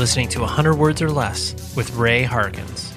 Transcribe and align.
Listening 0.00 0.30
to 0.30 0.40
100 0.40 0.76
Words 0.76 1.02
or 1.02 1.10
Less 1.10 1.76
with 1.76 1.94
Ray 1.94 2.22
Harkins. 2.22 2.90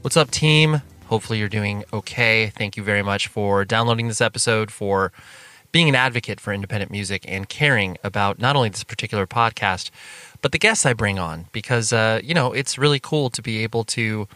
What's 0.00 0.16
up, 0.16 0.30
team? 0.30 0.80
Hopefully, 1.08 1.38
you're 1.38 1.50
doing 1.50 1.84
okay. 1.92 2.50
Thank 2.56 2.74
you 2.78 2.82
very 2.82 3.02
much 3.02 3.28
for 3.28 3.66
downloading 3.66 4.08
this 4.08 4.22
episode, 4.22 4.70
for 4.70 5.12
being 5.72 5.90
an 5.90 5.94
advocate 5.94 6.40
for 6.40 6.54
independent 6.54 6.90
music, 6.90 7.26
and 7.28 7.50
caring 7.50 7.98
about 8.02 8.38
not 8.38 8.56
only 8.56 8.70
this 8.70 8.82
particular 8.82 9.26
podcast, 9.26 9.90
but 10.40 10.52
the 10.52 10.58
guests 10.58 10.86
I 10.86 10.94
bring 10.94 11.18
on. 11.18 11.48
Because, 11.52 11.92
uh, 11.92 12.22
you 12.24 12.32
know, 12.32 12.54
it's 12.54 12.78
really 12.78 12.98
cool 12.98 13.28
to 13.28 13.42
be 13.42 13.62
able 13.62 13.84
to 13.84 14.26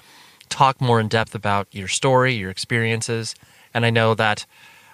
talk 0.50 0.82
more 0.82 1.00
in 1.00 1.08
depth 1.08 1.34
about 1.34 1.66
your 1.70 1.88
story, 1.88 2.34
your 2.34 2.50
experiences. 2.50 3.34
And 3.72 3.86
I 3.86 3.90
know 3.90 4.12
that 4.16 4.44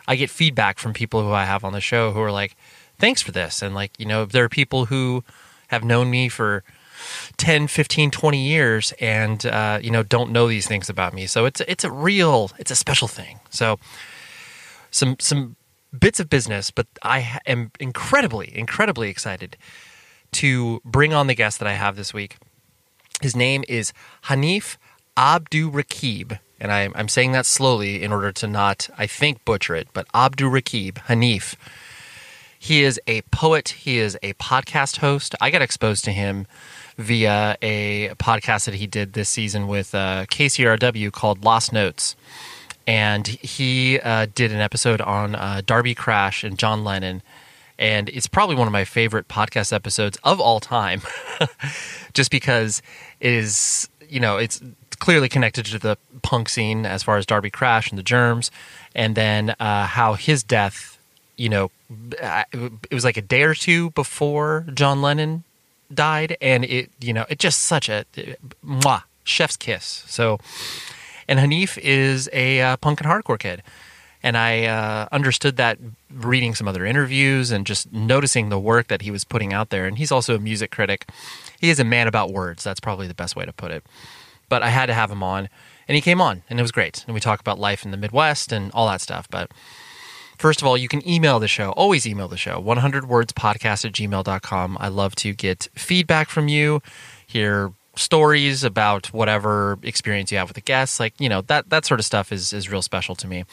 I 0.07 0.15
get 0.15 0.31
feedback 0.31 0.79
from 0.79 0.93
people 0.93 1.23
who 1.23 1.33
I 1.33 1.47
have 1.47 1.65
on 1.65 1.73
the 1.73 1.81
show 1.81 2.13
who 2.13 2.21
are 2.21 2.31
like, 2.31 2.57
thanks 2.99 3.23
for 3.23 3.33
this. 3.33 3.63
And 3.63 3.75
like, 3.75 3.93
you 3.99 4.07
know, 4.07 4.25
there 4.25 4.45
are 4.45 4.49
people 4.49 4.87
who 4.87 5.25
have 5.69 5.85
known 5.85 6.11
me 6.11 6.29
for 6.29 6.63
10, 7.37 7.67
15, 7.67 8.11
20 8.11 8.47
years 8.47 8.93
and, 9.01 9.45
uh, 9.47 9.79
you 9.83 9.91
know, 9.91 10.03
don't 10.03 10.33
know 10.33 10.49
these 10.49 10.67
things 10.67 10.89
about 10.89 11.13
me. 11.13 11.27
So 11.27 11.45
it's, 11.45 11.61
it's 11.63 11.85
a 11.85 11.91
real, 11.91 12.51
it's 12.59 12.71
a 12.71 12.77
special 12.77 13.09
thing. 13.09 13.41
So 13.51 13.79
some, 14.91 15.17
some 15.21 15.57
bits 15.99 16.21
of 16.21 16.29
business, 16.29 16.71
but 16.71 16.87
I 17.03 17.41
am 17.47 17.71
incredibly, 17.81 18.57
incredibly 18.57 19.11
excited 19.11 19.57
to 20.33 20.81
bring 20.85 21.13
on 21.13 21.27
the 21.27 21.35
guest 21.35 21.59
that 21.59 21.69
I 21.69 21.73
have 21.73 21.97
this 21.97 22.13
week. 22.13 22.37
His 23.21 23.35
name 23.35 23.65
is 23.69 23.93
Hanif 24.25 24.77
Abdurraqib. 25.17 26.39
And 26.59 26.73
I, 26.73 26.89
I'm 26.95 27.09
saying 27.09 27.33
that 27.33 27.47
slowly 27.47 28.03
in 28.03 28.13
order 28.13 28.33
to 28.33 28.47
not, 28.47 28.89
I 28.97 29.07
think, 29.07 29.45
butcher 29.45 29.75
it, 29.75 29.89
but 29.93 30.09
Abdurraqib, 30.13 30.95
Hanif 31.07 31.55
he 32.59 32.83
is 32.83 33.01
a 33.07 33.23
poet. 33.23 33.71
He 33.71 33.99
is 33.99 34.17
a 34.23 34.35
podcast 34.35 34.99
host. 34.99 35.35
I 35.41 35.51
got 35.51 35.63
exposed 35.63 36.05
to 36.05 36.13
him 36.13 36.47
via 36.97 37.57
a 37.63 38.11
podcast 38.17 38.65
that 38.65 38.75
he 38.75 38.87
did 38.87 39.13
this 39.13 39.29
season 39.29 39.69
with 39.69 39.95
uh, 39.95 40.27
KCRW 40.27 41.13
called 41.13 41.45
Lost 41.45 41.73
Notes. 41.73 42.17
And 42.87 43.27
he 43.27 43.99
uh, 44.01 44.27
did 44.35 44.53
an 44.53 44.61
episode 44.61 45.01
on 45.01 45.35
uh, 45.35 45.63
Darby 45.67 45.95
Crash 45.95 46.45
and 46.45 46.59
John 46.59 46.85
Lennon. 46.85 47.23
And 47.79 48.09
it's 48.09 48.27
probably 48.27 48.57
one 48.57 48.67
of 48.67 48.73
my 48.73 48.85
favorite 48.85 49.29
podcast 49.29 49.73
episodes 49.73 50.17
of 50.25 50.41
all 50.41 50.61
time, 50.61 51.03
just 52.15 52.31
because 52.31 52.81
it 53.21 53.33
is, 53.33 53.89
you 54.09 54.19
know, 54.19 54.39
it's 54.39 54.63
clearly 54.99 55.29
connected 55.29 55.67
to 55.67 55.79
the 55.79 55.99
punk 56.23 56.49
scene 56.49 56.87
as 56.87 57.03
far 57.03 57.19
as 57.19 57.27
Darby 57.27 57.51
Crash 57.51 57.91
and 57.91 57.99
the 57.99 58.03
Germs, 58.03 58.51
and 58.95 59.15
then 59.15 59.55
uh, 59.61 59.87
how 59.87 60.15
his 60.15 60.43
death 60.43 60.96
you 61.37 61.49
know, 61.49 61.71
it 61.91 62.93
was 62.93 63.05
like 63.05 63.17
a 63.17 63.23
day 63.23 63.43
or 63.43 63.55
two 63.55 63.91
before 63.91 64.67
John 64.75 65.03
Lennon 65.03 65.45
died, 65.93 66.37
and 66.41 66.65
it, 66.65 66.91
you 67.01 67.13
know, 67.13 67.27
it 67.29 67.39
just 67.39 67.63
such 67.63 67.89
a 67.89 68.05
mwah, 68.65 69.03
chef's 69.25 69.57
kiss. 69.57 70.05
So, 70.07 70.39
and 71.29 71.39
Hanif 71.39 71.79
is 71.79 72.29
a 72.33 72.61
uh, 72.61 72.77
punk 72.79 73.01
and 73.01 73.11
hardcore 73.11 73.39
kid, 73.39 73.63
and 74.23 74.37
I 74.37 74.65
uh, 74.65 75.09
understood 75.13 75.57
that 75.59 75.79
reading 76.13 76.55
some 76.55 76.67
other 76.67 76.87
interviews 76.87 77.51
and 77.51 77.67
just 77.67 77.93
noticing 77.93 78.49
the 78.49 78.59
work 78.59 78.89
that 78.89 79.03
he 79.03 79.11
was 79.11 79.25
putting 79.25 79.53
out 79.53 79.71
there. 79.71 79.87
And 79.87 79.99
he's 79.99 80.11
also 80.11 80.35
a 80.35 80.39
music 80.39 80.71
critic. 80.71 81.07
He 81.61 81.71
is 81.71 81.79
a 81.79 81.85
man 81.85 82.09
about 82.09 82.33
words. 82.33 82.65
That's 82.65 82.81
probably 82.81 83.07
the 83.07 83.15
best 83.15 83.37
way 83.37 83.45
to 83.45 83.53
put 83.53 83.71
it. 83.71 83.85
But 84.49 84.63
I 84.63 84.71
had 84.71 84.87
to 84.87 84.95
have 84.95 85.11
him 85.11 85.23
on, 85.23 85.49
and 85.87 85.95
he 85.95 86.01
came 86.01 86.21
on, 86.21 86.43
and 86.49 86.59
it 86.59 86.63
was 86.63 86.73
great. 86.73 87.05
And 87.07 87.15
we 87.15 87.21
talk 87.21 87.41
about 87.41 87.59
life 87.59 87.85
in 87.85 87.91
the 87.91 87.97
Midwest 87.97 88.53
and 88.53 88.73
all 88.73 88.87
that 88.89 89.01
stuff. 89.01 89.29
But 89.29 89.51
First 90.39 90.61
of 90.61 90.67
all, 90.67 90.77
you 90.77 90.89
can 90.89 91.07
email 91.09 91.39
the 91.39 91.49
show. 91.49 91.71
Always 91.73 92.07
email 92.07 92.29
the 92.29 92.37
show, 92.37 92.63
100wordspodcast 92.63 93.85
at 93.85 93.93
gmail.com. 93.93 94.77
I 94.81 94.89
love 94.89 95.15
to 95.17 95.33
get 95.33 95.69
feedback 95.75 96.29
from 96.29 96.49
you, 96.49 96.83
hear 97.27 97.73
stories 97.97 98.63
about 98.63 99.07
whatever 99.07 99.79
experience 99.83 100.31
you 100.31 100.39
have 100.39 100.49
with 100.49 100.55
the 100.55 100.61
guests. 100.61 101.01
Like, 101.01 101.19
you 101.19 101.29
know, 101.29 101.41
that, 101.43 101.71
that 101.71 101.87
sort 101.87 102.01
of 102.01 102.07
stuff 102.07 102.33
is, 102.33 102.53
is 102.53 102.71
real 102.71 102.83
special 102.83 103.15
to 103.17 103.27
me. 103.27 103.45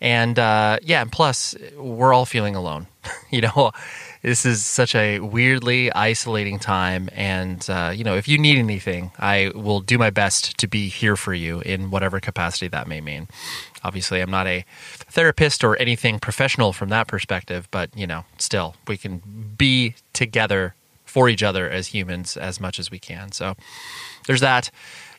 And 0.00 0.38
uh, 0.38 0.78
yeah, 0.82 1.00
and 1.00 1.10
plus, 1.10 1.54
we're 1.76 2.12
all 2.12 2.26
feeling 2.26 2.54
alone. 2.54 2.86
you 3.30 3.40
know, 3.40 3.72
this 4.22 4.44
is 4.44 4.64
such 4.64 4.94
a 4.94 5.20
weirdly 5.20 5.90
isolating 5.92 6.58
time. 6.58 7.08
And, 7.12 7.64
uh, 7.70 7.92
you 7.94 8.04
know, 8.04 8.16
if 8.16 8.28
you 8.28 8.36
need 8.36 8.58
anything, 8.58 9.12
I 9.18 9.52
will 9.54 9.80
do 9.80 9.96
my 9.96 10.10
best 10.10 10.58
to 10.58 10.66
be 10.66 10.88
here 10.88 11.16
for 11.16 11.32
you 11.32 11.60
in 11.60 11.90
whatever 11.90 12.20
capacity 12.20 12.68
that 12.68 12.88
may 12.88 13.00
mean. 13.00 13.28
Obviously, 13.86 14.20
I'm 14.20 14.30
not 14.30 14.46
a 14.46 14.64
therapist 15.10 15.62
or 15.62 15.76
anything 15.76 16.18
professional 16.18 16.72
from 16.72 16.88
that 16.88 17.06
perspective, 17.06 17.68
but 17.70 17.96
you 17.96 18.06
know, 18.06 18.24
still, 18.38 18.74
we 18.88 18.96
can 18.96 19.22
be 19.56 19.94
together 20.12 20.74
for 21.04 21.28
each 21.28 21.42
other 21.42 21.70
as 21.70 21.88
humans 21.88 22.36
as 22.36 22.60
much 22.60 22.78
as 22.78 22.90
we 22.90 22.98
can. 22.98 23.32
So 23.32 23.54
there's 24.26 24.40
that. 24.40 24.70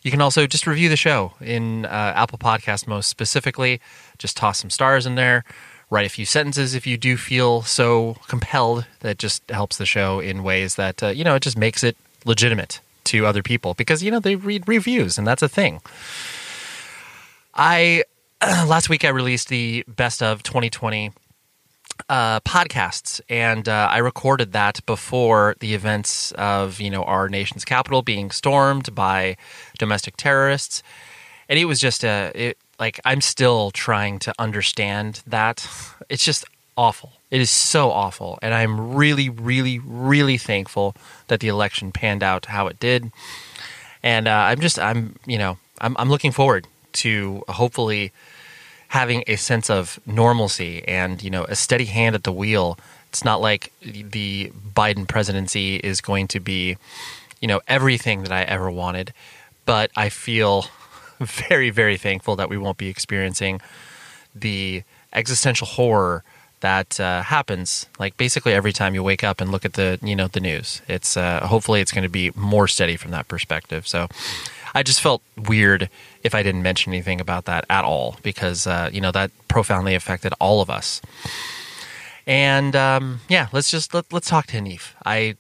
You 0.03 0.11
can 0.11 0.22
also 0.22 0.45
just 0.45 0.67
review 0.67 0.89
the 0.89 0.97
show 0.97 1.33
in 1.41 1.85
uh, 1.85 2.13
Apple 2.16 2.38
Podcast, 2.38 2.88
most 2.88 3.07
specifically. 3.07 3.79
Just 4.17 4.38
toss 4.38 4.59
some 4.59 4.69
stars 4.69 5.06
in 5.06 5.16
there. 5.16 5.44
Write 5.89 6.06
a 6.06 6.09
few 6.09 6.25
sentences 6.25 6.75
if 6.75 6.85
you 6.85 6.97
do 6.97 7.16
feel 7.16 7.61
so 7.61 8.17
compelled. 8.27 8.85
That 9.00 9.17
just 9.17 9.50
helps 9.50 9.77
the 9.77 9.85
show 9.85 10.19
in 10.19 10.44
ways 10.44 10.75
that 10.75 11.01
uh, 11.01 11.07
you 11.07 11.23
know 11.23 11.35
it 11.35 11.41
just 11.41 11.57
makes 11.57 11.83
it 11.83 11.95
legitimate 12.25 12.81
to 13.06 13.25
other 13.25 13.41
people 13.41 13.73
because 13.73 14.03
you 14.03 14.11
know 14.11 14.19
they 14.19 14.35
read 14.35 14.67
reviews 14.67 15.17
and 15.17 15.25
that's 15.25 15.41
a 15.41 15.50
thing. 15.50 15.81
I 17.56 18.03
last 18.68 18.88
week 18.88 19.03
I 19.03 19.09
released 19.09 19.50
the 19.50 19.84
best 19.88 20.22
of 20.22 20.44
2020 20.44 21.12
uh, 22.08 22.40
podcasts, 22.42 23.20
and 23.30 23.68
uh, 23.68 23.88
I 23.90 23.98
recorded 23.98 24.52
that 24.52 24.86
before 24.86 25.56
the 25.59 25.74
events 25.74 26.34
of 26.34 26.80
you 26.80 26.92
know 26.92 27.03
our 27.03 27.30
nation's 27.30 27.66
capital 27.66 28.03
being 28.03 28.30
stormed 28.30 28.94
by 28.94 29.38
domestic 29.80 30.18
terrorists, 30.18 30.84
and 31.50 31.58
it 31.58 31.66
was 31.66 31.80
just 31.80 32.03
a 32.03 32.31
it, 32.36 32.58
like 32.80 33.00
I'm 33.06 33.22
still 33.22 33.72
trying 33.72 34.20
to 34.20 34.34
understand 34.38 35.24
that. 35.25 35.68
It's 36.09 36.24
just 36.24 36.46
awful. 36.78 37.14
It 37.31 37.42
is 37.42 37.50
so 37.52 37.92
awful, 37.92 38.38
and 38.44 38.54
I'm 38.54 38.94
really, 38.96 39.30
really, 39.30 39.80
really 39.80 40.38
thankful 40.38 40.96
that 41.28 41.40
the 41.42 41.50
election 41.50 41.92
panned 41.92 42.24
out 42.24 42.46
how 42.46 42.68
it 42.68 42.80
did. 42.80 43.12
And 44.04 44.28
uh, 44.28 44.31
I'm 44.31 44.62
just, 44.62 44.80
I'm, 44.80 45.18
you 45.25 45.38
know, 45.38 45.58
I'm, 45.81 45.98
I'm 46.00 46.09
looking 46.09 46.31
forward 46.31 46.66
to 46.94 47.44
hopefully 47.50 48.12
having 48.90 49.24
a 49.28 49.36
sense 49.36 49.70
of 49.70 50.00
normalcy 50.06 50.88
and 50.88 51.22
you 51.22 51.30
know 51.30 51.44
a 51.46 51.56
steady 51.56 51.86
hand 51.86 52.16
at 52.16 52.24
the 52.24 52.31
wheel. 52.31 52.78
It's 53.09 53.24
not 53.24 53.42
like 53.42 53.72
the 53.81 54.52
Biden 54.75 55.08
presidency 55.08 55.78
is 55.78 56.02
going 56.02 56.28
to 56.30 56.40
be, 56.40 56.78
you 57.40 57.48
know, 57.48 57.62
everything 57.68 58.24
that 58.24 58.31
I 58.31 58.44
ever 58.44 58.70
wanted, 58.70 59.14
but 59.66 59.92
I 59.96 60.09
feel 60.09 60.66
very 61.20 61.70
very 61.70 61.98
thankful 61.98 62.36
that 62.36 62.50
we 62.50 62.58
won't 62.58 62.78
be 62.78 62.90
experiencing 62.90 63.62
the 64.36 64.84
existential 65.14 65.66
horror 65.68 66.24
that 66.59 67.00
uh, 67.00 67.22
happens 67.22 67.86
like 68.00 68.18
basically 68.18 68.54
every 68.54 68.74
time 68.74 68.96
you 68.96 69.04
wake 69.04 69.24
up 69.24 69.42
and 69.42 69.52
look 69.52 69.64
at 69.64 69.74
the 69.74 70.00
you 70.02 70.16
know 70.16 70.28
the 70.28 70.40
news. 70.40 70.81
It's 70.88 71.16
uh, 71.16 71.46
hopefully 71.46 71.81
it's 71.81 71.92
going 71.92 72.04
to 72.04 72.09
be 72.09 72.31
more 72.36 72.68
steady 72.68 72.98
from 72.98 73.12
that 73.12 73.28
perspective. 73.28 73.88
So 73.88 74.08
I 74.77 74.83
just 74.83 75.01
felt 75.01 75.23
weird 75.35 75.89
if 76.21 76.35
I 76.35 76.43
didn't 76.43 76.61
mention 76.61 76.93
anything 76.93 77.19
about 77.19 77.45
that 77.45 77.65
at 77.67 77.83
all 77.83 78.17
because 78.21 78.67
uh, 78.67 78.91
you 78.93 79.01
know 79.01 79.11
that 79.11 79.31
profoundly 79.47 79.95
affected 79.95 80.35
all 80.39 80.61
of 80.61 80.69
us. 80.69 81.01
And 82.27 82.75
um, 82.75 83.21
yeah, 83.27 83.47
let's 83.51 83.71
just 83.71 83.95
let, 83.95 84.13
us 84.13 84.25
talk 84.25 84.45
to 84.47 84.57
Hanif. 84.57 84.91
I 85.03 85.35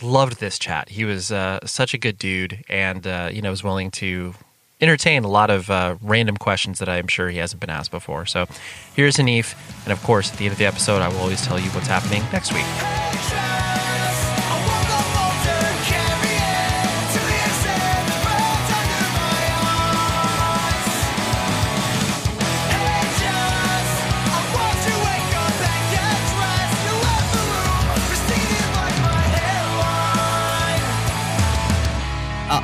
loved 0.00 0.38
this 0.38 0.56
chat. 0.56 0.90
He 0.90 1.04
was 1.04 1.32
uh, 1.32 1.58
such 1.66 1.94
a 1.94 1.98
good 1.98 2.16
dude, 2.16 2.62
and 2.68 3.04
uh, 3.08 3.28
you 3.32 3.42
know 3.42 3.50
was 3.50 3.64
willing 3.64 3.90
to 4.02 4.34
entertain 4.80 5.24
a 5.24 5.28
lot 5.28 5.50
of 5.50 5.68
uh, 5.68 5.96
random 6.00 6.36
questions 6.36 6.78
that 6.78 6.88
I'm 6.88 7.08
sure 7.08 7.28
he 7.28 7.38
hasn't 7.38 7.60
been 7.60 7.70
asked 7.70 7.90
before. 7.90 8.24
So 8.24 8.46
here's 8.94 9.16
Hanif, 9.16 9.56
and 9.82 9.92
of 9.92 10.00
course, 10.04 10.30
at 10.30 10.38
the 10.38 10.44
end 10.44 10.52
of 10.52 10.58
the 10.58 10.66
episode, 10.66 11.02
I 11.02 11.08
will 11.08 11.18
always 11.18 11.44
tell 11.44 11.58
you 11.58 11.70
what's 11.70 11.88
happening 11.88 12.22
next 12.32 12.52
week. 12.52 13.65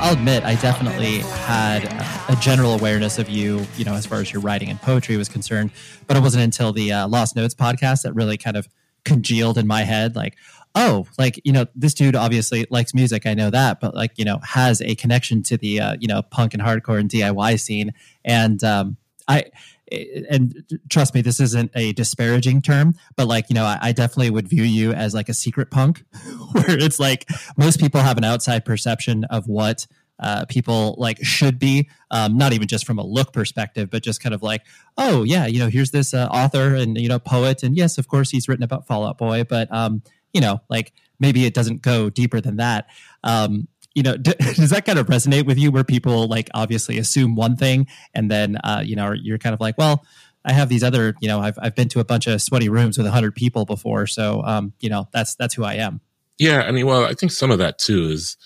I'll 0.02 0.14
admit, 0.14 0.43
I 0.43 0.56
definitely 0.56 1.19
had 1.19 1.84
a 2.28 2.34
general 2.40 2.75
awareness 2.75 3.20
of 3.20 3.28
you, 3.28 3.64
you 3.76 3.84
know, 3.84 3.94
as 3.94 4.04
far 4.04 4.20
as 4.20 4.32
your 4.32 4.43
writing 4.43 4.69
and 4.69 4.82
poetry 4.82 5.16
was 5.16 5.28
concerned. 5.28 5.70
But 6.08 6.16
it 6.16 6.20
wasn't 6.20 6.43
until 6.43 6.72
the 6.72 6.90
uh, 6.93 7.06
Lost 7.06 7.37
Notes 7.37 7.54
podcast 7.54 8.02
that 8.02 8.12
really 8.12 8.37
kind 8.37 8.56
of 8.56 8.66
congealed 9.04 9.58
in 9.58 9.69
my 9.69 9.82
head. 9.82 10.16
Like, 10.16 10.37
oh, 10.75 11.06
like 11.20 11.40
you 11.44 11.52
know, 11.52 11.66
this 11.76 11.94
dude 11.94 12.16
obviously 12.16 12.66
likes 12.69 12.94
music. 12.94 13.26
I 13.26 13.34
know 13.34 13.49
that, 13.50 13.78
but 13.78 13.94
like 13.94 14.10
you 14.16 14.25
know, 14.25 14.40
has 14.43 14.82
a 14.82 14.96
connection 14.96 15.40
to 15.44 15.56
the 15.56 15.78
uh, 15.78 15.96
you 16.00 16.08
know 16.08 16.20
punk 16.20 16.52
and 16.52 16.60
hardcore 16.60 16.99
and 16.99 17.08
DIY 17.08 17.60
scene. 17.60 17.93
And 18.25 18.62
um, 18.64 18.96
I 19.28 19.44
and 20.30 20.54
trust 20.88 21.14
me, 21.14 21.20
this 21.20 21.40
isn't 21.40 21.70
a 21.74 21.92
disparaging 21.92 22.62
term, 22.62 22.94
but 23.16 23.26
like 23.26 23.48
you 23.48 23.54
know, 23.54 23.64
I, 23.64 23.78
I 23.80 23.92
definitely 23.92 24.30
would 24.30 24.48
view 24.48 24.62
you 24.62 24.92
as 24.92 25.14
like 25.14 25.28
a 25.28 25.34
secret 25.34 25.70
punk, 25.70 26.04
where 26.52 26.78
it's 26.78 26.98
like 26.98 27.28
most 27.56 27.80
people 27.80 28.00
have 28.00 28.18
an 28.18 28.24
outside 28.24 28.64
perception 28.64 29.24
of 29.24 29.46
what 29.46 29.86
uh, 30.18 30.44
people 30.48 30.94
like 30.98 31.18
should 31.22 31.58
be, 31.58 31.88
um, 32.10 32.36
not 32.36 32.52
even 32.52 32.68
just 32.68 32.86
from 32.86 32.98
a 32.98 33.04
look 33.04 33.32
perspective, 33.32 33.90
but 33.90 34.02
just 34.02 34.22
kind 34.22 34.34
of 34.34 34.42
like, 34.42 34.62
oh 34.96 35.24
yeah, 35.24 35.46
you 35.46 35.58
know, 35.58 35.68
here's 35.68 35.90
this 35.90 36.14
uh, 36.14 36.28
author 36.30 36.74
and 36.74 36.98
you 36.98 37.08
know 37.08 37.18
poet, 37.18 37.62
and 37.62 37.76
yes, 37.76 37.98
of 37.98 38.08
course 38.08 38.30
he's 38.30 38.48
written 38.48 38.62
about 38.62 38.86
Fall 38.86 39.04
Out 39.04 39.18
Boy, 39.18 39.44
but 39.44 39.72
um, 39.72 40.02
you 40.32 40.40
know, 40.40 40.60
like 40.68 40.92
maybe 41.18 41.44
it 41.44 41.54
doesn't 41.54 41.82
go 41.82 42.10
deeper 42.10 42.40
than 42.40 42.56
that. 42.56 42.86
Um, 43.24 43.68
you 43.94 44.02
know, 44.02 44.16
d- 44.16 44.34
does 44.38 44.70
that 44.70 44.84
kind 44.84 44.98
of 44.98 45.06
resonate 45.06 45.46
with 45.46 45.58
you, 45.58 45.70
where 45.70 45.84
people 45.84 46.28
like 46.28 46.50
obviously 46.54 46.98
assume 46.98 47.34
one 47.34 47.56
thing, 47.56 47.86
and 48.14 48.30
then 48.30 48.56
uh, 48.64 48.82
you 48.84 48.96
know 48.96 49.12
you're 49.12 49.38
kind 49.38 49.54
of 49.54 49.60
like, 49.60 49.78
well. 49.78 50.04
I 50.44 50.52
have 50.52 50.68
these 50.68 50.82
other, 50.82 51.14
you 51.20 51.28
know, 51.28 51.38
I've 51.38 51.56
I've 51.62 51.76
been 51.76 51.88
to 51.90 52.00
a 52.00 52.04
bunch 52.04 52.26
of 52.26 52.42
sweaty 52.42 52.68
rooms 52.68 52.98
with 52.98 53.06
a 53.06 53.12
hundred 53.12 53.36
people 53.36 53.64
before, 53.64 54.08
so 54.08 54.42
um, 54.42 54.72
you 54.80 54.90
know, 54.90 55.06
that's 55.12 55.36
that's 55.36 55.54
who 55.54 55.62
I 55.62 55.74
am. 55.74 56.00
Yeah, 56.36 56.62
I 56.62 56.72
mean, 56.72 56.84
well, 56.84 57.04
I 57.04 57.14
think 57.14 57.30
some 57.30 57.52
of 57.52 57.58
that 57.58 57.78
too 57.78 58.06
is 58.06 58.36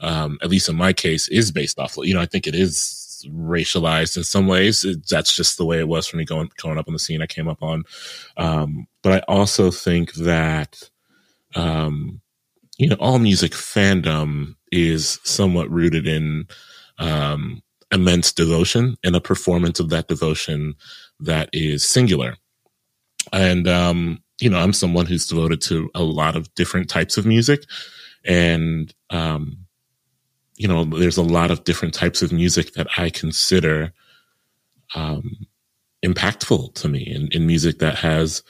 um, 0.00 0.38
at 0.42 0.50
least 0.50 0.68
in 0.68 0.76
my 0.76 0.92
case, 0.92 1.28
is 1.28 1.50
based 1.50 1.78
off. 1.78 1.96
You 1.96 2.14
know, 2.14 2.20
I 2.20 2.26
think 2.26 2.46
it 2.46 2.54
is 2.54 3.26
racialized 3.30 4.16
in 4.16 4.24
some 4.24 4.46
ways. 4.46 4.84
It, 4.84 5.08
that's 5.08 5.34
just 5.34 5.56
the 5.56 5.64
way 5.64 5.78
it 5.78 5.88
was 5.88 6.06
for 6.06 6.16
me 6.16 6.24
going 6.24 6.50
growing 6.58 6.78
up 6.78 6.88
on 6.88 6.92
the 6.92 6.98
scene 6.98 7.22
I 7.22 7.26
came 7.26 7.48
up 7.48 7.62
on. 7.62 7.84
Um, 8.36 8.86
but 9.02 9.12
I 9.12 9.18
also 9.26 9.70
think 9.70 10.12
that, 10.14 10.90
um, 11.54 12.20
you 12.76 12.88
know, 12.88 12.96
all 12.96 13.18
music 13.18 13.52
fandom 13.52 14.55
is 14.72 15.20
somewhat 15.24 15.70
rooted 15.70 16.06
in 16.06 16.46
um, 16.98 17.62
immense 17.92 18.32
devotion 18.32 18.96
and 19.04 19.14
a 19.14 19.20
performance 19.20 19.80
of 19.80 19.90
that 19.90 20.08
devotion 20.08 20.74
that 21.20 21.48
is 21.52 21.86
singular. 21.86 22.36
And 23.32 23.66
um, 23.68 24.22
you 24.40 24.50
know, 24.50 24.58
I'm 24.58 24.72
someone 24.72 25.06
who's 25.06 25.26
devoted 25.26 25.60
to 25.62 25.90
a 25.94 26.02
lot 26.02 26.36
of 26.36 26.52
different 26.54 26.88
types 26.88 27.16
of 27.16 27.26
music, 27.26 27.64
and 28.24 28.92
um, 29.10 29.58
you 30.56 30.68
know, 30.68 30.84
there's 30.84 31.16
a 31.16 31.22
lot 31.22 31.50
of 31.50 31.64
different 31.64 31.94
types 31.94 32.22
of 32.22 32.32
music 32.32 32.74
that 32.74 32.86
I 32.96 33.10
consider 33.10 33.92
um, 34.94 35.46
impactful 36.04 36.74
to 36.74 36.88
me 36.88 37.12
and 37.12 37.32
in, 37.32 37.42
in, 37.42 37.46
music 37.46 37.78
that 37.80 37.96
has 37.96 38.42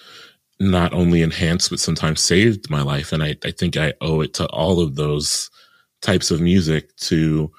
not 0.60 0.92
only 0.92 1.22
enhanced 1.22 1.70
but 1.70 1.80
sometimes 1.80 2.20
saved 2.20 2.70
my 2.70 2.82
life. 2.82 3.12
And 3.12 3.22
I, 3.22 3.36
I 3.44 3.50
think 3.50 3.76
I 3.76 3.94
owe 4.00 4.20
it 4.20 4.34
to 4.34 4.46
all 4.48 4.80
of 4.80 4.96
those 4.96 5.50
types 6.06 6.30
of 6.30 6.40
music 6.40 6.94
to 6.96 7.50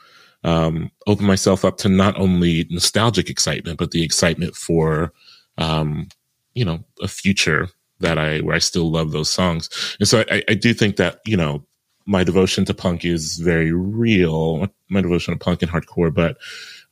um, 0.43 0.89
open 1.05 1.25
myself 1.25 1.65
up 1.65 1.77
to 1.77 1.89
not 1.89 2.17
only 2.17 2.65
nostalgic 2.69 3.29
excitement, 3.29 3.77
but 3.77 3.91
the 3.91 4.03
excitement 4.03 4.55
for, 4.55 5.13
um, 5.57 6.07
you 6.53 6.63
know, 6.63 6.79
a 7.01 7.07
future 7.07 7.69
that 7.99 8.17
I 8.17 8.39
where 8.39 8.55
I 8.55 8.59
still 8.59 8.89
love 8.91 9.11
those 9.11 9.29
songs. 9.29 9.69
And 9.99 10.07
so 10.07 10.23
I, 10.31 10.43
I 10.47 10.53
do 10.53 10.73
think 10.73 10.95
that 10.97 11.19
you 11.25 11.37
know 11.37 11.65
my 12.05 12.23
devotion 12.23 12.63
to 12.65 12.73
punk 12.73 13.03
is 13.03 13.37
very 13.37 13.71
real. 13.71 14.67
My 14.89 15.01
devotion 15.01 15.33
to 15.33 15.39
punk 15.39 15.61
and 15.61 15.71
hardcore, 15.71 16.13
but 16.13 16.37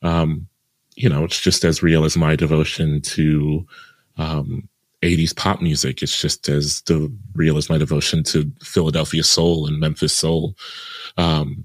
um, 0.02 0.48
you 0.96 1.08
know, 1.08 1.24
it's 1.24 1.40
just 1.40 1.64
as 1.64 1.82
real 1.82 2.04
as 2.04 2.16
my 2.16 2.36
devotion 2.36 3.00
to 3.02 3.66
um, 4.18 4.68
80s 5.06 5.36
pop 5.36 5.60
music. 5.60 6.02
It's 6.02 6.20
just 6.20 6.48
as 6.48 6.82
the 6.82 7.12
real 7.34 7.56
as 7.56 7.70
my 7.70 7.78
devotion 7.78 8.22
to 8.24 8.50
Philadelphia 8.62 9.22
soul 9.22 9.66
and 9.66 9.80
Memphis 9.80 10.12
soul. 10.12 10.56
Um, 11.16 11.64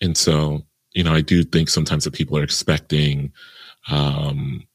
and 0.00 0.16
so, 0.16 0.62
you 0.92 1.02
know, 1.02 1.14
I 1.14 1.20
do 1.20 1.42
think 1.42 1.68
sometimes 1.68 2.04
that 2.04 2.14
people 2.14 2.36
are 2.38 2.42
expecting, 2.42 3.32
um, 3.90 4.66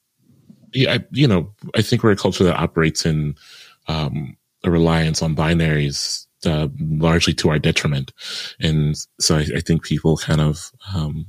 yeah, 0.72 0.94
I, 0.94 1.04
you 1.10 1.28
know, 1.28 1.52
I 1.74 1.82
think 1.82 2.02
we're 2.02 2.12
a 2.12 2.16
culture 2.16 2.44
that 2.44 2.58
operates 2.58 3.06
in 3.06 3.36
um, 3.88 4.36
a 4.64 4.70
reliance 4.70 5.22
on 5.22 5.36
binaries 5.36 6.26
uh, 6.44 6.68
largely 6.80 7.34
to 7.34 7.50
our 7.50 7.58
detriment. 7.58 8.12
And 8.60 8.96
so 9.20 9.36
I, 9.36 9.46
I 9.56 9.60
think 9.60 9.84
people 9.84 10.16
kind 10.16 10.40
of 10.40 10.70
um, 10.94 11.26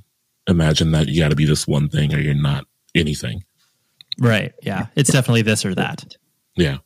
imagine 0.48 0.92
that 0.92 1.08
you 1.08 1.22
got 1.22 1.30
to 1.30 1.36
be 1.36 1.46
this 1.46 1.68
one 1.68 1.90
thing 1.90 2.14
or 2.14 2.20
you're 2.20 2.34
not 2.34 2.66
anything. 2.96 3.44
Right. 4.20 4.54
Yeah. 4.62 4.88
It's 4.96 5.12
definitely 5.12 5.42
this 5.42 5.66
or 5.66 5.76
that. 5.76 6.16
Yeah. 6.56 6.78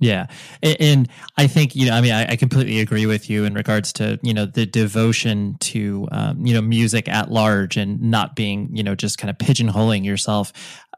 Yeah. 0.00 0.26
And, 0.62 1.08
I 1.38 1.46
think, 1.46 1.74
you 1.74 1.86
know, 1.86 1.94
I 1.94 2.00
mean, 2.00 2.12
I, 2.12 2.32
I, 2.32 2.36
completely 2.36 2.80
agree 2.80 3.06
with 3.06 3.30
you 3.30 3.44
in 3.44 3.54
regards 3.54 3.92
to, 3.94 4.18
you 4.22 4.34
know, 4.34 4.44
the 4.44 4.66
devotion 4.66 5.56
to, 5.60 6.08
um, 6.10 6.44
you 6.44 6.52
know, 6.52 6.60
music 6.60 7.08
at 7.08 7.30
large 7.30 7.76
and 7.76 8.00
not 8.02 8.34
being, 8.34 8.68
you 8.74 8.82
know, 8.82 8.94
just 8.94 9.18
kind 9.18 9.30
of 9.30 9.38
pigeonholing 9.38 10.04
yourself 10.04 10.52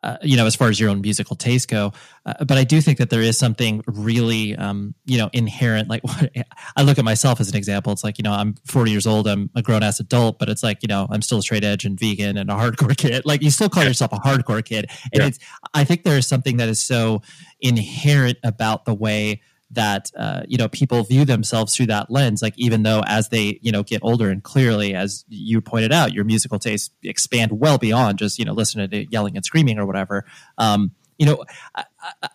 uh, 0.06 0.17
you 0.23 0.37
know, 0.37 0.47
as 0.47 0.55
far 0.55 0.69
as 0.69 0.79
your 0.79 0.88
own 0.88 1.00
musical 1.00 1.35
taste 1.35 1.69
go. 1.69 1.93
Uh, 2.25 2.44
but 2.44 2.56
I 2.56 2.62
do 2.62 2.81
think 2.81 2.99
that 2.99 3.11
there 3.11 3.23
is 3.23 3.37
something 3.37 3.82
really, 3.88 4.55
um, 4.55 4.94
you 5.05 5.19
know, 5.19 5.29
inherent. 5.32 5.88
Like 5.88 6.03
I 6.76 6.82
look 6.82 6.99
at 6.99 7.05
myself 7.05 7.41
as 7.41 7.49
an 7.49 7.56
example. 7.56 7.93
It's 7.93 8.05
like, 8.05 8.17
you 8.17 8.23
know, 8.23 8.31
I'm 8.31 8.55
40 8.67 8.93
years 8.93 9.08
old. 9.08 9.26
I'm 9.26 9.50
a 9.56 9.62
grown 9.62 9.82
ass 9.82 9.99
adult, 9.99 10.38
but 10.38 10.49
it's 10.49 10.62
like, 10.62 10.79
you 10.82 10.87
know, 10.87 11.08
I'm 11.11 11.23
still 11.23 11.38
a 11.38 11.43
straight 11.43 11.64
edge 11.64 11.85
and 11.85 11.99
vegan 11.99 12.37
and 12.37 12.49
a 12.50 12.55
hardcore 12.55 12.97
kid. 12.97 13.26
Like 13.26 13.43
you 13.43 13.50
still 13.50 13.69
call 13.69 13.82
yourself 13.82 14.12
a 14.12 14.19
hardcore 14.19 14.64
kid. 14.64 14.88
And 15.12 15.23
yeah. 15.23 15.26
it's, 15.26 15.41
I 15.75 15.82
think 15.82 16.05
there 16.05 16.17
is 16.17 16.29
something 16.29 16.58
that 16.58 16.69
is 16.69 16.81
so 16.81 17.23
inherent 17.61 18.38
about 18.44 18.85
the 18.85 18.94
way 18.94 19.41
that 19.71 20.11
uh, 20.17 20.43
you 20.47 20.57
know 20.57 20.69
people 20.69 21.03
view 21.03 21.25
themselves 21.25 21.75
through 21.75 21.87
that 21.87 22.11
lens 22.11 22.41
like 22.41 22.55
even 22.57 22.83
though 22.83 23.03
as 23.07 23.31
they 23.31 23.59
you 23.63 23.73
know 23.73 23.83
get 23.83 24.01
older 24.03 24.31
and 24.31 24.43
clearly 24.45 24.95
as 24.95 25.25
you 25.29 25.61
pointed 25.61 25.93
out 25.93 26.13
your 26.13 26.25
musical 26.25 26.59
tastes 26.59 26.91
expand 27.03 27.51
well 27.53 27.77
beyond 27.77 28.19
just 28.19 28.39
you 28.39 28.45
know 28.45 28.53
listening 28.53 28.89
to 28.89 29.11
yelling 29.11 29.37
and 29.37 29.45
screaming 29.45 29.79
or 29.79 29.87
whatever 29.87 30.25
um, 30.59 30.93
you 31.19 31.27
know 31.27 31.45
I, 31.75 31.85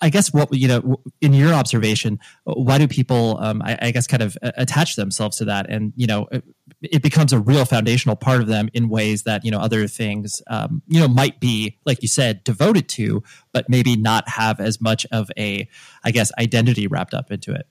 I, 0.01 0.09
guess 0.09 0.33
what 0.33 0.53
you 0.53 0.67
know 0.67 1.01
in 1.21 1.33
your 1.33 1.53
observation 1.53 2.19
why 2.43 2.77
do 2.77 2.87
people 2.87 3.37
um, 3.39 3.61
I, 3.63 3.77
I, 3.81 3.91
guess 3.91 4.07
kind 4.07 4.23
of 4.23 4.37
attach 4.41 4.95
themselves 4.95 5.37
to 5.37 5.45
that? 5.45 5.69
And 5.69 5.93
you 5.95 6.07
know 6.07 6.27
it, 6.31 6.43
it, 6.81 7.01
becomes 7.01 7.33
a 7.33 7.39
real 7.39 7.65
foundational 7.65 8.15
part 8.15 8.41
of 8.41 8.47
them 8.47 8.69
in 8.73 8.89
ways 8.89 9.23
that 9.23 9.45
you 9.45 9.51
know 9.51 9.59
other 9.59 9.87
things 9.87 10.41
um, 10.47 10.81
you 10.87 10.99
know 10.99 11.07
might 11.07 11.39
be 11.39 11.77
like 11.85 12.01
you 12.01 12.07
said 12.07 12.43
devoted 12.43 12.87
to 12.89 13.23
but 13.51 13.69
maybe 13.69 13.95
not 13.95 14.27
have 14.27 14.59
as 14.59 14.81
much 14.81 15.05
of 15.11 15.29
a 15.37 15.67
i 16.03 16.11
guess 16.11 16.31
identity 16.39 16.87
wrapped 16.87 17.13
up 17.13 17.31
into 17.31 17.53
it. 17.53 17.67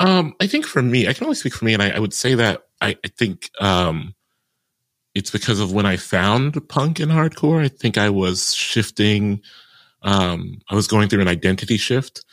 Um, 0.00 0.34
i 0.40 0.46
think 0.46 0.66
for 0.66 0.82
me 0.82 1.08
i 1.08 1.12
can 1.12 1.24
only 1.24 1.36
speak 1.36 1.54
for 1.54 1.64
me 1.64 1.74
and 1.74 1.82
i, 1.82 1.90
I 1.90 1.98
would 1.98 2.14
say 2.14 2.34
that 2.34 2.66
i, 2.80 2.96
I 3.04 3.08
think 3.08 3.50
um, 3.60 4.14
it's 5.14 5.30
because 5.30 5.60
of 5.60 5.72
when 5.72 5.86
i 5.86 5.96
found 5.96 6.68
punk 6.68 7.00
and 7.00 7.12
hardcore 7.12 7.62
i 7.62 7.68
think 7.68 7.98
i 7.98 8.10
was 8.10 8.54
shifting 8.54 9.40
um, 10.02 10.58
I 10.68 10.74
was 10.74 10.86
going 10.86 11.08
through 11.08 11.22
an 11.22 11.28
identity 11.28 11.76
shift 11.76 12.24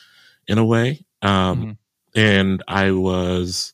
in 0.48 0.58
a 0.58 0.66
way. 0.66 1.06
Um, 1.22 1.32
mm-hmm. 1.62 1.72
and 2.20 2.64
I 2.68 2.92
was 2.92 3.74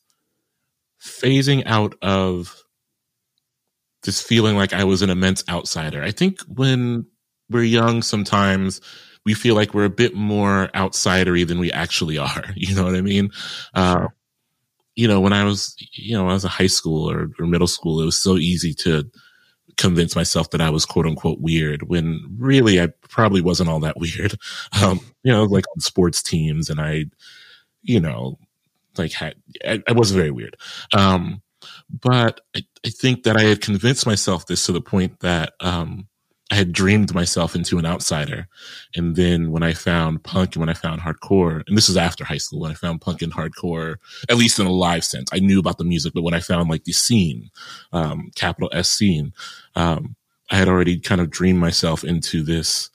phasing 1.01 1.63
out 1.65 1.95
of 2.01 2.63
this 4.03 4.21
feeling 4.21 4.55
like 4.55 4.73
I 4.73 4.83
was 4.83 5.01
an 5.01 5.09
immense 5.09 5.43
outsider. 5.49 6.01
I 6.03 6.11
think 6.11 6.41
when 6.41 7.05
we're 7.49 7.63
young, 7.63 8.01
sometimes 8.01 8.81
we 9.25 9.33
feel 9.33 9.55
like 9.55 9.73
we're 9.73 9.85
a 9.85 9.89
bit 9.89 10.15
more 10.15 10.69
outsidery 10.73 11.47
than 11.47 11.59
we 11.59 11.71
actually 11.71 12.17
are. 12.19 12.45
You 12.55 12.75
know 12.75 12.83
what 12.83 12.95
I 12.95 13.01
mean? 13.01 13.31
Uh, 13.73 14.07
you 14.95 15.07
know, 15.07 15.19
when 15.19 15.33
I 15.33 15.43
was, 15.43 15.75
you 15.93 16.15
know, 16.15 16.23
when 16.23 16.31
I 16.31 16.35
was 16.35 16.45
in 16.45 16.49
high 16.49 16.67
school 16.67 17.09
or, 17.09 17.29
or 17.39 17.45
middle 17.45 17.67
school, 17.67 18.01
it 18.01 18.05
was 18.05 18.17
so 18.17 18.37
easy 18.37 18.73
to 18.75 19.09
convince 19.77 20.15
myself 20.15 20.49
that 20.51 20.61
I 20.61 20.69
was 20.69 20.85
quote 20.85 21.05
unquote 21.05 21.39
weird 21.39 21.83
when 21.83 22.21
really 22.37 22.81
I 22.81 22.87
probably 23.09 23.41
wasn't 23.41 23.69
all 23.69 23.79
that 23.81 23.97
weird. 23.99 24.37
Um, 24.81 24.99
you 25.23 25.31
know, 25.31 25.43
like 25.43 25.65
on 25.75 25.79
sports 25.79 26.21
teams 26.21 26.69
and 26.69 26.79
I, 26.79 27.05
you 27.83 27.99
know, 27.99 28.37
like 28.97 29.11
had, 29.11 29.35
I, 29.65 29.83
I 29.87 29.91
was 29.91 30.11
very 30.11 30.31
weird. 30.31 30.55
Um, 30.93 31.41
but 31.89 32.41
I, 32.55 32.61
I, 32.85 32.89
think 32.89 33.23
that 33.23 33.37
I 33.37 33.41
had 33.41 33.61
convinced 33.61 34.05
myself 34.05 34.45
this 34.45 34.65
to 34.65 34.71
the 34.71 34.81
point 34.81 35.19
that, 35.21 35.53
um, 35.59 36.07
I 36.51 36.55
had 36.55 36.73
dreamed 36.73 37.13
myself 37.13 37.55
into 37.55 37.79
an 37.79 37.85
outsider. 37.85 38.47
And 38.95 39.15
then 39.15 39.51
when 39.51 39.63
I 39.63 39.73
found 39.73 40.23
punk 40.23 40.55
and 40.55 40.59
when 40.59 40.69
I 40.69 40.73
found 40.73 41.01
hardcore, 41.01 41.67
and 41.67 41.75
this 41.75 41.89
is 41.89 41.97
after 41.97 42.23
high 42.23 42.37
school, 42.37 42.59
when 42.59 42.71
I 42.71 42.75
found 42.75 43.01
punk 43.01 43.23
and 43.23 43.33
hardcore, 43.33 43.95
at 44.29 44.37
least 44.37 44.59
in 44.59 44.67
a 44.67 44.71
live 44.71 45.03
sense, 45.03 45.29
I 45.33 45.39
knew 45.39 45.59
about 45.59 45.79
the 45.79 45.83
music, 45.83 46.13
but 46.13 46.21
when 46.21 46.35
I 46.35 46.39
found 46.39 46.69
like 46.69 46.83
the 46.83 46.91
scene, 46.91 47.49
um, 47.93 48.29
capital 48.35 48.69
S 48.73 48.89
scene, 48.89 49.33
um, 49.75 50.15
I 50.51 50.57
had 50.57 50.67
already 50.67 50.99
kind 50.99 51.19
of 51.19 51.31
dreamed 51.31 51.59
myself 51.59 52.03
into 52.03 52.43
this, 52.43 52.91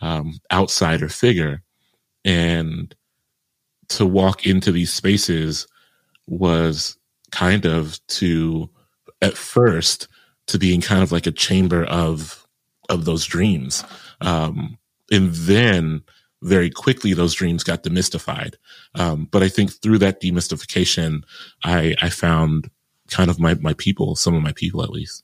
um, 0.00 0.40
outsider 0.50 1.10
figure. 1.10 1.62
And 2.24 2.94
to 3.88 4.06
walk 4.06 4.46
into 4.46 4.72
these 4.72 4.92
spaces 4.92 5.66
was 6.26 6.96
kind 7.30 7.66
of 7.66 8.00
to, 8.06 8.70
at 9.20 9.36
first, 9.36 10.08
to 10.46 10.58
being 10.58 10.80
kind 10.80 11.02
of 11.02 11.12
like 11.12 11.26
a 11.26 11.32
chamber 11.32 11.84
of 11.84 12.45
of 12.88 13.04
those 13.04 13.24
dreams. 13.24 13.84
Um, 14.20 14.78
and 15.10 15.32
then 15.32 16.02
very 16.42 16.70
quickly 16.70 17.12
those 17.12 17.34
dreams 17.34 17.64
got 17.64 17.82
demystified. 17.82 18.54
Um, 18.94 19.28
but 19.30 19.42
I 19.42 19.48
think 19.48 19.72
through 19.82 19.98
that 19.98 20.20
demystification, 20.20 21.22
I, 21.64 21.94
I 22.00 22.10
found 22.10 22.70
kind 23.10 23.30
of 23.30 23.38
my, 23.38 23.54
my 23.54 23.72
people, 23.74 24.16
some 24.16 24.34
of 24.34 24.42
my 24.42 24.52
people 24.52 24.82
at 24.82 24.90
least. 24.90 25.22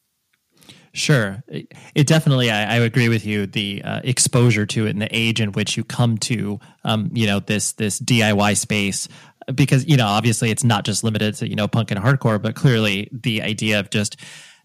Sure, 0.94 1.42
it 1.48 2.06
definitely. 2.06 2.50
I, 2.50 2.74
I 2.74 2.76
agree 2.80 3.08
with 3.08 3.24
you. 3.24 3.46
The 3.46 3.82
uh, 3.82 4.00
exposure 4.04 4.66
to 4.66 4.86
it 4.86 4.90
and 4.90 5.00
the 5.00 5.08
age 5.10 5.40
in 5.40 5.52
which 5.52 5.74
you 5.74 5.84
come 5.84 6.18
to, 6.18 6.60
um, 6.84 7.10
you 7.14 7.26
know, 7.26 7.40
this 7.40 7.72
this 7.72 7.98
DIY 7.98 8.58
space, 8.58 9.08
because 9.54 9.86
you 9.86 9.96
know, 9.96 10.06
obviously, 10.06 10.50
it's 10.50 10.64
not 10.64 10.84
just 10.84 11.02
limited 11.02 11.34
to 11.36 11.48
you 11.48 11.56
know 11.56 11.66
punk 11.66 11.92
and 11.92 12.00
hardcore, 12.00 12.40
but 12.40 12.54
clearly 12.54 13.08
the 13.10 13.40
idea 13.40 13.80
of 13.80 13.88
just 13.88 14.16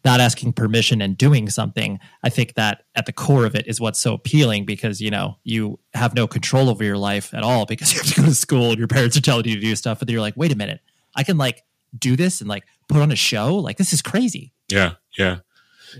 not 0.05 0.19
asking 0.19 0.53
permission 0.53 1.01
and 1.01 1.17
doing 1.17 1.49
something. 1.49 1.99
I 2.23 2.29
think 2.29 2.53
that 2.55 2.83
at 2.95 3.05
the 3.05 3.13
core 3.13 3.45
of 3.45 3.55
it 3.55 3.67
is 3.67 3.81
what's 3.81 3.99
so 3.99 4.13
appealing 4.13 4.65
because 4.65 5.01
you 5.01 5.11
know 5.11 5.37
you 5.43 5.79
have 5.93 6.15
no 6.15 6.27
control 6.27 6.69
over 6.69 6.83
your 6.83 6.97
life 6.97 7.33
at 7.33 7.43
all 7.43 7.65
because 7.65 7.93
you 7.93 7.99
have 7.99 8.13
to 8.13 8.21
go 8.21 8.27
to 8.27 8.35
school 8.35 8.69
and 8.69 8.79
your 8.79 8.87
parents 8.87 9.17
are 9.17 9.21
telling 9.21 9.45
you 9.45 9.55
to 9.55 9.61
do 9.61 9.75
stuff, 9.75 10.01
and 10.01 10.09
you're 10.09 10.21
like, 10.21 10.35
wait 10.37 10.51
a 10.51 10.57
minute, 10.57 10.81
I 11.15 11.23
can 11.23 11.37
like 11.37 11.63
do 11.97 12.15
this 12.15 12.41
and 12.41 12.49
like 12.49 12.63
put 12.87 13.01
on 13.01 13.11
a 13.11 13.15
show. 13.15 13.55
Like 13.55 13.77
this 13.77 13.93
is 13.93 14.01
crazy. 14.01 14.53
Yeah, 14.69 14.93
yeah. 15.17 15.37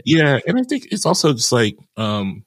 Yeah, 0.06 0.40
and 0.46 0.60
I 0.60 0.64
think 0.64 0.88
it's 0.92 1.06
also 1.06 1.34
just 1.34 1.52
like, 1.52 1.78
um, 1.96 2.46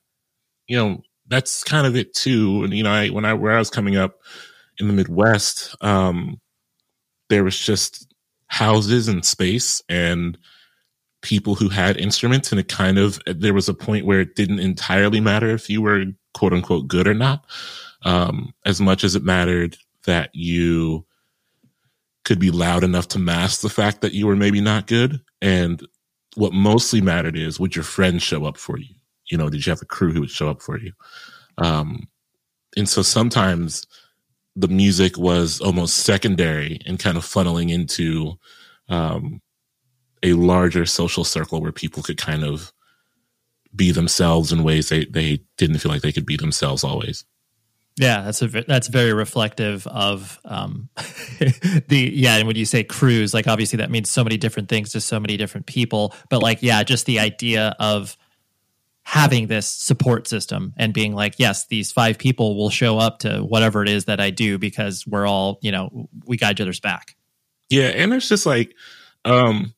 you 0.67 0.77
know, 0.77 1.03
that's 1.27 1.65
kind 1.65 1.87
of 1.87 1.97
it 1.97 2.15
too. 2.15 2.65
And 2.65 2.75
you 2.75 2.83
know, 2.83 2.91
I 2.91 3.09
when 3.09 3.25
I 3.25 3.35
where 3.35 3.53
I 3.53 3.59
was 3.59 3.71
coming 3.71 3.97
up 3.97 4.19
in 4.79 4.89
the 4.89 4.93
Midwest, 4.93 5.75
um, 5.81 6.41
there 7.29 7.45
was 7.45 7.59
just 7.59 8.13
houses 8.47 9.09
and 9.09 9.25
space 9.25 9.83
and 9.89 10.37
people 11.23 11.55
who 11.55 11.69
had 11.69 11.97
instruments, 11.97 12.51
and 12.51 12.61
it 12.61 12.69
kind 12.69 12.99
of 12.99 13.21
there 13.27 13.55
was 13.55 13.69
a 13.69 13.75
point 13.75 14.07
where 14.07 14.21
it 14.21 14.37
didn't 14.37 14.61
entirely 14.61 15.21
matter 15.21 15.51
if 15.51 15.69
you 15.69 15.83
were 15.83 16.05
quote 16.35 16.53
unquote 16.53 16.89
good 16.89 17.07
or 17.07 17.15
not, 17.15 17.45
um, 18.05 18.55
as 18.65 18.81
much 18.81 19.05
as 19.05 19.15
it 19.15 19.25
mattered 19.25 19.77
that 20.07 20.31
you 20.33 21.05
could 22.25 22.39
be 22.39 22.51
loud 22.51 22.85
enough 22.85 23.09
to 23.09 23.19
mask 23.19 23.61
the 23.61 23.69
fact 23.69 24.01
that 24.03 24.13
you 24.13 24.27
were 24.27 24.37
maybe 24.37 24.61
not 24.61 24.87
good 24.87 25.21
and 25.43 25.87
what 26.37 26.53
mostly 26.53 27.01
mattered 27.01 27.37
is 27.37 27.59
would 27.59 27.75
your 27.75 27.85
friends 27.85 28.23
show 28.23 28.45
up 28.45 28.57
for 28.57 28.79
you? 28.79 28.95
You 29.31 29.39
know, 29.39 29.49
did 29.49 29.65
you 29.65 29.71
have 29.71 29.83
a 29.83 29.87
crew 29.87 30.13
who 30.13 30.21
would 30.21 30.31
show 30.31 30.49
up 30.49 30.63
for 30.63 30.79
you? 30.79 30.93
Um, 31.59 32.09
and 32.77 32.89
so 32.89 33.03
sometimes 33.03 33.87
the 34.57 34.69
music 34.69 35.17
was 35.17 35.61
almost 35.61 35.99
secondary 35.99 36.81
and 36.87 36.99
kind 36.99 37.17
of 37.17 37.25
funneling 37.25 37.71
into 37.71 38.35
um, 38.89 39.41
a 40.23 40.35
larger 40.35 40.87
social 40.87 41.25
circle 41.25 41.61
where 41.61 41.73
people 41.73 42.03
could 42.03 42.19
kind 42.19 42.45
of 42.45 42.73
be 43.75 43.93
themselves 43.93 44.53
in 44.53 44.65
ways 44.65 44.89
they, 44.89 45.05
they 45.05 45.41
didn't 45.57 45.79
feel 45.79 45.93
like 45.93 46.03
they 46.03 46.13
could 46.13 46.27
be 46.27 46.37
themselves 46.37 46.85
always. 46.85 47.25
Yeah, 47.97 48.23
that's 48.23 48.41
a 48.41 48.49
that's 48.49 48.89
very 48.89 49.13
reflective 49.13 49.87
of 49.87 50.39
um, 50.45 50.89
the 50.97 52.11
yeah. 52.15 52.37
And 52.37 52.47
when 52.47 52.57
you 52.57 52.65
say 52.65 52.83
crews, 52.83 53.35
like 53.35 53.47
obviously 53.47 53.77
that 53.79 53.91
means 53.91 54.11
so 54.11 54.25
many 54.25 54.39
different 54.39 54.69
things 54.69 54.93
to 54.93 55.01
so 55.01 55.21
many 55.21 55.37
different 55.37 55.67
people. 55.67 56.15
But 56.31 56.41
like 56.41 56.63
yeah, 56.63 56.83
just 56.83 57.05
the 57.05 57.19
idea 57.19 57.77
of 57.79 58.17
having 59.03 59.49
this 59.49 59.69
support 59.69 60.29
system 60.29 60.73
and 60.79 60.95
being 60.95 61.15
like, 61.15 61.35
yes, 61.39 61.67
these 61.67 61.93
five 61.93 62.17
people 62.17 62.57
will 62.57 62.71
show 62.71 62.97
up 62.97 63.19
to 63.19 63.41
whatever 63.41 63.83
it 63.83 63.89
is 63.89 64.05
that 64.07 64.21
I 64.21 64.31
do 64.31 64.57
because 64.57 65.07
we're 65.07 65.27
all 65.27 65.59
you 65.61 65.73
know 65.73 66.09
we 66.25 66.39
got 66.39 66.53
each 66.53 66.61
other's 66.63 66.81
back. 66.81 67.17
Yeah, 67.69 67.89
and 67.89 68.15
it's 68.15 68.29
just 68.29 68.47
like, 68.47 68.75
um, 69.25 69.75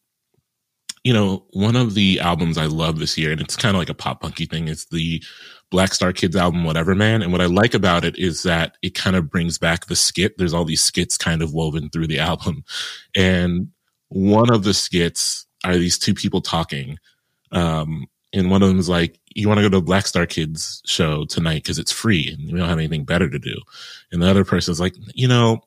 you 1.04 1.12
know, 1.12 1.44
one 1.50 1.76
of 1.76 1.94
the 1.94 2.20
albums 2.20 2.56
I 2.56 2.66
love 2.66 2.98
this 2.98 3.18
year, 3.18 3.32
and 3.32 3.40
it's 3.40 3.56
kind 3.56 3.74
of 3.74 3.80
like 3.80 3.88
a 3.88 3.94
pop 3.94 4.20
punky 4.20 4.46
thing, 4.46 4.68
is 4.68 4.86
the 4.86 5.22
Black 5.70 5.94
Star 5.94 6.12
Kids 6.12 6.36
album, 6.36 6.64
Whatever 6.64 6.94
Man. 6.94 7.22
And 7.22 7.32
what 7.32 7.40
I 7.40 7.46
like 7.46 7.74
about 7.74 8.04
it 8.04 8.16
is 8.18 8.42
that 8.44 8.76
it 8.82 8.94
kind 8.94 9.16
of 9.16 9.30
brings 9.30 9.58
back 9.58 9.86
the 9.86 9.96
skit. 9.96 10.38
There's 10.38 10.54
all 10.54 10.64
these 10.64 10.84
skits 10.84 11.16
kind 11.16 11.42
of 11.42 11.54
woven 11.54 11.90
through 11.90 12.06
the 12.06 12.18
album. 12.30 12.64
And 13.16 13.68
one 14.08 14.52
of 14.52 14.64
the 14.64 14.74
skits 14.74 15.46
are 15.64 15.76
these 15.76 15.98
two 15.98 16.14
people 16.14 16.40
talking. 16.40 16.98
Um, 17.50 18.06
and 18.32 18.50
one 18.50 18.62
of 18.62 18.68
them 18.68 18.78
is 18.78 18.88
like, 18.88 19.18
you 19.34 19.48
want 19.48 19.58
to 19.58 19.68
go 19.68 19.70
to 19.70 19.80
Black 19.80 20.06
Star 20.06 20.26
Kids 20.26 20.82
show 20.86 21.24
tonight 21.24 21.62
because 21.62 21.78
it's 21.78 21.92
free 21.92 22.30
and 22.30 22.52
we 22.52 22.58
don't 22.58 22.68
have 22.68 22.78
anything 22.78 23.04
better 23.04 23.28
to 23.28 23.38
do. 23.38 23.56
And 24.10 24.22
the 24.22 24.28
other 24.28 24.44
person's 24.44 24.80
like, 24.80 24.94
you 25.14 25.28
know, 25.28 25.62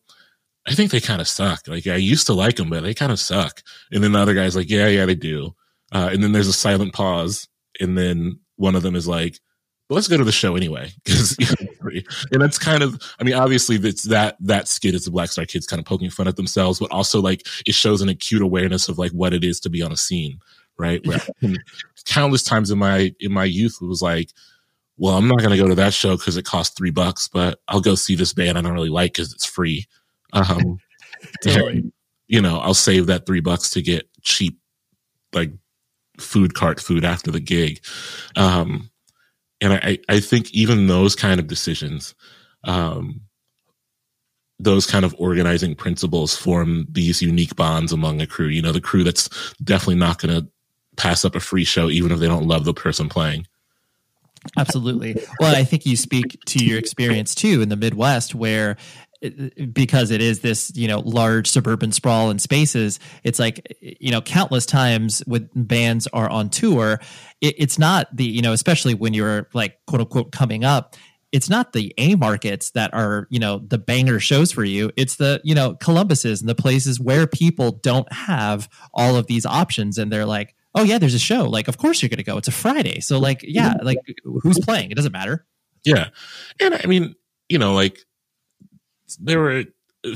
I 0.67 0.73
think 0.73 0.91
they 0.91 0.99
kind 0.99 1.21
of 1.21 1.27
suck. 1.27 1.67
Like 1.67 1.87
I 1.87 1.95
used 1.95 2.27
to 2.27 2.33
like 2.33 2.55
them, 2.55 2.69
but 2.69 2.83
they 2.83 2.93
kind 2.93 3.11
of 3.11 3.19
suck. 3.19 3.61
And 3.91 4.03
then 4.03 4.13
the 4.13 4.19
other 4.19 4.33
guy's 4.33 4.55
like, 4.55 4.69
yeah, 4.69 4.87
yeah, 4.87 5.05
they 5.05 5.15
do. 5.15 5.55
Uh, 5.91 6.09
and 6.11 6.23
then 6.23 6.31
there's 6.31 6.47
a 6.47 6.53
silent 6.53 6.93
pause. 6.93 7.47
And 7.79 7.97
then 7.97 8.39
one 8.55 8.75
of 8.75 8.83
them 8.83 8.95
is 8.95 9.07
like, 9.07 9.39
but 9.87 9.95
let's 9.95 10.07
go 10.07 10.17
to 10.17 10.23
the 10.23 10.31
show 10.31 10.55
anyway 10.55 10.91
you 11.05 11.45
know, 11.45 12.01
and 12.31 12.41
that's 12.41 12.57
kind 12.57 12.83
of 12.83 12.99
i 13.19 13.23
mean 13.23 13.33
obviously 13.33 13.75
it's 13.75 14.03
that 14.03 14.35
that 14.39 14.67
skit 14.67 14.95
is 14.95 15.05
the 15.05 15.11
black 15.11 15.29
star 15.29 15.45
kids 15.45 15.67
kind 15.67 15.79
of 15.79 15.85
poking 15.85 16.09
fun 16.09 16.27
at 16.27 16.35
themselves 16.35 16.79
but 16.79 16.91
also 16.91 17.21
like 17.21 17.45
it 17.65 17.75
shows 17.75 18.01
an 18.01 18.09
acute 18.09 18.41
awareness 18.41 18.89
of 18.89 18.97
like 18.97 19.11
what 19.11 19.33
it 19.33 19.43
is 19.43 19.59
to 19.59 19.69
be 19.69 19.81
on 19.81 19.91
a 19.91 19.97
scene 19.97 20.39
right 20.77 21.05
Where 21.05 21.21
countless 22.05 22.43
times 22.43 22.71
in 22.71 22.79
my 22.79 23.13
in 23.19 23.31
my 23.31 23.45
youth 23.45 23.77
it 23.81 23.85
was 23.85 24.01
like 24.01 24.31
well 24.97 25.17
i'm 25.17 25.27
not 25.27 25.39
going 25.39 25.51
to 25.51 25.57
go 25.57 25.67
to 25.67 25.75
that 25.75 25.93
show 25.93 26.17
because 26.17 26.37
it 26.37 26.45
costs 26.45 26.75
three 26.75 26.91
bucks 26.91 27.27
but 27.27 27.59
i'll 27.67 27.81
go 27.81 27.95
see 27.95 28.15
this 28.15 28.33
band 28.33 28.57
i 28.57 28.61
don't 28.61 28.73
really 28.73 28.89
like 28.89 29.13
because 29.13 29.33
it's 29.33 29.45
free 29.45 29.85
um 30.35 30.77
totally. 31.43 31.71
and, 31.71 31.93
you 32.27 32.41
know 32.41 32.59
i'll 32.59 32.73
save 32.73 33.07
that 33.07 33.25
three 33.25 33.39
bucks 33.39 33.69
to 33.71 33.81
get 33.81 34.07
cheap 34.21 34.59
like 35.33 35.51
food 36.19 36.53
cart 36.53 36.79
food 36.79 37.03
after 37.03 37.31
the 37.31 37.39
gig 37.39 37.83
um 38.35 38.89
and 39.61 39.73
I, 39.73 39.97
I 40.09 40.19
think 40.19 40.51
even 40.53 40.87
those 40.87 41.15
kind 41.15 41.39
of 41.39 41.47
decisions, 41.47 42.13
um, 42.63 43.21
those 44.59 44.85
kind 44.85 45.03
of 45.03 45.15
organizing 45.17 45.75
principles 45.75 46.35
form 46.35 46.87
these 46.89 47.21
unique 47.21 47.55
bonds 47.55 47.91
among 47.91 48.21
a 48.21 48.27
crew. 48.27 48.47
You 48.47 48.61
know, 48.61 48.71
the 48.71 48.81
crew 48.81 49.03
that's 49.03 49.29
definitely 49.63 49.95
not 49.95 50.21
going 50.21 50.41
to 50.41 50.47
pass 50.97 51.25
up 51.25 51.35
a 51.35 51.39
free 51.39 51.65
show, 51.65 51.89
even 51.89 52.11
if 52.11 52.19
they 52.19 52.27
don't 52.27 52.47
love 52.47 52.63
the 52.65 52.73
person 52.73 53.09
playing. 53.09 53.47
Absolutely. 54.57 55.15
Well, 55.39 55.55
I 55.55 55.63
think 55.63 55.85
you 55.85 55.97
speak 55.97 56.37
to 56.45 56.63
your 56.63 56.77
experience 56.77 57.33
too 57.33 57.61
in 57.61 57.69
the 57.69 57.75
Midwest, 57.75 58.35
where 58.35 58.77
because 59.73 60.11
it 60.11 60.21
is 60.21 60.39
this 60.39 60.71
you 60.75 60.87
know 60.87 60.99
large 60.99 61.49
suburban 61.49 61.91
sprawl 61.91 62.29
and 62.29 62.41
spaces 62.41 62.99
it's 63.23 63.39
like 63.39 63.75
you 63.81 64.11
know 64.11 64.21
countless 64.21 64.65
times 64.65 65.23
when 65.25 65.49
bands 65.55 66.07
are 66.13 66.29
on 66.29 66.49
tour 66.49 66.99
it, 67.41 67.55
it's 67.57 67.79
not 67.79 68.07
the 68.15 68.25
you 68.25 68.41
know 68.41 68.53
especially 68.53 68.93
when 68.93 69.13
you're 69.13 69.49
like 69.53 69.77
quote 69.87 70.01
unquote 70.01 70.31
coming 70.31 70.63
up 70.63 70.95
it's 71.35 71.49
not 71.49 71.73
the 71.73 71.93
A 71.97 72.15
markets 72.15 72.71
that 72.71 72.93
are, 72.93 73.27
you 73.29 73.39
know, 73.39 73.59
the 73.59 73.77
banger 73.77 74.21
shows 74.21 74.53
for 74.53 74.63
you. 74.63 74.89
It's 74.95 75.17
the, 75.17 75.41
you 75.43 75.53
know, 75.53 75.75
Columbuses 75.75 76.39
and 76.39 76.47
the 76.47 76.55
places 76.55 76.97
where 76.97 77.27
people 77.27 77.71
don't 77.71 78.09
have 78.13 78.69
all 78.93 79.17
of 79.17 79.27
these 79.27 79.45
options 79.45 79.97
and 79.97 80.09
they're 80.09 80.25
like, 80.25 80.55
oh 80.75 80.83
yeah, 80.83 80.97
there's 80.97 81.13
a 81.13 81.19
show. 81.19 81.43
Like, 81.43 81.67
of 81.67 81.77
course 81.77 82.01
you're 82.01 82.07
going 82.07 82.19
to 82.19 82.23
go. 82.23 82.37
It's 82.37 82.47
a 82.47 82.53
Friday. 82.53 83.01
So 83.01 83.19
like, 83.19 83.41
yeah, 83.43 83.73
like 83.83 83.97
who's 84.23 84.59
playing? 84.59 84.91
It 84.91 84.95
doesn't 84.95 85.11
matter. 85.11 85.45
Yeah. 85.83 86.07
And 86.61 86.73
I 86.73 86.85
mean, 86.87 87.15
you 87.49 87.57
know, 87.57 87.73
like 87.73 87.99
there 89.19 89.39
were 89.39 89.63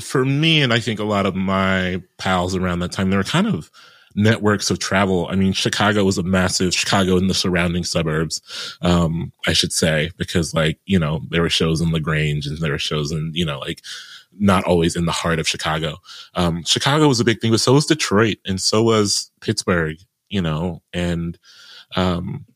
for 0.00 0.24
me 0.24 0.62
and 0.62 0.72
I 0.72 0.78
think 0.78 1.00
a 1.00 1.04
lot 1.04 1.26
of 1.26 1.34
my 1.34 2.02
pals 2.18 2.54
around 2.54 2.78
that 2.80 2.92
time, 2.92 3.10
there 3.10 3.18
were 3.18 3.24
kind 3.24 3.46
of 3.46 3.70
networks 4.14 4.70
of 4.70 4.78
travel. 4.78 5.28
I 5.30 5.36
mean, 5.36 5.52
Chicago 5.52 6.04
was 6.04 6.18
a 6.18 6.22
massive 6.22 6.74
Chicago 6.74 7.16
and 7.16 7.30
the 7.30 7.34
surrounding 7.34 7.84
suburbs, 7.84 8.40
um, 8.82 9.32
I 9.46 9.52
should 9.52 9.72
say, 9.72 10.10
because 10.16 10.54
like, 10.54 10.78
you 10.84 10.98
know, 10.98 11.20
there 11.30 11.42
were 11.42 11.50
shows 11.50 11.80
in 11.80 11.90
LaGrange 11.92 12.46
and 12.46 12.58
there 12.58 12.72
were 12.72 12.78
shows 12.78 13.12
in, 13.12 13.32
you 13.34 13.44
know, 13.44 13.58
like 13.60 13.82
not 14.38 14.64
always 14.64 14.96
in 14.96 15.06
the 15.06 15.12
heart 15.12 15.38
of 15.38 15.48
Chicago. 15.48 15.96
Um, 16.34 16.62
Chicago 16.64 17.08
was 17.08 17.20
a 17.20 17.24
big 17.24 17.40
thing, 17.40 17.50
but 17.50 17.60
so 17.60 17.72
was 17.72 17.86
Detroit 17.86 18.38
and 18.46 18.60
so 18.60 18.82
was 18.82 19.30
Pittsburgh, 19.40 19.96
you 20.28 20.42
know, 20.42 20.82
and, 20.92 21.38
um, 21.96 22.46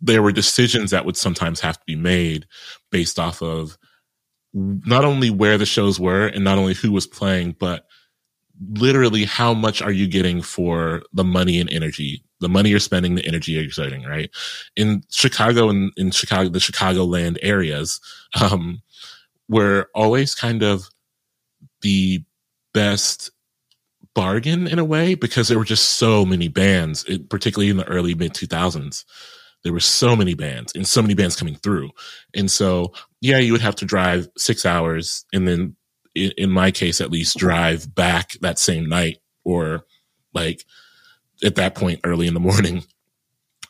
there 0.00 0.22
were 0.22 0.32
decisions 0.32 0.90
that 0.90 1.06
would 1.06 1.16
sometimes 1.16 1.60
have 1.60 1.78
to 1.78 1.84
be 1.86 1.96
made 1.96 2.46
based 2.90 3.18
off 3.18 3.40
of 3.40 3.78
not 4.54 5.04
only 5.04 5.30
where 5.30 5.58
the 5.58 5.66
shows 5.66 5.98
were 5.98 6.28
and 6.28 6.44
not 6.44 6.58
only 6.58 6.74
who 6.74 6.92
was 6.92 7.06
playing, 7.06 7.56
but 7.58 7.86
literally 8.70 9.24
how 9.24 9.52
much 9.52 9.82
are 9.82 9.90
you 9.90 10.06
getting 10.06 10.40
for 10.40 11.02
the 11.12 11.24
money 11.24 11.58
and 11.58 11.68
energy, 11.70 12.22
the 12.40 12.48
money 12.48 12.70
you're 12.70 12.78
spending, 12.78 13.16
the 13.16 13.26
energy 13.26 13.52
you're 13.52 13.64
exerting, 13.64 14.04
right? 14.04 14.30
In 14.76 15.02
Chicago 15.10 15.68
and 15.68 15.92
in 15.96 16.12
Chicago, 16.12 16.48
the 16.48 16.60
Chicagoland 16.60 17.36
areas, 17.42 18.00
um, 18.40 18.80
were 19.48 19.90
always 19.94 20.34
kind 20.34 20.62
of 20.62 20.88
the 21.82 22.22
best 22.72 23.30
bargain 24.14 24.68
in 24.68 24.78
a 24.78 24.84
way 24.84 25.14
because 25.14 25.48
there 25.48 25.58
were 25.58 25.64
just 25.64 25.90
so 25.92 26.24
many 26.24 26.46
bands, 26.46 27.04
particularly 27.28 27.70
in 27.70 27.76
the 27.76 27.88
early 27.88 28.14
mid 28.14 28.32
2000s 28.32 29.04
there 29.64 29.72
were 29.72 29.80
so 29.80 30.14
many 30.14 30.34
bands 30.34 30.72
and 30.74 30.86
so 30.86 31.02
many 31.02 31.14
bands 31.14 31.36
coming 31.36 31.56
through. 31.56 31.90
And 32.34 32.50
so, 32.50 32.92
yeah, 33.20 33.38
you 33.38 33.52
would 33.52 33.62
have 33.62 33.76
to 33.76 33.86
drive 33.86 34.28
six 34.36 34.64
hours 34.64 35.24
and 35.32 35.48
then 35.48 35.74
in, 36.14 36.32
in 36.36 36.50
my 36.50 36.70
case, 36.70 37.00
at 37.00 37.10
least 37.10 37.38
drive 37.38 37.92
back 37.94 38.32
that 38.42 38.58
same 38.58 38.88
night 38.88 39.18
or 39.42 39.84
like 40.32 40.64
at 41.42 41.56
that 41.56 41.74
point 41.74 42.00
early 42.04 42.26
in 42.26 42.34
the 42.34 42.40
morning. 42.40 42.84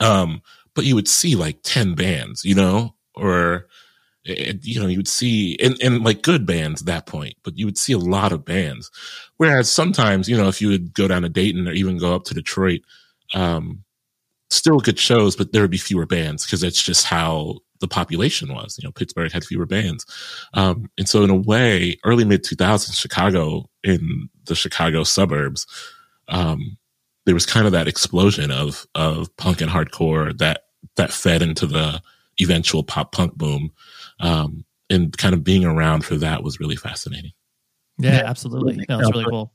Um, 0.00 0.42
but 0.74 0.84
you 0.84 0.96
would 0.96 1.06
see 1.06 1.36
like 1.36 1.60
10 1.62 1.94
bands, 1.94 2.44
you 2.44 2.56
know, 2.56 2.96
or, 3.14 3.68
you 4.24 4.80
know, 4.80 4.88
you 4.88 4.98
would 4.98 5.08
see, 5.08 5.56
and, 5.62 5.80
and 5.80 6.02
like 6.02 6.22
good 6.22 6.46
bands 6.46 6.82
at 6.82 6.86
that 6.86 7.06
point, 7.06 7.36
but 7.44 7.56
you 7.56 7.64
would 7.64 7.78
see 7.78 7.92
a 7.92 7.98
lot 7.98 8.32
of 8.32 8.44
bands. 8.44 8.90
Whereas 9.36 9.70
sometimes, 9.70 10.28
you 10.28 10.36
know, 10.36 10.48
if 10.48 10.60
you 10.60 10.68
would 10.68 10.92
go 10.92 11.06
down 11.06 11.22
to 11.22 11.28
Dayton 11.28 11.68
or 11.68 11.72
even 11.72 11.96
go 11.96 12.12
up 12.12 12.24
to 12.24 12.34
Detroit, 12.34 12.80
um, 13.34 13.83
still 14.54 14.78
good 14.78 14.98
shows, 14.98 15.36
but 15.36 15.52
there 15.52 15.62
would 15.62 15.70
be 15.70 15.78
fewer 15.78 16.06
bands 16.06 16.44
because 16.44 16.60
that's 16.60 16.82
just 16.82 17.06
how 17.06 17.58
the 17.80 17.88
population 17.88 18.52
was. 18.54 18.78
You 18.78 18.86
know, 18.86 18.92
Pittsburgh 18.92 19.32
had 19.32 19.44
fewer 19.44 19.66
bands. 19.66 20.06
Um, 20.54 20.90
and 20.96 21.08
so 21.08 21.22
in 21.22 21.30
a 21.30 21.36
way, 21.36 21.98
early 22.04 22.24
mid 22.24 22.44
2000s, 22.44 22.98
Chicago 22.98 23.68
in 23.82 24.28
the 24.46 24.54
Chicago 24.54 25.04
suburbs, 25.04 25.66
um, 26.28 26.78
there 27.26 27.34
was 27.34 27.46
kind 27.46 27.66
of 27.66 27.72
that 27.72 27.88
explosion 27.88 28.50
of, 28.50 28.86
of 28.94 29.34
punk 29.36 29.60
and 29.60 29.70
hardcore 29.70 30.36
that, 30.38 30.64
that 30.96 31.12
fed 31.12 31.42
into 31.42 31.66
the 31.66 32.00
eventual 32.40 32.82
pop 32.82 33.12
punk 33.12 33.34
boom. 33.34 33.72
Um, 34.20 34.64
and 34.90 35.16
kind 35.16 35.34
of 35.34 35.42
being 35.42 35.64
around 35.64 36.04
for 36.04 36.16
that 36.16 36.42
was 36.42 36.60
really 36.60 36.76
fascinating. 36.76 37.32
Yeah, 37.98 38.22
absolutely. 38.24 38.84
No, 38.88 39.00
it's 39.00 39.10
really 39.10 39.24
cool. 39.24 39.52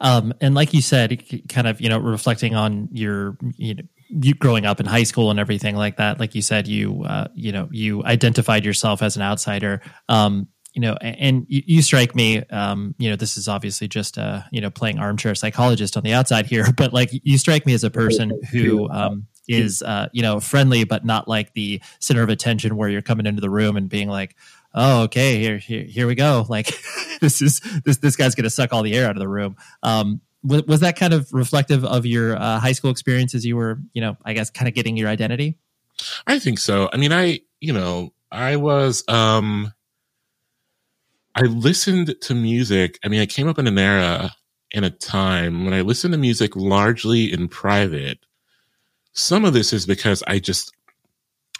Um, 0.00 0.32
and 0.40 0.54
like 0.54 0.74
you 0.74 0.80
said, 0.80 1.22
kind 1.48 1.66
of, 1.66 1.80
you 1.80 1.88
know, 1.88 1.98
reflecting 1.98 2.54
on 2.54 2.88
your, 2.92 3.36
you 3.56 3.74
know, 3.74 3.82
you 4.08 4.34
growing 4.34 4.66
up 4.66 4.80
in 4.80 4.86
high 4.86 5.02
school 5.02 5.30
and 5.30 5.38
everything 5.38 5.76
like 5.76 5.96
that. 5.96 6.18
Like 6.18 6.34
you 6.34 6.42
said, 6.42 6.66
you, 6.66 7.04
uh, 7.04 7.28
you 7.34 7.52
know, 7.52 7.68
you 7.70 8.04
identified 8.04 8.64
yourself 8.64 9.02
as 9.02 9.16
an 9.16 9.22
outsider. 9.22 9.80
Um, 10.08 10.48
you 10.74 10.82
know, 10.82 10.96
and 11.00 11.44
you, 11.48 11.62
you 11.66 11.82
strike 11.82 12.14
me, 12.14 12.44
um, 12.50 12.94
you 12.98 13.10
know, 13.10 13.16
this 13.16 13.36
is 13.36 13.48
obviously 13.48 13.88
just, 13.88 14.16
uh, 14.16 14.42
you 14.52 14.60
know, 14.60 14.70
playing 14.70 14.98
armchair 14.98 15.34
psychologist 15.34 15.96
on 15.96 16.04
the 16.04 16.12
outside 16.12 16.46
here, 16.46 16.66
but 16.76 16.92
like 16.92 17.10
you 17.12 17.36
strike 17.38 17.66
me 17.66 17.74
as 17.74 17.84
a 17.84 17.90
person 17.90 18.40
who, 18.52 18.88
um, 18.90 19.26
is, 19.48 19.82
uh, 19.82 20.08
you 20.12 20.22
know, 20.22 20.40
friendly, 20.40 20.84
but 20.84 21.04
not 21.04 21.26
like 21.26 21.54
the 21.54 21.80
center 22.00 22.22
of 22.22 22.28
attention 22.28 22.76
where 22.76 22.88
you're 22.88 23.02
coming 23.02 23.26
into 23.26 23.40
the 23.40 23.50
room 23.50 23.76
and 23.76 23.88
being 23.88 24.08
like, 24.08 24.36
oh, 24.74 25.04
okay, 25.04 25.40
here, 25.40 25.58
here, 25.58 25.84
here 25.84 26.06
we 26.06 26.14
go. 26.14 26.46
Like 26.48 26.70
this 27.20 27.40
is 27.42 27.60
this 27.84 27.96
this 27.98 28.16
guy's 28.16 28.34
going 28.34 28.44
to 28.44 28.50
suck 28.50 28.72
all 28.72 28.82
the 28.82 28.94
air 28.94 29.06
out 29.06 29.16
of 29.16 29.20
the 29.20 29.28
room. 29.28 29.56
Um, 29.82 30.20
was, 30.42 30.62
was 30.64 30.80
that 30.80 30.96
kind 30.96 31.12
of 31.12 31.32
reflective 31.32 31.84
of 31.84 32.06
your 32.06 32.36
uh, 32.36 32.58
high 32.58 32.72
school 32.72 32.90
experience 32.90 33.34
as 33.34 33.44
you 33.44 33.56
were, 33.56 33.78
you 33.92 34.00
know, 34.00 34.16
I 34.24 34.32
guess, 34.32 34.50
kind 34.50 34.68
of 34.68 34.74
getting 34.74 34.96
your 34.96 35.08
identity? 35.08 35.56
I 36.26 36.38
think 36.38 36.58
so. 36.58 36.88
I 36.92 36.96
mean, 36.96 37.12
I, 37.12 37.40
you 37.60 37.72
know, 37.72 38.12
I 38.30 38.56
was, 38.56 39.02
um, 39.08 39.72
I 41.34 41.42
listened 41.42 42.14
to 42.22 42.34
music. 42.34 42.98
I 43.04 43.08
mean, 43.08 43.20
I 43.20 43.26
came 43.26 43.48
up 43.48 43.58
in 43.58 43.66
an 43.66 43.78
era 43.78 44.32
in 44.72 44.84
a 44.84 44.90
time 44.90 45.64
when 45.64 45.74
I 45.74 45.80
listened 45.80 46.12
to 46.12 46.18
music 46.18 46.54
largely 46.56 47.32
in 47.32 47.48
private. 47.48 48.18
Some 49.12 49.44
of 49.44 49.52
this 49.52 49.72
is 49.72 49.86
because 49.86 50.22
I 50.26 50.38
just 50.38 50.72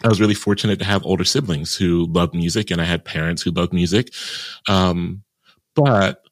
I 0.03 0.07
was 0.07 0.21
really 0.21 0.33
fortunate 0.33 0.79
to 0.79 0.85
have 0.85 1.05
older 1.05 1.25
siblings 1.25 1.75
who 1.75 2.05
loved 2.05 2.33
music 2.33 2.71
and 2.71 2.79
I 2.79 2.85
had 2.85 3.03
parents 3.03 3.41
who 3.41 3.51
loved 3.51 3.73
music. 3.73 4.13
Um, 4.67 5.23
but 5.75 6.23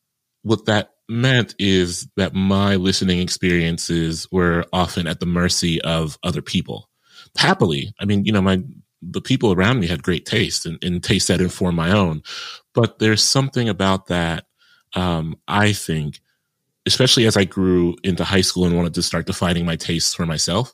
what 0.44 0.66
that 0.66 0.92
meant 1.10 1.56
is 1.60 2.08
that 2.18 2.34
my 2.34 2.76
listening 2.76 3.20
experiences 3.20 4.28
were 4.32 4.66
often 4.74 5.08
at 5.08 5.20
the 5.20 5.26
mercy 5.26 5.82
of 5.82 6.18
other 6.24 6.42
people. 6.42 6.90
Happily, 7.38 7.94
I 8.00 8.06
mean, 8.06 8.26
you 8.26 8.32
know, 8.32 8.42
my 8.42 8.64
the 9.02 9.22
people 9.22 9.54
around 9.54 9.80
me 9.80 9.88
had 9.88 10.02
great 10.04 10.26
taste 10.26 10.66
and, 10.66 10.84
and 10.84 11.04
taste 11.04 11.28
that 11.28 11.42
informed 11.42 11.78
my 11.78 11.92
own. 11.92 12.22
But 12.74 13.00
there's 13.00 13.24
something 13.24 13.70
about 13.70 14.08
that, 14.08 14.46
um, 14.94 15.38
I 15.48 15.74
think, 15.74 16.20
especially 16.86 17.26
as 17.28 17.38
I 17.38 17.44
grew 17.44 17.96
into 18.04 18.24
high 18.24 18.42
school 18.42 18.66
and 18.66 18.76
wanted 18.76 18.96
to 18.96 19.04
start 19.04 19.28
defining 19.28 19.66
my 19.66 19.76
tastes 19.76 20.16
for 20.16 20.26
myself. 20.26 20.74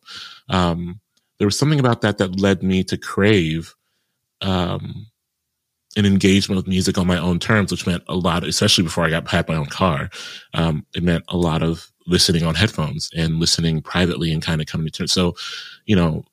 Um, 0.50 1.02
there 1.38 1.48
was 1.48 1.58
something 1.58 1.80
about 1.80 2.02
that 2.02 2.18
that 2.20 2.40
led 2.40 2.63
me 2.63 2.84
to 2.86 2.98
crave 2.98 3.75
um, 4.42 5.08
an 5.96 6.06
engagement 6.06 6.58
with 6.58 6.68
music 6.68 6.98
on 6.98 7.08
my 7.08 7.18
own 7.18 7.40
terms, 7.40 7.72
which 7.72 7.86
meant 7.86 8.04
a 8.08 8.16
lot, 8.16 8.44
especially 8.44 8.84
before 8.84 9.06
I 9.06 9.10
got 9.10 9.28
had 9.28 9.48
my 9.48 9.56
own 9.56 9.68
car. 9.68 10.10
Um, 10.54 10.86
it 10.96 11.04
meant 11.04 11.24
a 11.27 11.38
lot 11.38 11.62
of 11.62 11.92
listening 12.08 12.44
on 12.44 12.56
headphones 12.56 13.10
and 13.16 13.40
listening 13.40 13.82
privately 13.82 14.32
and 14.32 14.42
kind 14.42 14.62
of 14.62 14.68
coming 14.68 14.88
to 14.88 14.92
terms. 14.92 15.14
So, 15.14 15.36
you 15.86 15.96
know, 15.96 16.25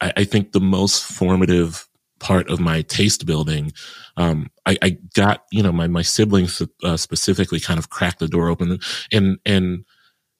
I, 0.00 0.12
I 0.18 0.24
think 0.24 0.52
the 0.52 0.60
most 0.60 1.04
formative 1.04 1.88
part 2.18 2.50
of 2.50 2.60
my 2.60 2.82
taste 2.82 3.26
building, 3.26 3.72
um, 4.16 4.50
I, 4.66 4.76
I, 4.82 4.98
got, 5.14 5.44
you 5.52 5.62
know, 5.62 5.72
my, 5.72 5.86
my 5.86 6.02
siblings 6.02 6.60
uh, 6.82 6.96
specifically 6.96 7.60
kind 7.60 7.78
of 7.78 7.90
cracked 7.90 8.18
the 8.18 8.28
door 8.28 8.48
open 8.48 8.80
and, 9.12 9.38
and, 9.46 9.84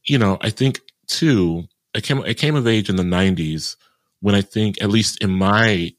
you 0.05 0.19
know, 0.19 0.39
I 0.41 0.51
think 0.51 0.81
too, 1.07 1.65
I 1.95 2.01
came, 2.01 2.21
I 2.23 2.35
came 2.35 2.57
of 2.57 2.67
age 2.67 2.91
in 2.91 2.97
the 2.97 3.05
nineties 3.05 3.77
when 4.21 4.35
I 4.35 4.43
think, 4.43 4.83
at 4.83 4.91
least 4.91 5.23
in 5.23 5.31
my 5.31 5.93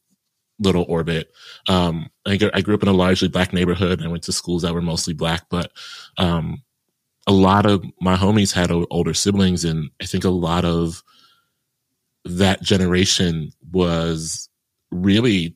little 0.60 0.86
orbit, 0.88 1.32
um, 1.68 2.10
I, 2.28 2.38
I 2.54 2.62
grew 2.62 2.76
up 2.76 2.84
in 2.84 2.90
a 2.90 2.94
largely 2.94 3.28
black 3.28 3.54
neighborhood. 3.54 4.04
I 4.04 4.08
went 4.08 4.24
to 4.24 4.32
schools 4.32 4.64
that 4.64 4.74
were 4.74 4.82
mostly 4.82 5.14
black, 5.14 5.46
but 5.50 5.72
um, 6.18 6.64
a 7.28 7.32
lot 7.32 7.66
of 7.66 7.84
my 8.02 8.16
homies 8.16 8.54
had 8.54 8.72
older 8.72 9.14
siblings, 9.14 9.64
and 9.64 9.90
I 10.02 10.06
think 10.06 10.24
a 10.24 10.30
lot 10.30 10.66
of 10.66 11.04
that 12.26 12.62
generation 12.62 13.52
was 13.72 14.50
really 14.92 15.56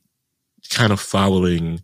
kind 0.70 0.94
of 0.94 1.00
following 1.00 1.82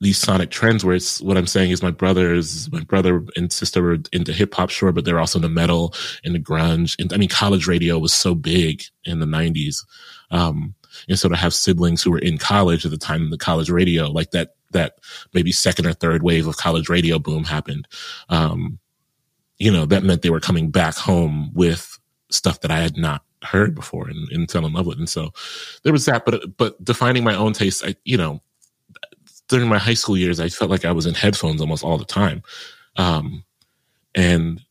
these 0.00 0.18
sonic 0.18 0.50
trends 0.50 0.84
where 0.84 0.94
it's 0.94 1.20
what 1.22 1.38
I'm 1.38 1.46
saying 1.46 1.70
is 1.70 1.82
my 1.82 1.90
brothers, 1.90 2.70
my 2.70 2.82
brother 2.82 3.24
and 3.36 3.52
sister 3.52 3.82
were 3.82 3.98
into 4.12 4.32
hip 4.32 4.54
hop, 4.54 4.70
sure, 4.70 4.92
but 4.92 5.04
they're 5.04 5.20
also 5.20 5.38
into 5.38 5.48
metal, 5.48 5.94
and 6.24 6.34
the 6.34 6.40
grunge. 6.40 6.94
And 6.98 7.12
I 7.12 7.16
mean, 7.16 7.28
college 7.28 7.66
radio 7.66 7.98
was 7.98 8.12
so 8.12 8.34
big 8.34 8.82
in 9.04 9.20
the 9.20 9.26
nineties. 9.26 9.84
Um, 10.30 10.74
and 11.08 11.18
so 11.18 11.28
to 11.28 11.36
have 11.36 11.54
siblings 11.54 12.02
who 12.02 12.10
were 12.10 12.18
in 12.18 12.38
college 12.38 12.84
at 12.84 12.90
the 12.90 12.98
time 12.98 13.30
the 13.30 13.38
college 13.38 13.70
radio, 13.70 14.10
like 14.10 14.30
that, 14.30 14.54
that 14.72 14.98
maybe 15.32 15.52
second 15.52 15.86
or 15.86 15.92
third 15.92 16.22
wave 16.22 16.46
of 16.46 16.56
college 16.56 16.88
radio 16.88 17.18
boom 17.18 17.44
happened. 17.44 17.86
Um, 18.28 18.78
you 19.58 19.70
know, 19.70 19.86
that 19.86 20.02
meant 20.02 20.22
they 20.22 20.30
were 20.30 20.40
coming 20.40 20.70
back 20.70 20.96
home 20.96 21.52
with 21.54 21.98
stuff 22.30 22.60
that 22.60 22.70
I 22.70 22.80
had 22.80 22.96
not 22.96 23.22
heard 23.42 23.74
before 23.74 24.08
and, 24.08 24.28
and 24.30 24.50
fell 24.50 24.66
in 24.66 24.72
love 24.72 24.86
with. 24.86 24.98
And 24.98 25.08
so 25.08 25.30
there 25.82 25.92
was 25.92 26.06
that, 26.06 26.24
but, 26.24 26.56
but 26.56 26.82
defining 26.82 27.22
my 27.22 27.34
own 27.34 27.52
taste, 27.52 27.84
I, 27.84 27.94
you 28.04 28.16
know, 28.16 28.40
during 29.48 29.68
my 29.68 29.78
high 29.78 29.94
school 29.94 30.16
years, 30.16 30.40
I 30.40 30.48
felt 30.48 30.70
like 30.70 30.84
I 30.84 30.92
was 30.92 31.06
in 31.06 31.14
headphones 31.14 31.60
almost 31.60 31.84
all 31.84 31.98
the 31.98 32.04
time. 32.04 32.42
Um, 32.96 33.44
and, 34.14 34.63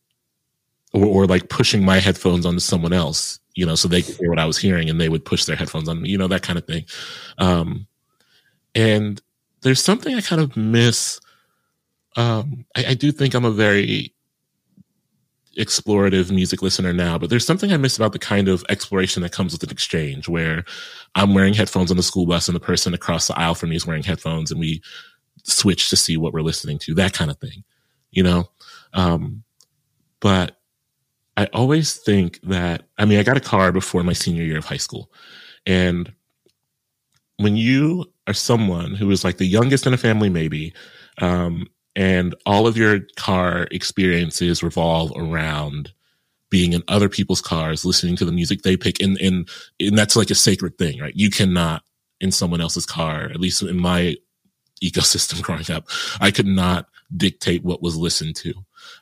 or, 0.93 1.05
or 1.05 1.25
like 1.25 1.49
pushing 1.49 1.83
my 1.83 1.99
headphones 1.99 2.45
onto 2.45 2.59
someone 2.59 2.93
else, 2.93 3.39
you 3.55 3.65
know, 3.65 3.75
so 3.75 3.87
they 3.87 4.01
could 4.01 4.15
hear 4.15 4.29
what 4.29 4.39
I 4.39 4.45
was 4.45 4.57
hearing 4.57 4.89
and 4.89 5.01
they 5.01 5.09
would 5.09 5.25
push 5.25 5.45
their 5.45 5.55
headphones 5.55 5.89
on 5.89 6.01
me, 6.01 6.09
you 6.09 6.17
know, 6.17 6.27
that 6.27 6.43
kind 6.43 6.57
of 6.57 6.65
thing. 6.65 6.85
Um, 7.37 7.87
and 8.75 9.21
there's 9.61 9.83
something 9.83 10.15
I 10.15 10.21
kind 10.21 10.41
of 10.41 10.55
miss. 10.55 11.19
Um, 12.15 12.65
I, 12.75 12.85
I 12.89 12.93
do 12.93 13.11
think 13.11 13.33
I'm 13.33 13.45
a 13.45 13.51
very 13.51 14.13
explorative 15.57 16.31
music 16.31 16.61
listener 16.61 16.93
now, 16.93 17.17
but 17.17 17.29
there's 17.29 17.45
something 17.45 17.71
I 17.71 17.77
miss 17.77 17.95
about 17.95 18.11
the 18.11 18.19
kind 18.19 18.47
of 18.47 18.65
exploration 18.69 19.21
that 19.21 19.31
comes 19.31 19.53
with 19.53 19.63
an 19.63 19.69
exchange 19.69 20.27
where 20.27 20.65
I'm 21.15 21.33
wearing 21.33 21.53
headphones 21.53 21.91
on 21.91 21.97
the 21.97 22.03
school 22.03 22.25
bus 22.25 22.47
and 22.47 22.55
the 22.55 22.59
person 22.59 22.93
across 22.93 23.27
the 23.27 23.37
aisle 23.37 23.55
from 23.55 23.69
me 23.69 23.75
is 23.75 23.85
wearing 23.85 24.03
headphones 24.03 24.51
and 24.51 24.59
we 24.59 24.81
switch 25.43 25.89
to 25.89 25.95
see 25.95 26.17
what 26.17 26.33
we're 26.33 26.41
listening 26.41 26.79
to, 26.79 26.95
that 26.95 27.13
kind 27.13 27.29
of 27.29 27.37
thing, 27.37 27.63
you 28.11 28.23
know? 28.23 28.49
Um, 28.93 29.43
but 30.19 30.57
I 31.35 31.47
always 31.53 31.95
think 31.95 32.39
that, 32.43 32.83
I 32.97 33.05
mean, 33.05 33.19
I 33.19 33.23
got 33.23 33.37
a 33.37 33.41
car 33.41 33.71
before 33.71 34.03
my 34.03 34.13
senior 34.13 34.43
year 34.43 34.57
of 34.57 34.65
high 34.65 34.77
school. 34.77 35.11
And 35.65 36.13
when 37.37 37.55
you 37.55 38.05
are 38.27 38.33
someone 38.33 38.93
who 38.93 39.09
is 39.11 39.23
like 39.23 39.37
the 39.37 39.45
youngest 39.45 39.87
in 39.87 39.93
a 39.93 39.97
family, 39.97 40.29
maybe, 40.29 40.73
um, 41.19 41.67
and 41.95 42.35
all 42.45 42.67
of 42.67 42.77
your 42.77 43.01
car 43.17 43.67
experiences 43.71 44.63
revolve 44.63 45.11
around 45.15 45.91
being 46.49 46.73
in 46.73 46.83
other 46.87 47.09
people's 47.09 47.41
cars, 47.41 47.83
listening 47.85 48.15
to 48.15 48.25
the 48.25 48.31
music 48.31 48.61
they 48.61 48.77
pick, 48.77 48.99
and 49.01 49.19
and 49.19 49.49
and 49.79 49.97
that's 49.97 50.15
like 50.15 50.29
a 50.29 50.35
sacred 50.35 50.77
thing, 50.77 50.99
right? 50.99 51.15
You 51.15 51.29
cannot 51.29 51.83
in 52.19 52.31
someone 52.31 52.61
else's 52.61 52.85
car, 52.85 53.25
at 53.25 53.39
least 53.39 53.61
in 53.61 53.79
my 53.79 54.15
ecosystem 54.83 55.41
growing 55.43 55.69
up, 55.71 55.87
I 56.19 56.31
could 56.31 56.47
not 56.47 56.87
dictate 57.15 57.63
what 57.63 57.81
was 57.81 57.95
listened 57.95 58.35
to. 58.37 58.53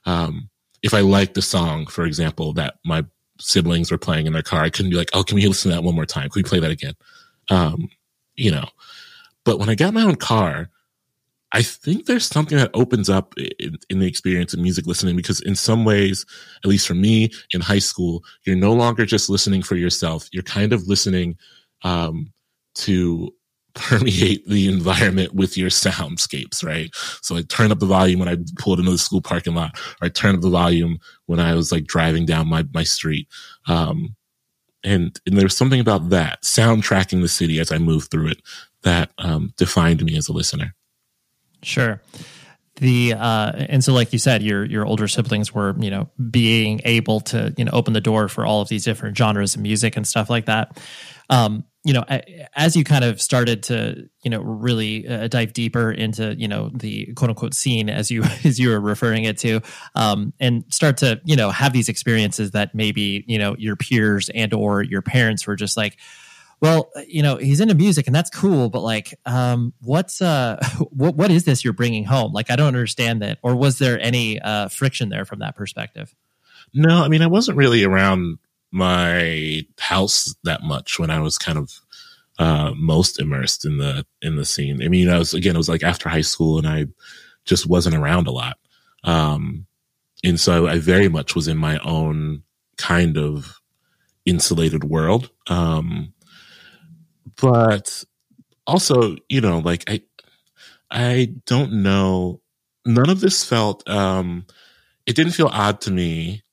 Um, 0.05 0.49
if 0.83 0.93
I 0.93 1.01
liked 1.01 1.35
the 1.35 1.41
song, 1.41 1.85
for 1.87 2.05
example, 2.05 2.53
that 2.53 2.75
my 2.85 3.05
siblings 3.39 3.91
were 3.91 3.97
playing 3.97 4.27
in 4.27 4.33
their 4.33 4.41
car, 4.41 4.63
I 4.63 4.69
couldn't 4.69 4.91
be 4.91 4.97
like, 4.97 5.09
"Oh, 5.13 5.23
can 5.23 5.35
we 5.35 5.47
listen 5.47 5.71
to 5.71 5.75
that 5.75 5.83
one 5.83 5.95
more 5.95 6.05
time? 6.05 6.29
Can 6.29 6.39
we 6.39 6.47
play 6.47 6.59
that 6.59 6.71
again?" 6.71 6.95
Um, 7.49 7.89
you 8.35 8.51
know. 8.51 8.65
But 9.43 9.59
when 9.59 9.69
I 9.69 9.75
got 9.75 9.93
my 9.93 10.03
own 10.03 10.15
car, 10.15 10.69
I 11.51 11.63
think 11.63 12.05
there's 12.05 12.25
something 12.25 12.57
that 12.57 12.71
opens 12.73 13.09
up 13.09 13.33
in, 13.37 13.77
in, 13.89 13.99
the 13.99 14.07
experience 14.07 14.53
of 14.53 14.59
music 14.59 14.85
listening 14.85 15.15
because 15.15 15.41
in 15.41 15.55
some 15.55 15.83
ways, 15.83 16.25
at 16.63 16.69
least 16.69 16.87
for 16.87 16.93
me 16.93 17.31
in 17.51 17.59
high 17.59 17.79
school, 17.79 18.23
you're 18.45 18.55
no 18.55 18.71
longer 18.73 19.05
just 19.05 19.29
listening 19.29 19.61
for 19.61 19.75
yourself. 19.75 20.29
You're 20.31 20.43
kind 20.43 20.71
of 20.71 20.87
listening, 20.87 21.37
um, 21.83 22.31
to 22.75 23.33
permeate 23.73 24.47
the 24.47 24.67
environment 24.67 25.33
with 25.33 25.57
your 25.57 25.69
soundscapes, 25.69 26.63
right? 26.63 26.89
So 27.21 27.35
I 27.35 27.41
turn 27.43 27.71
up 27.71 27.79
the 27.79 27.85
volume 27.85 28.19
when 28.19 28.29
I 28.29 28.37
pulled 28.57 28.79
into 28.79 28.91
the 28.91 28.97
school 28.97 29.21
parking 29.21 29.55
lot, 29.55 29.77
or 30.01 30.05
I 30.05 30.09
turn 30.09 30.35
up 30.35 30.41
the 30.41 30.49
volume 30.49 30.99
when 31.25 31.39
I 31.39 31.53
was 31.55 31.71
like 31.71 31.85
driving 31.85 32.25
down 32.25 32.47
my, 32.47 32.65
my 32.73 32.83
street. 32.83 33.27
Um, 33.67 34.15
and, 34.83 35.19
and 35.25 35.37
there's 35.37 35.55
something 35.55 35.79
about 35.79 36.09
that 36.09 36.41
soundtracking 36.43 37.21
the 37.21 37.27
city 37.27 37.59
as 37.59 37.71
I 37.71 37.77
moved 37.77 38.11
through 38.11 38.29
it 38.29 38.41
that, 38.83 39.11
um, 39.17 39.53
defined 39.57 40.03
me 40.03 40.17
as 40.17 40.27
a 40.27 40.33
listener. 40.33 40.73
Sure. 41.63 42.01
the 42.77 43.13
uh 43.13 43.51
and 43.69 43.83
so 43.83 43.93
like 43.93 44.11
you 44.13 44.17
said 44.17 44.41
your 44.41 44.65
your 44.65 44.85
older 44.85 45.07
siblings 45.07 45.53
were 45.53 45.75
you 45.77 45.91
know 45.91 46.09
being 46.31 46.81
able 46.85 47.19
to 47.19 47.53
you 47.57 47.65
know 47.65 47.71
open 47.73 47.93
the 47.93 48.01
door 48.01 48.27
for 48.27 48.45
all 48.45 48.61
of 48.61 48.69
these 48.69 48.85
different 48.85 49.15
genres 49.15 49.55
of 49.55 49.61
music 49.61 49.97
and 49.97 50.07
stuff 50.07 50.29
like 50.29 50.45
that 50.45 50.81
um 51.29 51.63
you 51.83 51.93
know 51.93 52.03
as 52.55 52.75
you 52.75 52.83
kind 52.83 53.03
of 53.03 53.21
started 53.21 53.63
to 53.63 54.07
you 54.23 54.29
know 54.29 54.39
really 54.41 55.07
uh, 55.07 55.27
dive 55.27 55.53
deeper 55.53 55.91
into 55.91 56.35
you 56.35 56.47
know 56.47 56.69
the 56.73 57.11
quote 57.13 57.29
unquote 57.29 57.53
scene 57.53 57.89
as 57.89 58.11
you 58.11 58.23
as 58.43 58.59
you 58.59 58.69
were 58.69 58.79
referring 58.79 59.23
it 59.23 59.37
to 59.37 59.61
um 59.95 60.33
and 60.39 60.63
start 60.69 60.97
to 60.97 61.19
you 61.23 61.35
know 61.35 61.49
have 61.49 61.73
these 61.73 61.89
experiences 61.89 62.51
that 62.51 62.75
maybe 62.75 63.23
you 63.27 63.39
know 63.39 63.55
your 63.57 63.75
peers 63.75 64.29
and 64.33 64.53
or 64.53 64.83
your 64.83 65.01
parents 65.01 65.47
were 65.47 65.55
just 65.55 65.75
like 65.75 65.97
well, 66.61 66.91
you 67.07 67.23
know, 67.23 67.37
he's 67.37 67.59
into 67.59 67.73
music 67.73 68.05
and 68.05 68.15
that's 68.15 68.29
cool, 68.29 68.69
but 68.69 68.81
like, 68.81 69.19
um, 69.25 69.73
what's, 69.81 70.21
uh, 70.21 70.63
what, 70.91 71.15
what 71.15 71.31
is 71.31 71.43
this 71.43 71.63
you're 71.63 71.73
bringing 71.73 72.05
home? 72.05 72.33
Like, 72.33 72.51
I 72.51 72.55
don't 72.55 72.67
understand 72.67 73.23
that. 73.23 73.39
Or 73.41 73.55
was 73.55 73.79
there 73.79 73.99
any, 73.99 74.39
uh, 74.39 74.67
friction 74.69 75.09
there 75.09 75.25
from 75.25 75.39
that 75.39 75.55
perspective? 75.55 76.13
No, 76.71 77.03
I 77.03 77.07
mean, 77.07 77.23
I 77.23 77.27
wasn't 77.27 77.57
really 77.57 77.83
around 77.83 78.37
my 78.71 79.65
house 79.79 80.33
that 80.43 80.63
much 80.63 80.97
when 80.97 81.09
I 81.09 81.19
was 81.19 81.37
kind 81.37 81.57
of, 81.57 81.79
uh, 82.39 82.71
most 82.75 83.19
immersed 83.19 83.65
in 83.65 83.77
the, 83.77 84.05
in 84.21 84.35
the 84.35 84.45
scene. 84.45 84.81
I 84.81 84.87
mean, 84.87 85.09
I 85.09 85.19
was, 85.19 85.33
again, 85.33 85.55
it 85.55 85.59
was 85.59 85.69
like 85.69 85.83
after 85.83 86.09
high 86.09 86.21
school 86.21 86.57
and 86.57 86.67
I 86.67 86.87
just 87.45 87.67
wasn't 87.67 87.95
around 87.95 88.27
a 88.27 88.31
lot. 88.31 88.57
Um, 89.03 89.65
and 90.23 90.39
so 90.39 90.67
I 90.67 90.79
very 90.79 91.09
much 91.09 91.35
was 91.35 91.47
in 91.47 91.57
my 91.57 91.77
own 91.79 92.43
kind 92.77 93.17
of 93.17 93.59
insulated 94.25 94.83
world. 94.83 95.29
Um, 95.47 96.13
but 97.39 98.03
also, 98.65 99.17
you 99.29 99.41
know, 99.41 99.59
like 99.59 99.83
I, 99.89 100.01
I 100.89 101.33
don't 101.45 101.83
know. 101.83 102.41
None 102.85 103.09
of 103.09 103.19
this 103.19 103.43
felt, 103.43 103.87
um, 103.89 104.45
it 105.05 105.15
didn't 105.15 105.33
feel 105.33 105.49
odd 105.51 105.81
to 105.81 105.91
me. 105.91 106.43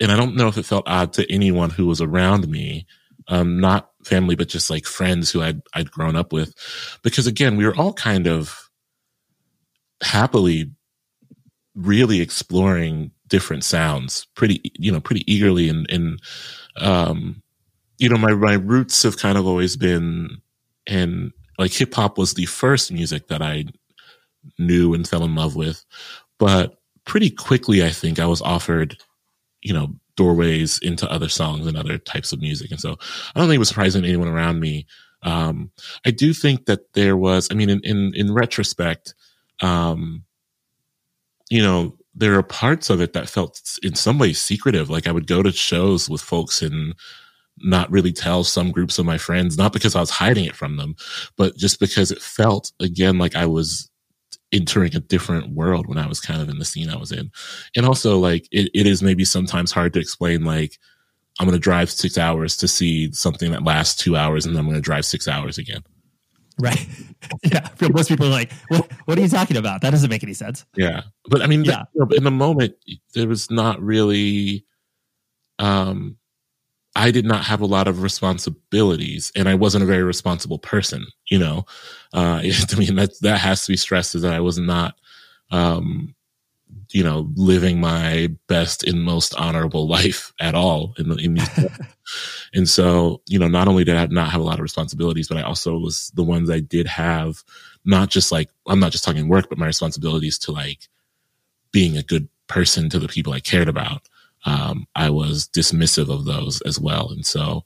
And 0.00 0.12
I 0.12 0.16
don't 0.16 0.36
know 0.36 0.48
if 0.48 0.56
it 0.56 0.66
felt 0.66 0.88
odd 0.88 1.12
to 1.14 1.30
anyone 1.32 1.70
who 1.70 1.86
was 1.86 2.00
around 2.00 2.48
me. 2.48 2.86
Um, 3.28 3.60
not 3.60 3.90
family, 4.04 4.36
but 4.36 4.48
just 4.48 4.70
like 4.70 4.86
friends 4.86 5.30
who 5.30 5.42
I'd, 5.42 5.60
I'd 5.74 5.90
grown 5.90 6.16
up 6.16 6.32
with. 6.32 6.54
Because 7.02 7.26
again, 7.26 7.56
we 7.56 7.66
were 7.66 7.76
all 7.76 7.92
kind 7.92 8.26
of 8.26 8.70
happily 10.02 10.70
really 11.74 12.20
exploring 12.20 13.10
different 13.26 13.64
sounds 13.64 14.26
pretty, 14.34 14.72
you 14.78 14.90
know, 14.90 15.00
pretty 15.00 15.30
eagerly 15.30 15.68
and, 15.68 15.88
and, 15.90 16.20
um, 16.78 17.42
you 17.98 18.08
know, 18.08 18.16
my, 18.16 18.32
my 18.32 18.54
roots 18.54 19.02
have 19.02 19.18
kind 19.18 19.36
of 19.36 19.46
always 19.46 19.76
been 19.76 20.40
in 20.86 21.32
like 21.58 21.72
hip 21.72 21.92
hop 21.94 22.16
was 22.16 22.34
the 22.34 22.46
first 22.46 22.90
music 22.92 23.28
that 23.28 23.42
I 23.42 23.66
knew 24.58 24.94
and 24.94 25.06
fell 25.06 25.24
in 25.24 25.34
love 25.34 25.56
with. 25.56 25.84
But 26.38 26.78
pretty 27.04 27.30
quickly, 27.30 27.84
I 27.84 27.90
think 27.90 28.18
I 28.18 28.26
was 28.26 28.40
offered, 28.40 28.96
you 29.62 29.72
know, 29.72 29.94
doorways 30.16 30.78
into 30.80 31.10
other 31.10 31.28
songs 31.28 31.66
and 31.66 31.76
other 31.76 31.98
types 31.98 32.32
of 32.32 32.40
music. 32.40 32.70
And 32.70 32.80
so 32.80 32.92
I 32.92 33.38
don't 33.38 33.48
think 33.48 33.56
it 33.56 33.58
was 33.58 33.68
surprising 33.68 34.02
to 34.02 34.08
anyone 34.08 34.28
around 34.28 34.60
me. 34.60 34.86
Um, 35.22 35.70
I 36.06 36.10
do 36.10 36.32
think 36.32 36.66
that 36.66 36.92
there 36.92 37.16
was, 37.16 37.48
I 37.50 37.54
mean, 37.54 37.70
in, 37.70 37.80
in, 37.84 38.12
in 38.14 38.34
retrospect, 38.34 39.14
um, 39.60 40.24
you 41.50 41.62
know, 41.62 41.96
there 42.14 42.34
are 42.34 42.42
parts 42.42 42.90
of 42.90 43.00
it 43.00 43.12
that 43.12 43.28
felt 43.28 43.60
in 43.82 43.94
some 43.94 44.18
ways 44.18 44.40
secretive. 44.40 44.90
Like 44.90 45.06
I 45.06 45.12
would 45.12 45.26
go 45.26 45.42
to 45.42 45.52
shows 45.52 46.08
with 46.10 46.20
folks 46.20 46.62
and 46.62 46.94
not 47.58 47.90
really 47.90 48.12
tell 48.12 48.44
some 48.44 48.72
groups 48.72 48.98
of 48.98 49.06
my 49.06 49.18
friends, 49.18 49.56
not 49.56 49.72
because 49.72 49.94
I 49.94 50.00
was 50.00 50.10
hiding 50.10 50.44
it 50.44 50.56
from 50.56 50.76
them, 50.76 50.96
but 51.36 51.56
just 51.56 51.80
because 51.80 52.10
it 52.10 52.22
felt 52.22 52.72
again 52.80 53.18
like 53.18 53.36
I 53.36 53.46
was 53.46 53.87
entering 54.52 54.94
a 54.94 55.00
different 55.00 55.50
world 55.50 55.86
when 55.86 55.98
I 55.98 56.06
was 56.06 56.20
kind 56.20 56.40
of 56.40 56.48
in 56.48 56.58
the 56.58 56.64
scene 56.64 56.90
I 56.90 56.96
was 56.96 57.12
in. 57.12 57.30
And 57.76 57.84
also 57.84 58.18
like 58.18 58.48
it, 58.50 58.70
it 58.74 58.86
is 58.86 59.02
maybe 59.02 59.24
sometimes 59.24 59.72
hard 59.72 59.92
to 59.92 60.00
explain 60.00 60.44
like 60.44 60.78
I'm 61.38 61.46
going 61.46 61.56
to 61.56 61.62
drive 61.62 61.90
six 61.90 62.18
hours 62.18 62.56
to 62.58 62.68
see 62.68 63.12
something 63.12 63.52
that 63.52 63.62
lasts 63.62 64.02
two 64.02 64.16
hours 64.16 64.44
and 64.44 64.54
then 64.54 64.60
I'm 64.60 64.66
going 64.66 64.76
to 64.76 64.82
drive 64.82 65.04
six 65.04 65.28
hours 65.28 65.58
again. 65.58 65.82
Right. 66.60 66.88
yeah. 67.44 67.68
Most 67.92 68.08
people 68.08 68.26
are 68.26 68.30
like, 68.30 68.50
what, 68.68 68.90
what 69.04 69.18
are 69.18 69.20
you 69.20 69.28
talking 69.28 69.56
about? 69.56 69.82
That 69.82 69.90
doesn't 69.90 70.10
make 70.10 70.24
any 70.24 70.34
sense. 70.34 70.64
Yeah. 70.76 71.02
But 71.28 71.42
I 71.42 71.46
mean, 71.46 71.64
yeah. 71.64 71.84
The, 71.94 72.06
in 72.16 72.24
the 72.24 72.32
moment, 72.32 72.74
there 73.14 73.28
was 73.28 73.50
not 73.50 73.80
really, 73.80 74.64
um, 75.60 76.16
I 76.98 77.12
did 77.12 77.24
not 77.24 77.44
have 77.44 77.60
a 77.60 77.66
lot 77.66 77.86
of 77.86 78.02
responsibilities 78.02 79.30
and 79.36 79.48
I 79.48 79.54
wasn't 79.54 79.84
a 79.84 79.86
very 79.86 80.02
responsible 80.02 80.58
person, 80.58 81.06
you 81.30 81.38
know. 81.38 81.64
Uh, 82.12 82.42
I 82.72 82.74
mean, 82.76 82.96
that, 82.96 83.12
that 83.20 83.38
has 83.38 83.64
to 83.64 83.72
be 83.72 83.76
stressed 83.76 84.16
is 84.16 84.22
that 84.22 84.34
I 84.34 84.40
was 84.40 84.58
not, 84.58 84.96
um, 85.52 86.14
you 86.90 87.04
know, 87.04 87.30
living 87.36 87.80
my 87.80 88.34
best 88.48 88.82
and 88.82 89.04
most 89.04 89.34
honorable 89.36 89.86
life 89.86 90.32
at 90.40 90.56
all 90.56 90.94
in, 90.98 91.18
in 91.20 91.34
these. 91.34 91.66
and 92.54 92.68
so, 92.68 93.22
you 93.26 93.38
know, 93.38 93.48
not 93.48 93.68
only 93.68 93.84
did 93.84 93.96
I 93.96 94.06
not 94.06 94.30
have 94.30 94.40
a 94.40 94.44
lot 94.44 94.58
of 94.58 94.62
responsibilities, 94.62 95.28
but 95.28 95.38
I 95.38 95.42
also 95.42 95.78
was 95.78 96.10
the 96.16 96.24
ones 96.24 96.50
I 96.50 96.60
did 96.60 96.88
have, 96.88 97.44
not 97.84 98.10
just 98.10 98.32
like, 98.32 98.50
I'm 98.66 98.80
not 98.80 98.90
just 98.90 99.04
talking 99.04 99.28
work, 99.28 99.48
but 99.48 99.58
my 99.58 99.66
responsibilities 99.66 100.36
to 100.40 100.52
like 100.52 100.88
being 101.70 101.96
a 101.96 102.02
good 102.02 102.28
person 102.48 102.90
to 102.90 102.98
the 102.98 103.08
people 103.08 103.32
I 103.32 103.40
cared 103.40 103.68
about 103.68 104.08
um, 104.44 104.86
I 104.94 105.10
was 105.10 105.48
dismissive 105.48 106.12
of 106.12 106.24
those 106.24 106.60
as 106.62 106.78
well. 106.78 107.10
And 107.10 107.24
so, 107.26 107.64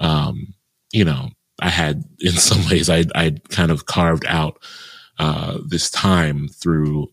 um, 0.00 0.54
you 0.92 1.04
know, 1.04 1.30
I 1.60 1.70
had 1.70 2.04
in 2.20 2.32
some 2.32 2.68
ways 2.68 2.88
I 2.88 3.04
I 3.14 3.36
kind 3.50 3.70
of 3.70 3.86
carved 3.86 4.26
out 4.26 4.62
uh, 5.18 5.58
this 5.66 5.90
time 5.90 6.48
through 6.48 7.10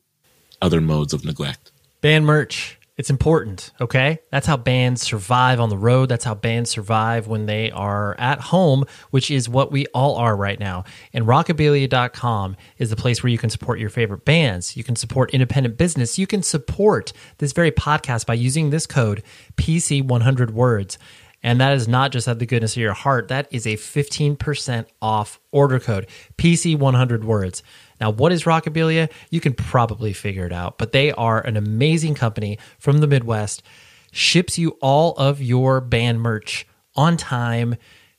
other 0.62 0.82
modes 0.82 1.14
of 1.14 1.26
neglect. 1.26 1.72
Band 2.02 2.26
merch. 2.26 2.80
It's 2.98 3.10
important, 3.10 3.74
okay? 3.82 4.20
That's 4.32 4.48
how 4.48 4.56
bands 4.56 5.02
survive 5.02 5.60
on 5.60 5.68
the 5.68 5.78
road. 5.78 6.08
That's 6.08 6.24
how 6.24 6.34
bands 6.34 6.70
survive 6.70 7.28
when 7.28 7.46
they 7.46 7.70
are 7.72 8.16
at 8.18 8.40
home, 8.40 8.86
which 9.10 9.30
is 9.30 9.50
what 9.50 9.70
we 9.70 9.86
all 9.88 10.16
are 10.16 10.34
right 10.34 10.58
now. 10.58 10.86
And 11.12 11.26
rockabilia.com 11.26 12.56
is 12.78 12.90
the 12.90 12.96
place 12.96 13.22
where 13.22 13.30
you 13.30 13.38
can 13.38 13.50
support 13.50 13.80
your 13.80 13.90
favorite 13.90 14.24
bands. 14.24 14.78
You 14.78 14.86
can 14.86 14.96
support 14.96 15.32
independent 15.32 15.78
business. 15.78 16.18
You 16.18 16.26
can 16.26 16.42
support 16.42 17.12
this 17.40 17.52
very 17.52 17.72
podcast 17.72 18.26
by 18.26 18.36
using 18.36 18.70
this 18.70 18.88
code 18.88 19.24
PC100 19.58 20.52
words. 20.52 20.98
And 21.44 21.60
that 21.62 21.74
is 21.74 21.88
not 21.90 22.12
just 22.12 22.30
out 22.30 22.34
of 22.34 22.40
the 22.40 22.46
goodness 22.46 22.76
of 22.76 22.82
your 22.82 22.94
heart, 22.94 23.28
that 23.28 23.48
is 23.52 23.68
a 23.68 23.76
15% 23.76 24.86
off 25.00 25.40
order 25.52 25.80
code, 25.80 26.08
PC100 26.38 27.24
words. 27.24 27.62
Now, 28.00 28.10
what 28.10 28.32
is 28.32 28.44
Rockabilia? 28.44 29.12
You 29.30 29.40
can 29.40 29.54
probably 29.54 30.14
figure 30.14 30.46
it 30.46 30.52
out, 30.52 30.78
but 30.78 30.92
they 30.92 31.12
are 31.12 31.42
an 31.42 31.58
amazing 31.58 32.16
company 32.16 32.58
from 32.80 33.00
the 33.00 33.08
Midwest, 33.08 33.64
ships 34.12 34.58
you 34.58 34.78
all 34.82 35.14
of 35.14 35.42
your 35.42 35.82
band 35.82 36.22
merch 36.22 36.68
on 36.96 37.18
time. 37.18 37.76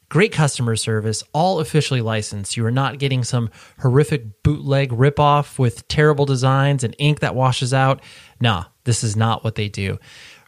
Great 0.09 0.33
customer 0.33 0.77
service, 0.77 1.25
all 1.33 1.59
officially 1.59 2.01
licensed. 2.01 2.57
You 2.57 2.65
are 2.65 2.71
not 2.71 2.99
getting 2.99 3.25
some 3.25 3.51
horrific 3.81 4.43
bootleg 4.45 4.91
ripoff 4.91 5.59
with 5.59 5.89
terrible 5.89 6.27
designs 6.27 6.85
and 6.85 6.95
ink 6.99 7.21
that 7.21 7.35
washes 7.35 7.75
out. 7.75 8.01
Nah, 8.41 8.67
this 8.85 9.03
is 9.03 9.17
not 9.17 9.43
what 9.43 9.57
they 9.57 9.69
do. 9.69 9.99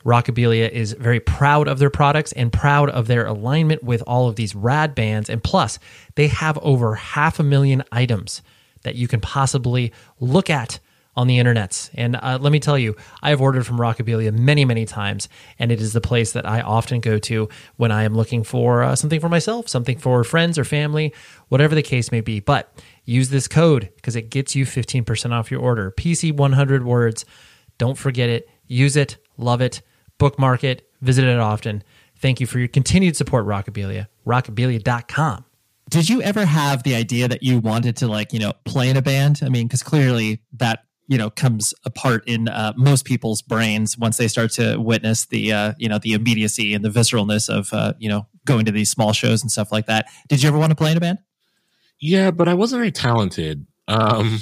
Rockabilia 0.04 0.70
is 0.70 0.92
very 0.92 1.18
proud 1.18 1.66
of 1.66 1.80
their 1.80 1.90
products 1.90 2.30
and 2.32 2.52
proud 2.52 2.88
of 2.90 3.08
their 3.08 3.26
alignment 3.26 3.82
with 3.82 4.00
all 4.02 4.28
of 4.28 4.36
these 4.36 4.54
rad 4.54 4.94
bands. 4.94 5.28
And 5.28 5.42
plus, 5.42 5.80
they 6.14 6.28
have 6.28 6.56
over 6.58 6.94
half 6.94 7.40
a 7.40 7.42
million 7.42 7.82
items 7.90 8.42
that 8.88 8.94
you 8.94 9.06
can 9.06 9.20
possibly 9.20 9.92
look 10.18 10.48
at 10.48 10.80
on 11.14 11.26
the 11.26 11.38
internet. 11.38 11.90
And 11.92 12.16
uh, 12.16 12.38
let 12.40 12.52
me 12.52 12.58
tell 12.58 12.78
you, 12.78 12.96
I 13.22 13.28
have 13.28 13.42
ordered 13.42 13.66
from 13.66 13.76
Rockabilia 13.76 14.32
many, 14.32 14.64
many 14.64 14.86
times, 14.86 15.28
and 15.58 15.70
it 15.70 15.78
is 15.78 15.92
the 15.92 16.00
place 16.00 16.32
that 16.32 16.48
I 16.48 16.62
often 16.62 17.00
go 17.00 17.18
to 17.18 17.50
when 17.76 17.92
I 17.92 18.04
am 18.04 18.14
looking 18.14 18.44
for 18.44 18.82
uh, 18.82 18.96
something 18.96 19.20
for 19.20 19.28
myself, 19.28 19.68
something 19.68 19.98
for 19.98 20.24
friends 20.24 20.58
or 20.58 20.64
family, 20.64 21.12
whatever 21.48 21.74
the 21.74 21.82
case 21.82 22.10
may 22.10 22.22
be. 22.22 22.40
But 22.40 22.72
use 23.04 23.28
this 23.28 23.46
code 23.46 23.90
because 23.96 24.16
it 24.16 24.30
gets 24.30 24.56
you 24.56 24.64
15% 24.64 25.32
off 25.32 25.50
your 25.50 25.60
order. 25.60 25.90
PC 25.90 26.32
100 26.32 26.86
words. 26.86 27.26
Don't 27.76 27.98
forget 27.98 28.30
it. 28.30 28.48
Use 28.68 28.96
it. 28.96 29.18
Love 29.36 29.60
it. 29.60 29.82
Bookmark 30.16 30.64
it. 30.64 30.88
Visit 31.02 31.24
it 31.24 31.38
often. 31.38 31.84
Thank 32.16 32.40
you 32.40 32.46
for 32.46 32.58
your 32.58 32.68
continued 32.68 33.16
support, 33.16 33.44
Rockabilia. 33.44 34.06
Rockabilia.com 34.24 35.44
did 35.88 36.08
you 36.08 36.20
ever 36.22 36.44
have 36.44 36.82
the 36.82 36.94
idea 36.94 37.28
that 37.28 37.42
you 37.42 37.58
wanted 37.58 37.96
to 37.98 38.06
like 38.06 38.32
you 38.32 38.38
know 38.38 38.52
play 38.64 38.90
in 38.90 38.96
a 38.96 39.02
band? 39.02 39.40
I 39.42 39.48
mean 39.48 39.66
because 39.66 39.82
clearly 39.82 40.42
that 40.54 40.84
you 41.06 41.18
know 41.18 41.30
comes 41.30 41.74
apart 41.84 42.24
in 42.26 42.48
uh, 42.48 42.72
most 42.76 43.04
people's 43.04 43.42
brains 43.42 43.96
once 43.98 44.16
they 44.18 44.28
start 44.28 44.52
to 44.52 44.76
witness 44.78 45.26
the 45.26 45.52
uh, 45.52 45.72
you 45.78 45.88
know 45.88 45.98
the 45.98 46.12
immediacy 46.12 46.74
and 46.74 46.84
the 46.84 46.90
visceralness 46.90 47.48
of 47.48 47.72
uh, 47.72 47.94
you 47.98 48.08
know 48.08 48.26
going 48.44 48.64
to 48.66 48.72
these 48.72 48.90
small 48.90 49.12
shows 49.12 49.42
and 49.42 49.50
stuff 49.50 49.72
like 49.72 49.86
that. 49.86 50.06
Did 50.28 50.42
you 50.42 50.48
ever 50.48 50.58
want 50.58 50.70
to 50.70 50.76
play 50.76 50.90
in 50.90 50.96
a 50.96 51.00
band? 51.00 51.18
Yeah 52.00 52.30
but 52.30 52.48
i 52.48 52.54
wasn't 52.54 52.80
very 52.80 52.92
talented. 52.92 53.66
Um 53.88 54.40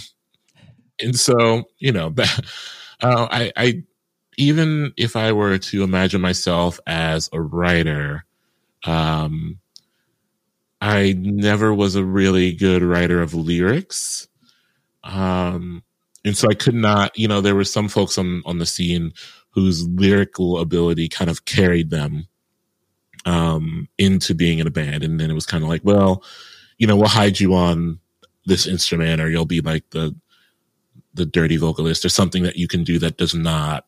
and 1.00 1.18
so 1.18 1.64
you 1.78 1.92
know 1.92 2.11
that 2.11 2.44
uh, 3.00 3.28
i 3.30 3.52
i 3.56 3.82
even 4.38 4.92
if 4.96 5.16
i 5.16 5.32
were 5.32 5.56
to 5.59 5.82
imagine 5.82 6.20
myself 6.20 6.78
as 6.87 7.30
a 7.32 7.40
writer 7.40 8.24
um 8.85 9.59
I 10.81 11.15
never 11.19 11.73
was 11.73 11.95
a 11.95 12.05
really 12.05 12.53
good 12.53 12.83
writer 12.83 13.23
of 13.23 13.35
lyrics. 13.35 14.29
Um, 15.05 15.83
and 16.25 16.37
so 16.37 16.49
I 16.51 16.55
could 16.55 16.75
not, 16.75 17.17
you 17.19 17.29
know, 17.29 17.41
there 17.41 17.55
were 17.55 17.65
some 17.65 17.89
folks 17.89 18.19
on 18.19 18.43
on 18.45 18.59
the 18.59 18.67
scene 18.67 19.12
whose 19.51 19.89
lyrical 19.89 20.59
ability 20.59 21.09
kind 21.09 21.31
of 21.31 21.45
carried 21.45 21.91
them 21.91 22.27
um, 23.25 23.89
into 23.97 24.35
being 24.35 24.59
in 24.59 24.67
a 24.67 24.71
band, 24.71 25.03
and 25.03 25.19
then 25.19 25.31
it 25.31 25.35
was 25.35 25.47
kind 25.47 25.62
of 25.62 25.71
like, 25.71 25.83
well, 25.85 26.23
you 26.79 26.87
know, 26.87 26.97
we'll 26.97 27.09
hide 27.09 27.41
you 27.41 27.55
on 27.55 28.01
this 28.45 28.67
instrument, 28.67 29.21
or 29.21 29.31
you'll 29.31 29.47
be 29.47 29.61
like 29.61 29.89
the 29.91 30.15
the 31.15 31.27
dirty 31.27 31.57
vocalist, 31.57 32.05
or 32.05 32.09
something 32.09 32.43
that 32.43 32.57
you 32.57 32.69
can 32.69 32.85
do 32.85 32.99
that 32.99 33.17
does 33.17 33.35
not 33.35 33.87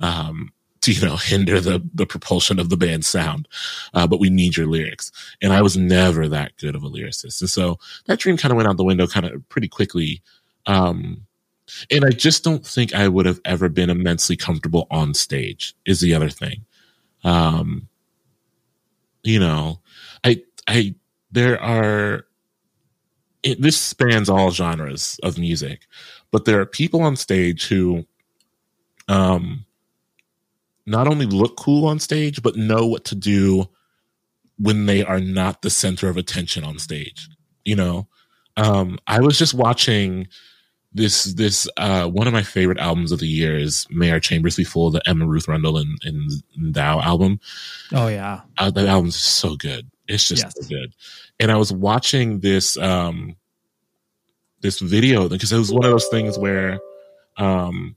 um, 0.00 0.52
to, 0.86 0.92
you 0.92 1.06
know, 1.06 1.16
hinder 1.20 1.60
the, 1.60 1.82
the 1.94 2.06
propulsion 2.06 2.58
of 2.58 2.70
the 2.70 2.76
band's 2.76 3.08
sound. 3.08 3.48
Uh, 3.94 4.06
but 4.06 4.20
we 4.20 4.30
need 4.30 4.56
your 4.56 4.66
lyrics. 4.66 5.12
And 5.42 5.52
I 5.52 5.62
was 5.62 5.76
never 5.76 6.28
that 6.28 6.56
good 6.56 6.74
of 6.74 6.82
a 6.82 6.90
lyricist. 6.90 7.40
And 7.40 7.50
so 7.50 7.78
that 8.06 8.18
dream 8.18 8.36
kind 8.36 8.52
of 8.52 8.56
went 8.56 8.68
out 8.68 8.76
the 8.76 8.84
window 8.84 9.06
kind 9.06 9.26
of 9.26 9.48
pretty 9.48 9.68
quickly. 9.68 10.22
Um, 10.66 11.26
and 11.90 12.04
I 12.04 12.10
just 12.10 12.44
don't 12.44 12.64
think 12.64 12.94
I 12.94 13.08
would 13.08 13.26
have 13.26 13.40
ever 13.44 13.68
been 13.68 13.90
immensely 13.90 14.36
comfortable 14.36 14.86
on 14.90 15.14
stage 15.14 15.74
is 15.84 16.00
the 16.00 16.14
other 16.14 16.30
thing. 16.30 16.64
Um, 17.24 17.88
you 19.24 19.40
know, 19.40 19.80
I, 20.22 20.42
I, 20.68 20.94
there 21.32 21.60
are, 21.60 22.26
it, 23.42 23.60
this 23.60 23.80
spans 23.80 24.28
all 24.28 24.52
genres 24.52 25.18
of 25.24 25.38
music, 25.38 25.86
but 26.30 26.44
there 26.44 26.60
are 26.60 26.66
people 26.66 27.02
on 27.02 27.16
stage 27.16 27.66
who, 27.66 28.06
um, 29.08 29.64
not 30.86 31.08
only 31.08 31.26
look 31.26 31.56
cool 31.56 31.86
on 31.86 31.98
stage, 31.98 32.42
but 32.42 32.56
know 32.56 32.86
what 32.86 33.04
to 33.06 33.14
do 33.14 33.68
when 34.58 34.86
they 34.86 35.04
are 35.04 35.20
not 35.20 35.62
the 35.62 35.70
center 35.70 36.08
of 36.08 36.16
attention 36.16 36.64
on 36.64 36.78
stage. 36.78 37.28
You 37.64 37.76
know, 37.76 38.08
um, 38.56 38.98
I 39.06 39.20
was 39.20 39.38
just 39.38 39.54
watching 39.54 40.28
this 40.92 41.24
this 41.34 41.68
uh, 41.76 42.08
one 42.08 42.26
of 42.26 42.32
my 42.32 42.42
favorite 42.42 42.78
albums 42.78 43.12
of 43.12 43.18
the 43.18 43.26
year 43.26 43.56
is 43.58 43.86
May 43.90 44.10
Our 44.10 44.20
Chambers 44.20 44.56
Be 44.56 44.64
Full, 44.64 44.90
the 44.90 45.06
Emma 45.06 45.26
Ruth 45.26 45.48
Rundle 45.48 45.76
and, 45.76 45.98
and, 46.04 46.30
and 46.56 46.74
Thou 46.74 47.00
album. 47.00 47.38
Oh 47.92 48.08
yeah, 48.08 48.42
uh, 48.56 48.70
that 48.70 48.86
album's 48.86 49.16
so 49.16 49.56
good. 49.56 49.90
It's 50.08 50.26
just 50.26 50.44
yes. 50.44 50.54
so 50.54 50.68
good. 50.68 50.94
And 51.38 51.52
I 51.52 51.56
was 51.56 51.72
watching 51.72 52.40
this 52.40 52.78
um 52.78 53.36
this 54.60 54.80
video 54.80 55.28
because 55.28 55.52
it 55.52 55.58
was 55.58 55.72
one 55.72 55.84
of 55.84 55.90
those 55.90 56.08
things 56.08 56.38
where 56.38 56.78
um 57.36 57.96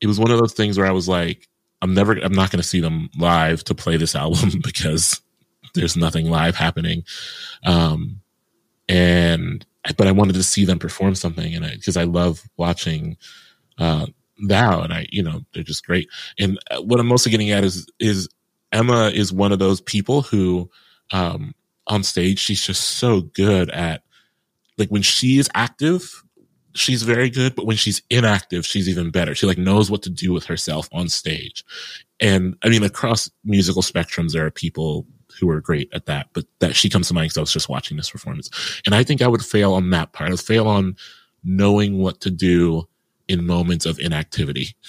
it 0.00 0.06
was 0.06 0.18
one 0.18 0.30
of 0.30 0.38
those 0.38 0.54
things 0.54 0.78
where 0.78 0.88
I 0.88 0.92
was 0.92 1.08
like, 1.08 1.48
I'm 1.82 1.94
never, 1.94 2.12
I'm 2.12 2.32
not 2.32 2.50
going 2.50 2.62
to 2.62 2.68
see 2.68 2.80
them 2.80 3.10
live 3.18 3.64
to 3.64 3.74
play 3.74 3.96
this 3.96 4.14
album 4.16 4.60
because 4.62 5.20
there's 5.74 5.96
nothing 5.96 6.30
live 6.30 6.56
happening. 6.56 7.04
Um, 7.64 8.20
and, 8.88 9.64
but 9.96 10.06
I 10.06 10.12
wanted 10.12 10.34
to 10.34 10.42
see 10.42 10.64
them 10.64 10.78
perform 10.78 11.14
something 11.14 11.54
and 11.54 11.64
I, 11.64 11.76
cause 11.84 11.96
I 11.96 12.04
love 12.04 12.42
watching, 12.56 13.16
uh, 13.78 14.06
Thou 14.38 14.82
and 14.82 14.92
I, 14.92 15.06
you 15.10 15.22
know, 15.22 15.42
they're 15.54 15.62
just 15.62 15.86
great. 15.86 16.08
And 16.38 16.58
uh, 16.70 16.82
what 16.82 17.00
I'm 17.00 17.06
mostly 17.06 17.30
getting 17.30 17.50
at 17.50 17.64
is, 17.64 17.86
is 17.98 18.28
Emma 18.72 19.10
is 19.14 19.32
one 19.32 19.52
of 19.52 19.58
those 19.58 19.80
people 19.80 20.22
who, 20.22 20.70
um, 21.12 21.54
on 21.86 22.02
stage, 22.02 22.38
she's 22.38 22.60
just 22.60 22.82
so 22.82 23.20
good 23.22 23.70
at, 23.70 24.02
like 24.76 24.90
when 24.90 25.02
she 25.02 25.38
is 25.38 25.48
active, 25.54 26.22
she's 26.76 27.02
very 27.02 27.30
good, 27.30 27.54
but 27.54 27.66
when 27.66 27.76
she's 27.76 28.02
inactive, 28.10 28.66
she's 28.66 28.88
even 28.88 29.10
better. 29.10 29.34
She 29.34 29.46
like 29.46 29.58
knows 29.58 29.90
what 29.90 30.02
to 30.02 30.10
do 30.10 30.32
with 30.32 30.44
herself 30.44 30.88
on 30.92 31.08
stage. 31.08 31.64
And 32.20 32.56
I 32.62 32.68
mean, 32.68 32.82
across 32.82 33.30
musical 33.44 33.82
spectrums, 33.82 34.32
there 34.32 34.46
are 34.46 34.50
people 34.50 35.06
who 35.38 35.50
are 35.50 35.60
great 35.60 35.88
at 35.92 36.06
that, 36.06 36.28
but 36.32 36.44
that 36.60 36.74
she 36.74 36.88
comes 36.88 37.08
to 37.08 37.14
mind 37.14 37.26
because 37.26 37.38
I 37.38 37.42
was 37.42 37.52
just 37.52 37.68
watching 37.68 37.96
this 37.96 38.10
performance. 38.10 38.50
And 38.86 38.94
I 38.94 39.02
think 39.02 39.20
I 39.22 39.28
would 39.28 39.44
fail 39.44 39.74
on 39.74 39.90
that 39.90 40.12
part. 40.12 40.28
I 40.28 40.32
would 40.32 40.40
fail 40.40 40.66
on 40.66 40.96
knowing 41.44 41.98
what 41.98 42.20
to 42.22 42.30
do 42.30 42.88
in 43.28 43.46
moments 43.46 43.86
of 43.86 43.98
inactivity. 43.98 44.74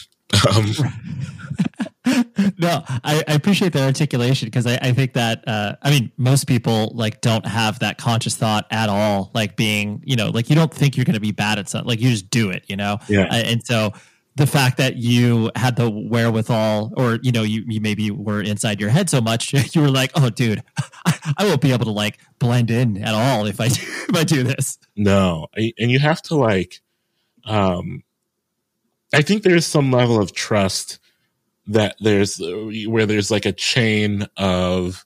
Um, 0.56 0.74
no, 2.58 2.84
I, 2.88 3.24
I, 3.28 3.34
appreciate 3.34 3.74
the 3.74 3.84
articulation 3.84 4.48
because 4.48 4.68
I, 4.68 4.78
I, 4.82 4.92
think 4.94 5.14
that 5.14 5.48
uh, 5.48 5.76
I 5.82 5.90
mean 5.90 6.12
most 6.18 6.48
people 6.48 6.92
like 6.94 7.22
don't 7.22 7.46
have 7.46 7.80
that 7.80 7.98
conscious 7.98 8.36
thought 8.36 8.68
at 8.72 8.90
all. 8.90 9.32
Like 9.34 9.56
being, 9.56 10.04
you 10.06 10.16
know, 10.16 10.30
like 10.30 10.50
you 10.50 10.56
don't 10.56 10.74
think 10.74 10.98
you're 10.98 11.06
going 11.06 11.16
to 11.16 11.20
be 11.20 11.32
bad 11.32 11.60
at 11.60 11.70
something, 11.70 11.88
like 11.88 12.00
you 12.00 12.10
just 12.12 12.30
do 12.30 12.50
it, 12.50 12.64
you 12.68 12.76
know. 12.76 12.98
Yeah. 13.08 13.24
Uh, 13.24 13.36
and 13.36 13.66
so 13.66 13.94
the 14.38 14.48
fact 14.48 14.78
that 14.78 14.98
you 14.98 15.50
had 15.56 15.76
the 15.76 15.90
wherewithal, 15.90 16.94
or 16.96 17.18
you 17.24 17.32
know, 17.32 17.42
you, 17.42 17.64
you 17.68 17.82
maybe 17.82 18.12
were 18.12 18.42
inside 18.42 18.80
your 18.80 18.92
head 18.92 19.10
so 19.10 19.20
much, 19.20 19.54
you 19.76 19.82
were 19.82 19.90
like, 19.90 20.12
"Oh, 20.16 20.30
dude, 20.30 20.64
I, 21.06 21.34
I 21.38 21.46
won't 21.46 21.62
be 21.62 21.74
able 21.74 21.86
to 21.86 21.92
like 21.92 22.20
blend 22.40 22.70
in 22.70 23.04
at 23.04 23.14
all 23.14 23.46
if 23.48 23.60
I 23.60 23.68
do, 23.68 23.82
if 23.82 24.16
I 24.16 24.24
do 24.24 24.44
this." 24.44 24.78
No, 24.96 25.48
and 25.56 25.92
you 25.92 26.00
have 26.00 26.22
to 26.24 26.36
like, 26.36 26.82
um, 27.46 28.04
I 29.14 29.24
think 29.24 29.44
there's 29.44 29.66
some 29.66 29.92
level 29.92 30.22
of 30.22 30.34
trust 30.34 31.00
that 31.68 31.96
there's 32.00 32.40
where 32.88 33.06
there's 33.06 33.30
like 33.30 33.46
a 33.46 33.52
chain 33.52 34.26
of 34.38 35.06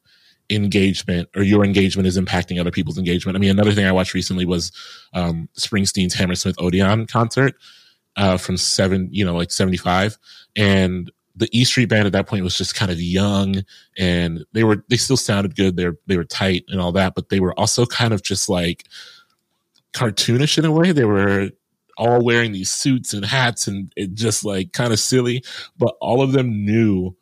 engagement 0.52 1.30
or 1.36 1.43
your 1.43 1.63
engagement 1.63 2.08
is 2.08 2.17
impacting 2.17 2.60
other 2.60 2.71
people's 2.71 2.97
engagement. 2.97 3.36
I 3.36 3.39
mean, 3.39 3.50
another 3.50 3.71
thing 3.71 3.86
I 3.86 3.91
watched 3.91 4.13
recently 4.13 4.45
was 4.45 4.71
um, 5.13 5.50
Springsteen's 5.58 6.13
Hammersmith 6.13 6.56
Odeon 6.60 7.08
concert 7.08 7.56
uh, 8.17 8.38
from 8.38 8.58
seven, 8.58 9.08
you 9.12 9.26
know, 9.26 9.36
like 9.36 9.52
75. 9.52 10.17
And 10.56 11.12
the 11.36 11.47
E 11.54 11.63
Street 11.63 11.86
band 11.86 12.06
at 12.06 12.12
that 12.12 12.28
point 12.28 12.43
was 12.43 12.58
just 12.58 12.76
kind 12.76 12.91
of 12.91 13.00
young 13.00 13.63
and 13.97 14.45
they 14.52 14.65
were, 14.65 14.84
they 14.89 14.97
still 14.97 15.17
sounded 15.17 15.56
good. 15.56 15.78
They're, 15.78 15.95
they 16.08 16.17
were 16.17 16.26
tight 16.26 16.65
and 16.67 16.82
all 16.82 16.91
that, 16.91 17.15
but 17.15 17.30
they 17.30 17.39
were 17.39 17.58
also 17.58 17.86
kind 17.86 18.13
of 18.13 18.21
just 18.21 18.50
like 18.50 18.84
cartoonish 19.93 20.58
in 20.58 20.65
a 20.65 20.71
way. 20.71 20.91
They 20.91 21.06
were 21.06 21.52
all 22.01 22.19
wearing 22.19 22.51
these 22.51 22.71
suits 22.71 23.13
and 23.13 23.23
hats 23.23 23.67
and 23.67 23.93
it 23.95 24.15
just 24.15 24.43
like 24.43 24.73
kind 24.73 24.91
of 24.91 24.99
silly, 24.99 25.43
but 25.77 25.95
all 26.01 26.23
of 26.23 26.31
them 26.31 26.65
knew 26.65 27.15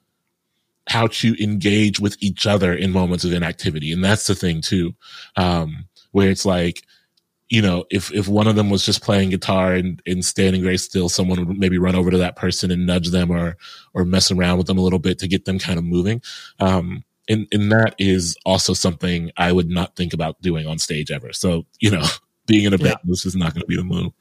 how 0.88 1.08
to 1.08 1.44
engage 1.44 2.00
with 2.00 2.16
each 2.22 2.48
other 2.48 2.74
in 2.74 2.92
moments 2.92 3.26
of 3.26 3.34
inactivity. 3.34 3.92
And 3.92 4.04
that's 4.04 4.26
the 4.26 4.36
thing 4.36 4.62
too, 4.62 4.96
um, 5.36 5.86
where 6.12 6.30
it's 6.30 6.46
like, 6.46 6.84
you 7.50 7.62
know, 7.62 7.84
if, 7.92 8.10
if 8.14 8.30
one 8.30 8.48
of 8.48 8.56
them 8.56 8.70
was 8.70 8.86
just 8.86 9.04
playing 9.04 9.32
guitar 9.32 9.74
and, 9.74 10.02
and 10.08 10.24
standing 10.24 10.64
very 10.64 10.78
still, 10.78 11.10
someone 11.10 11.46
would 11.46 11.60
maybe 11.60 11.78
run 11.78 11.96
over 11.96 12.10
to 12.10 12.20
that 12.20 12.38
person 12.38 12.72
and 12.72 12.86
nudge 12.86 13.10
them 13.10 13.32
or, 13.32 13.58
or 13.94 14.06
mess 14.06 14.32
around 14.32 14.58
with 14.58 14.68
them 14.68 14.78
a 14.78 14.82
little 14.82 15.00
bit 15.00 15.20
to 15.20 15.28
get 15.28 15.44
them 15.44 15.60
kind 15.60 15.78
of 15.78 15.84
moving. 15.84 16.22
Um, 16.60 17.04
and, 17.28 17.48
and 17.52 17.70
that 17.72 17.96
is 18.00 18.38
also 18.46 18.74
something 18.74 19.32
I 19.36 19.52
would 19.52 19.70
not 19.70 19.98
think 19.98 20.14
about 20.14 20.42
doing 20.42 20.68
on 20.68 20.80
stage 20.80 21.12
ever. 21.12 21.34
So, 21.34 21.66
you 21.80 21.92
know, 21.92 22.06
being 22.46 22.64
in 22.64 22.74
a 22.74 22.78
band, 22.78 22.90
yeah. 23.04 23.10
this 23.10 23.26
is 23.26 23.36
not 23.36 23.54
going 23.54 23.62
to 23.62 23.68
be 23.68 23.76
the 23.76 23.84
move. 23.84 24.14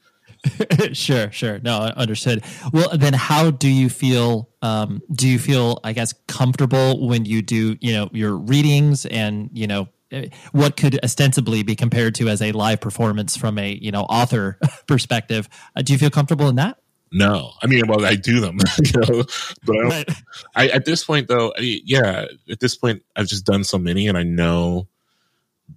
sure, 0.93 1.31
sure. 1.31 1.59
No, 1.59 1.79
understood. 1.79 2.43
Well, 2.71 2.89
then 2.97 3.13
how 3.13 3.51
do 3.51 3.69
you 3.69 3.89
feel? 3.89 4.49
Um, 4.61 5.01
do 5.11 5.27
you 5.27 5.39
feel, 5.39 5.79
I 5.83 5.93
guess, 5.93 6.13
comfortable 6.27 7.07
when 7.07 7.25
you 7.25 7.41
do, 7.41 7.77
you 7.79 7.93
know, 7.93 8.09
your 8.11 8.35
readings 8.35 9.05
and, 9.05 9.49
you 9.53 9.67
know, 9.67 9.87
eh, 10.11 10.29
what 10.51 10.77
could 10.77 11.03
ostensibly 11.03 11.63
be 11.63 11.75
compared 11.75 12.15
to 12.15 12.29
as 12.29 12.41
a 12.41 12.51
live 12.51 12.81
performance 12.81 13.37
from 13.37 13.57
a, 13.57 13.71
you 13.81 13.91
know, 13.91 14.03
author 14.03 14.57
perspective? 14.87 15.47
Uh, 15.75 15.81
do 15.81 15.93
you 15.93 15.99
feel 15.99 16.09
comfortable 16.09 16.47
in 16.47 16.55
that? 16.55 16.77
No, 17.11 17.51
I 17.63 17.67
mean, 17.67 17.87
well, 17.87 18.05
I 18.05 18.15
do 18.15 18.39
them, 18.39 18.59
you 18.83 18.91
know, 18.99 19.23
but 19.65 19.75
I, 19.75 19.83
right. 19.87 20.09
I, 20.55 20.67
at 20.67 20.85
this 20.85 21.03
point 21.03 21.27
though, 21.27 21.51
I, 21.57 21.81
yeah, 21.83 22.25
at 22.49 22.59
this 22.59 22.75
point, 22.75 23.01
I've 23.15 23.27
just 23.27 23.45
done 23.45 23.63
so 23.63 23.79
many 23.79 24.07
and 24.07 24.17
I 24.17 24.23
know 24.23 24.87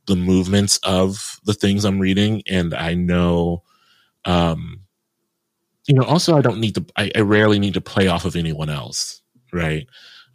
the 0.07 0.16
movements 0.16 0.79
of 0.83 1.40
the 1.44 1.55
things 1.55 1.85
I'm 1.85 2.01
reading 2.01 2.42
and 2.48 2.75
I 2.75 2.94
know 2.94 3.62
um, 4.24 4.80
you 5.87 5.94
know, 5.94 6.04
also 6.04 6.37
I 6.37 6.40
don't 6.40 6.61
need 6.61 6.74
to, 6.76 6.85
I, 6.96 7.11
I 7.16 7.20
rarely 7.20 7.58
need 7.58 7.74
to 7.74 7.80
play 7.80 8.08
off 8.08 8.24
of 8.24 8.37
anyone 8.37 8.70
else, 8.70 9.20
right? 9.52 9.87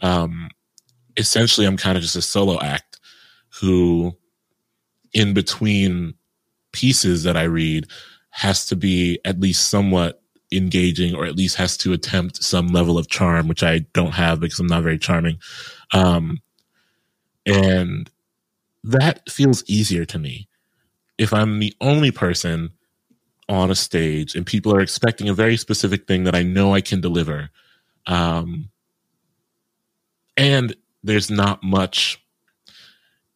Um, 0.02 0.50
essentially 1.18 1.66
I'm 1.66 1.78
kind 1.78 1.98
of 1.98 2.04
just 2.04 2.16
a 2.16 2.22
solo 2.22 2.60
act 2.62 3.00
who 3.60 4.16
in 5.14 5.34
between 5.34 6.14
pieces 6.72 7.24
that 7.24 7.38
I 7.38 7.44
read 7.44 7.88
has 8.30 8.66
to 8.68 8.76
be 8.76 9.20
at 9.26 9.40
least 9.40 9.70
somewhat 9.70 10.22
engaging 10.52 11.16
or 11.16 11.26
at 11.26 11.36
least 11.36 11.56
has 11.56 11.76
to 11.78 11.94
attempt 11.94 12.44
some 12.44 12.68
level 12.68 12.98
of 12.98 13.10
charm, 13.10 13.48
which 13.48 13.64
I 13.64 13.80
don't 13.94 14.14
have 14.14 14.40
because 14.40 14.60
I'm 14.60 14.68
not 14.68 14.84
very 14.84 15.00
charming. 15.00 15.40
Um, 15.94 16.40
and 17.46 18.10
that 18.84 19.30
feels 19.30 19.64
easier 19.68 20.06
to 20.06 20.20
me. 20.20 20.48
If 21.18 21.34
I'm 21.34 21.60
the 21.60 21.74
only 21.82 22.12
person 22.12 22.72
on 23.50 23.72
a 23.72 23.76
stage 23.76 24.36
and 24.36 24.46
people 24.46 24.74
are 24.74 24.82
expecting 24.82 25.30
a 25.30 25.34
very 25.34 25.58
specific 25.58 26.08
thing 26.08 26.26
that 26.26 26.36
I 26.36 26.44
know 26.44 26.74
I 26.74 26.82
can 26.82 27.02
deliver. 27.02 27.50
Um, 28.06 28.70
and 30.36 30.76
there's 31.04 31.32
not 31.32 31.64
much, 31.64 32.22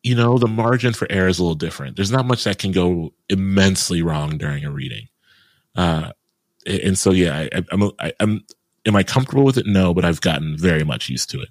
you 0.04 0.16
know, 0.16 0.38
the 0.38 0.48
margin 0.48 0.94
for 0.94 1.10
error 1.10 1.28
is 1.28 1.40
a 1.40 1.44
little 1.44 1.56
different. 1.56 1.96
There's 1.96 2.12
not 2.12 2.26
much 2.26 2.44
that 2.44 2.60
can 2.60 2.72
go 2.72 3.14
immensely 3.30 4.02
wrong 4.02 4.38
during 4.38 4.66
a 4.66 4.72
reading. 4.72 5.08
Uh, 5.76 6.12
and 6.66 6.98
so, 6.98 7.12
yeah, 7.12 7.48
I, 7.54 7.64
I'm, 7.72 7.84
I, 8.00 8.14
I'm, 8.20 8.42
am 8.86 8.96
I 8.96 9.04
comfortable 9.04 9.44
with 9.44 9.58
it? 9.58 9.66
No, 9.66 9.94
but 9.94 10.06
I've 10.06 10.22
gotten 10.22 10.58
very 10.58 10.84
much 10.84 11.10
used 11.10 11.30
to 11.32 11.42
it. 11.42 11.50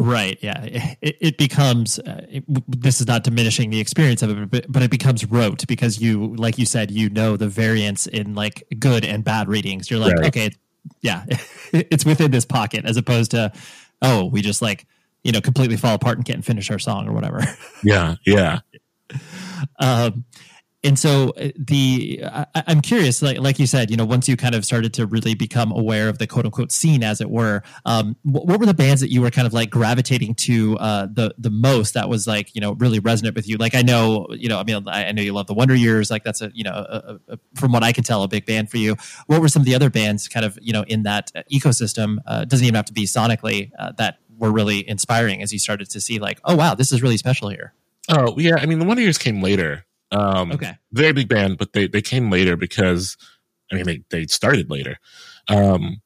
Right. 0.00 0.38
Yeah. 0.40 0.62
It, 1.02 1.16
it 1.20 1.38
becomes, 1.38 1.98
uh, 1.98 2.24
it, 2.30 2.44
this 2.68 3.00
is 3.00 3.08
not 3.08 3.24
diminishing 3.24 3.70
the 3.70 3.80
experience 3.80 4.22
of 4.22 4.30
it, 4.30 4.48
but, 4.48 4.70
but 4.70 4.82
it 4.82 4.92
becomes 4.92 5.24
rote 5.24 5.66
because 5.66 6.00
you, 6.00 6.36
like 6.36 6.56
you 6.56 6.66
said, 6.66 6.92
you 6.92 7.10
know 7.10 7.36
the 7.36 7.48
variance 7.48 8.06
in 8.06 8.36
like 8.36 8.62
good 8.78 9.04
and 9.04 9.24
bad 9.24 9.48
readings. 9.48 9.90
You're 9.90 9.98
like, 9.98 10.14
right. 10.14 10.26
okay, 10.28 10.50
yeah, 11.00 11.24
it's 11.72 12.04
within 12.04 12.30
this 12.30 12.44
pocket 12.44 12.84
as 12.84 12.96
opposed 12.96 13.32
to, 13.32 13.52
oh, 14.00 14.26
we 14.26 14.40
just 14.40 14.62
like, 14.62 14.86
you 15.24 15.32
know, 15.32 15.40
completely 15.40 15.76
fall 15.76 15.96
apart 15.96 16.16
and 16.16 16.24
can't 16.24 16.44
finish 16.44 16.70
our 16.70 16.78
song 16.78 17.08
or 17.08 17.12
whatever. 17.12 17.42
Yeah. 17.82 18.14
Yeah. 18.24 18.60
um, 19.80 20.24
and 20.88 20.98
so 20.98 21.34
uh, 21.36 21.50
the 21.54 22.22
I, 22.24 22.46
am 22.66 22.80
curious, 22.80 23.20
like 23.20 23.38
like 23.38 23.58
you 23.58 23.66
said, 23.66 23.90
you 23.90 23.96
know, 23.98 24.06
once 24.06 24.26
you 24.26 24.38
kind 24.38 24.54
of 24.54 24.64
started 24.64 24.94
to 24.94 25.04
really 25.04 25.34
become 25.34 25.70
aware 25.70 26.08
of 26.08 26.16
the 26.16 26.26
quote 26.26 26.46
unquote 26.46 26.72
scene, 26.72 27.04
as 27.04 27.20
it 27.20 27.28
were, 27.28 27.62
um, 27.84 28.16
what, 28.22 28.46
what, 28.46 28.58
were 28.58 28.64
the 28.64 28.72
bands 28.72 29.02
that 29.02 29.12
you 29.12 29.20
were 29.20 29.30
kind 29.30 29.46
of 29.46 29.52
like 29.52 29.68
gravitating 29.68 30.34
to 30.36 30.78
uh, 30.78 31.06
the 31.12 31.34
the 31.36 31.50
most? 31.50 31.92
That 31.92 32.08
was 32.08 32.26
like 32.26 32.54
you 32.54 32.62
know 32.62 32.72
really 32.72 33.00
resonant 33.00 33.36
with 33.36 33.46
you. 33.46 33.58
Like 33.58 33.74
I 33.74 33.82
know, 33.82 34.28
you 34.30 34.48
know, 34.48 34.58
I 34.58 34.64
mean, 34.64 34.88
I, 34.88 35.04
I 35.04 35.12
know 35.12 35.20
you 35.20 35.34
love 35.34 35.46
the 35.46 35.52
Wonder 35.52 35.74
Years. 35.74 36.10
Like 36.10 36.24
that's 36.24 36.40
a 36.40 36.50
you 36.54 36.64
know, 36.64 36.72
a, 36.72 37.18
a, 37.28 37.38
from 37.54 37.72
what 37.72 37.82
I 37.82 37.92
can 37.92 38.02
tell, 38.02 38.22
a 38.22 38.28
big 38.28 38.46
band 38.46 38.70
for 38.70 38.78
you. 38.78 38.96
What 39.26 39.42
were 39.42 39.48
some 39.48 39.60
of 39.60 39.66
the 39.66 39.74
other 39.74 39.90
bands, 39.90 40.26
kind 40.26 40.46
of 40.46 40.58
you 40.62 40.72
know, 40.72 40.84
in 40.88 41.02
that 41.02 41.30
ecosystem? 41.52 42.16
Uh, 42.26 42.46
doesn't 42.46 42.64
even 42.64 42.76
have 42.76 42.86
to 42.86 42.94
be 42.94 43.04
sonically 43.04 43.72
uh, 43.78 43.92
that 43.98 44.20
were 44.38 44.50
really 44.50 44.88
inspiring 44.88 45.42
as 45.42 45.52
you 45.52 45.58
started 45.58 45.90
to 45.90 46.00
see 46.00 46.18
like, 46.18 46.40
oh 46.44 46.56
wow, 46.56 46.74
this 46.74 46.92
is 46.92 47.02
really 47.02 47.18
special 47.18 47.50
here. 47.50 47.74
Oh 48.08 48.38
yeah, 48.38 48.56
I 48.56 48.64
mean, 48.64 48.78
the 48.78 48.86
Wonder 48.86 49.02
Years 49.02 49.18
came 49.18 49.42
later. 49.42 49.84
Um, 50.10 50.52
okay. 50.52 50.78
Very 50.92 51.12
big 51.12 51.28
band, 51.28 51.58
but 51.58 51.72
they, 51.72 51.86
they 51.86 52.00
came 52.00 52.30
later 52.30 52.56
because, 52.56 53.16
I 53.70 53.76
mean, 53.76 53.84
they, 53.84 54.02
they 54.10 54.26
started 54.26 54.70
later. 54.70 54.98
Um, 55.48 56.00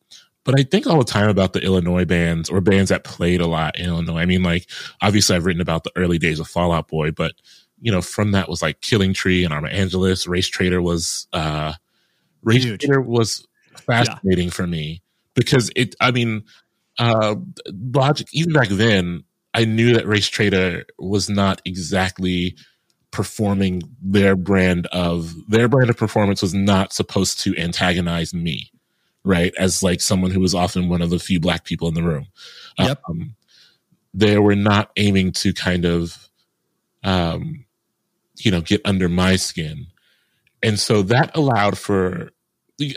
but 0.44 0.58
I 0.58 0.64
think 0.64 0.86
all 0.86 0.98
the 0.98 1.04
time 1.04 1.28
about 1.28 1.52
the 1.52 1.60
Illinois 1.60 2.04
bands 2.04 2.50
or 2.50 2.60
bands 2.60 2.90
that 2.90 3.04
played 3.04 3.40
a 3.40 3.46
lot 3.46 3.78
in 3.78 3.86
Illinois. 3.86 4.18
I 4.18 4.26
mean, 4.26 4.42
like, 4.42 4.68
obviously 5.00 5.36
I've 5.36 5.44
written 5.44 5.60
about 5.60 5.84
the 5.84 5.92
early 5.94 6.18
days 6.18 6.40
of 6.40 6.48
Fall 6.48 6.72
Out 6.72 6.88
Boy, 6.88 7.12
but, 7.12 7.32
you 7.80 7.92
know, 7.92 8.02
from 8.02 8.32
that 8.32 8.48
was 8.48 8.60
like 8.60 8.80
Killing 8.80 9.14
Tree 9.14 9.44
and 9.44 9.54
Arma 9.54 9.68
Angelus. 9.68 10.26
Race 10.26 10.48
Traitor 10.48 10.82
was, 10.82 11.28
uh, 11.32 11.74
Race 12.42 12.64
Huge. 12.64 12.80
Trader 12.80 13.00
was 13.00 13.46
fascinating 13.76 14.46
yeah. 14.46 14.50
for 14.50 14.66
me 14.66 15.00
because 15.34 15.70
it, 15.76 15.94
I 16.00 16.10
mean, 16.10 16.42
uh, 16.98 17.36
logic, 17.94 18.26
even 18.32 18.52
back 18.52 18.68
then, 18.68 19.22
I 19.54 19.64
knew 19.64 19.94
that 19.94 20.06
Race 20.06 20.28
Traitor 20.28 20.86
was 20.98 21.28
not 21.28 21.62
exactly 21.64 22.56
performing 23.12 23.82
their 24.02 24.34
brand 24.34 24.86
of 24.86 25.32
their 25.48 25.68
brand 25.68 25.90
of 25.90 25.96
performance 25.96 26.42
was 26.42 26.54
not 26.54 26.92
supposed 26.92 27.38
to 27.40 27.56
antagonize 27.56 28.34
me 28.34 28.72
right? 29.24 29.54
As 29.58 29.82
like 29.82 30.00
someone 30.00 30.30
who 30.30 30.40
was 30.40 30.54
often 30.54 30.88
one 30.88 31.02
of 31.02 31.10
the 31.10 31.18
few 31.18 31.40
black 31.40 31.64
people 31.64 31.88
in 31.88 31.94
the 31.94 32.02
room. 32.02 32.26
Yep. 32.78 33.02
Um, 33.08 33.36
they 34.14 34.38
were 34.38 34.56
not 34.56 34.90
aiming 34.96 35.32
to 35.32 35.52
kind 35.54 35.84
of 35.84 36.28
um 37.04 37.64
you 38.38 38.50
know 38.50 38.60
get 38.60 38.80
under 38.84 39.08
my 39.08 39.36
skin. 39.36 39.86
And 40.62 40.78
so 40.78 41.02
that 41.02 41.36
allowed 41.36 41.78
for 41.78 42.31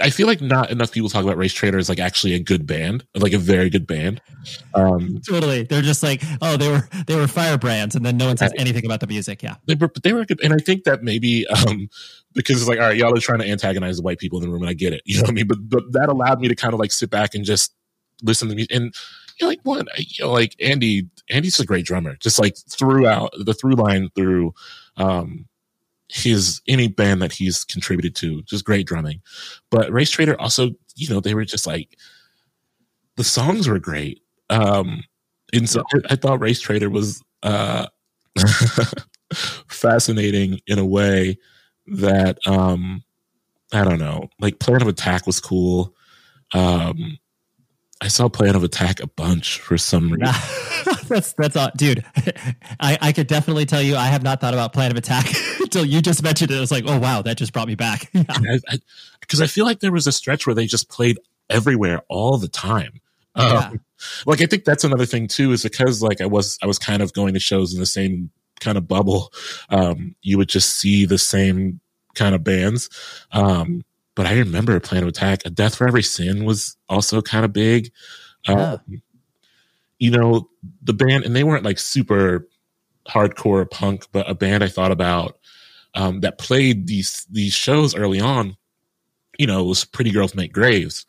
I 0.01 0.09
feel 0.09 0.27
like 0.27 0.41
not 0.41 0.71
enough 0.71 0.91
people 0.91 1.09
talk 1.09 1.23
about 1.23 1.37
Race 1.37 1.53
Traitor 1.53 1.77
as 1.77 1.89
like 1.89 1.99
actually 1.99 2.33
a 2.33 2.39
good 2.39 2.65
band, 2.65 3.05
like 3.15 3.33
a 3.33 3.37
very 3.37 3.69
good 3.69 3.87
band. 3.87 4.21
Um, 4.73 5.21
totally, 5.27 5.63
they're 5.63 5.81
just 5.81 6.03
like, 6.03 6.21
oh, 6.41 6.57
they 6.57 6.69
were 6.69 6.87
they 7.07 7.15
were 7.15 7.27
firebrands, 7.27 7.95
and 7.95 8.05
then 8.05 8.17
no 8.17 8.27
one 8.27 8.37
says 8.37 8.53
anything 8.57 8.85
about 8.85 8.99
the 8.99 9.07
music. 9.07 9.43
Yeah, 9.43 9.55
they 9.65 9.75
were, 9.75 9.87
but 9.87 10.03
they 10.03 10.13
were 10.13 10.25
good, 10.25 10.41
and 10.43 10.53
I 10.53 10.57
think 10.57 10.83
that 10.83 11.03
maybe 11.03 11.47
um, 11.47 11.89
because 12.33 12.61
it's 12.61 12.69
like, 12.69 12.79
all 12.79 12.87
right, 12.87 12.97
y'all 12.97 13.15
are 13.15 13.21
trying 13.21 13.39
to 13.39 13.49
antagonize 13.49 13.97
the 13.97 14.03
white 14.03 14.19
people 14.19 14.39
in 14.39 14.45
the 14.45 14.51
room, 14.51 14.61
and 14.61 14.69
I 14.69 14.73
get 14.73 14.93
it, 14.93 15.01
you 15.05 15.15
know 15.15 15.21
what 15.21 15.31
I 15.31 15.33
mean. 15.33 15.47
But 15.47 15.69
but 15.69 15.83
that 15.91 16.09
allowed 16.09 16.39
me 16.39 16.47
to 16.47 16.55
kind 16.55 16.73
of 16.73 16.79
like 16.79 16.91
sit 16.91 17.09
back 17.09 17.35
and 17.35 17.43
just 17.45 17.73
listen 18.23 18.49
to 18.49 18.55
music, 18.55 18.75
and 18.75 18.93
you 19.39 19.45
know, 19.45 19.49
like 19.49 19.61
one, 19.63 19.87
you 19.97 20.25
know, 20.25 20.31
like 20.31 20.55
Andy, 20.59 21.09
Andy's 21.29 21.59
a 21.59 21.65
great 21.65 21.85
drummer, 21.85 22.15
just 22.17 22.39
like 22.39 22.55
throughout 22.69 23.33
the 23.37 23.53
through 23.53 23.75
line 23.75 24.09
through. 24.15 24.53
Um, 24.97 25.47
his 26.09 26.61
any 26.67 26.87
band 26.87 27.21
that 27.21 27.31
he's 27.31 27.63
contributed 27.63 28.15
to, 28.17 28.41
just 28.43 28.65
great 28.65 28.85
drumming. 28.85 29.21
But 29.71 29.91
Race 29.91 30.11
Traitor 30.11 30.39
also, 30.39 30.71
you 30.95 31.09
know, 31.09 31.19
they 31.19 31.33
were 31.33 31.45
just 31.45 31.67
like 31.67 31.97
the 33.15 33.23
songs 33.23 33.67
were 33.67 33.79
great. 33.79 34.21
Um 34.49 35.03
and 35.53 35.69
so 35.69 35.83
I, 36.09 36.15
thought 36.15 36.41
Race 36.41 36.59
Traitor 36.59 36.89
was 36.89 37.23
uh 37.43 37.87
fascinating 39.67 40.59
in 40.67 40.79
a 40.79 40.85
way 40.85 41.37
that 41.87 42.37
um 42.45 43.03
I 43.73 43.83
don't 43.83 43.99
know, 43.99 44.29
like 44.39 44.59
Plan 44.59 44.81
of 44.81 44.87
Attack 44.87 45.25
was 45.25 45.39
cool. 45.39 45.95
Um 46.53 47.17
I 48.05 48.07
saw 48.07 48.29
Plan 48.29 48.55
of 48.55 48.63
Attack 48.63 48.99
a 48.99 49.07
bunch 49.07 49.59
for 49.59 49.79
some 49.79 50.11
reason. 50.11 50.31
that's 51.07 51.33
that's 51.33 51.55
all, 51.55 51.71
dude. 51.75 52.05
I 52.79 52.99
I 53.01 53.11
could 53.11 53.25
definitely 53.25 53.65
tell 53.65 53.81
you 53.81 53.95
I 53.95 54.05
have 54.05 54.21
not 54.21 54.39
thought 54.39 54.53
about 54.53 54.73
Plan 54.73 54.91
of 54.91 54.97
Attack 54.97 55.25
until 55.59 55.83
you 55.83 56.03
just 56.03 56.21
mentioned 56.21 56.51
it. 56.51 56.61
It's 56.61 56.71
like, 56.71 56.83
oh 56.85 56.99
wow, 56.99 57.23
that 57.23 57.35
just 57.35 57.51
brought 57.51 57.67
me 57.67 57.73
back. 57.73 58.11
Because 58.13 59.41
I, 59.41 59.43
I, 59.43 59.45
I, 59.45 59.47
feel 59.47 59.65
like 59.65 59.79
there 59.79 59.91
was 59.91 60.05
a 60.05 60.11
stretch 60.11 60.45
where 60.45 60.53
they 60.53 60.67
just 60.67 60.87
played 60.87 61.17
everywhere 61.49 62.03
all 62.07 62.37
the 62.37 62.47
time. 62.47 63.01
Yeah. 63.35 63.69
Um, 63.71 63.81
like 64.27 64.39
I 64.39 64.45
think 64.45 64.65
that's 64.65 64.83
another 64.83 65.07
thing 65.07 65.27
too, 65.27 65.51
is 65.51 65.63
because 65.63 66.03
like 66.03 66.21
I 66.21 66.27
was 66.27 66.59
I 66.61 66.67
was 66.67 66.77
kind 66.77 67.01
of 67.01 67.11
going 67.11 67.33
to 67.33 67.39
shows 67.39 67.73
in 67.73 67.79
the 67.79 67.87
same 67.87 68.29
kind 68.59 68.77
of 68.77 68.87
bubble. 68.87 69.33
Um, 69.69 70.15
you 70.21 70.37
would 70.37 70.49
just 70.49 70.75
see 70.75 71.07
the 71.07 71.17
same 71.17 71.79
kind 72.13 72.35
of 72.35 72.43
bands. 72.43 72.87
Um, 73.31 73.81
but 74.15 74.25
I 74.25 74.37
remember 74.37 74.79
Plan 74.79 75.03
of 75.03 75.09
Attack. 75.09 75.41
A 75.45 75.49
Death 75.49 75.75
for 75.75 75.87
Every 75.87 76.03
Sin 76.03 76.45
was 76.45 76.77
also 76.89 77.21
kind 77.21 77.45
of 77.45 77.53
big. 77.53 77.91
Yeah. 78.47 78.73
Um, 78.73 79.01
you 79.99 80.11
know, 80.11 80.49
the 80.81 80.93
band, 80.93 81.25
and 81.25 81.35
they 81.35 81.43
weren't 81.43 81.63
like 81.63 81.79
super 81.79 82.47
hardcore 83.07 83.69
punk, 83.69 84.07
but 84.11 84.29
a 84.29 84.33
band 84.33 84.63
I 84.63 84.67
thought 84.67 84.91
about 84.91 85.37
um, 85.93 86.21
that 86.21 86.37
played 86.37 86.87
these 86.87 87.25
these 87.29 87.53
shows 87.53 87.95
early 87.95 88.19
on. 88.19 88.57
You 89.37 89.47
know, 89.47 89.63
was 89.63 89.85
Pretty 89.85 90.11
Girls 90.11 90.35
Make 90.35 90.53
Graves. 90.53 91.05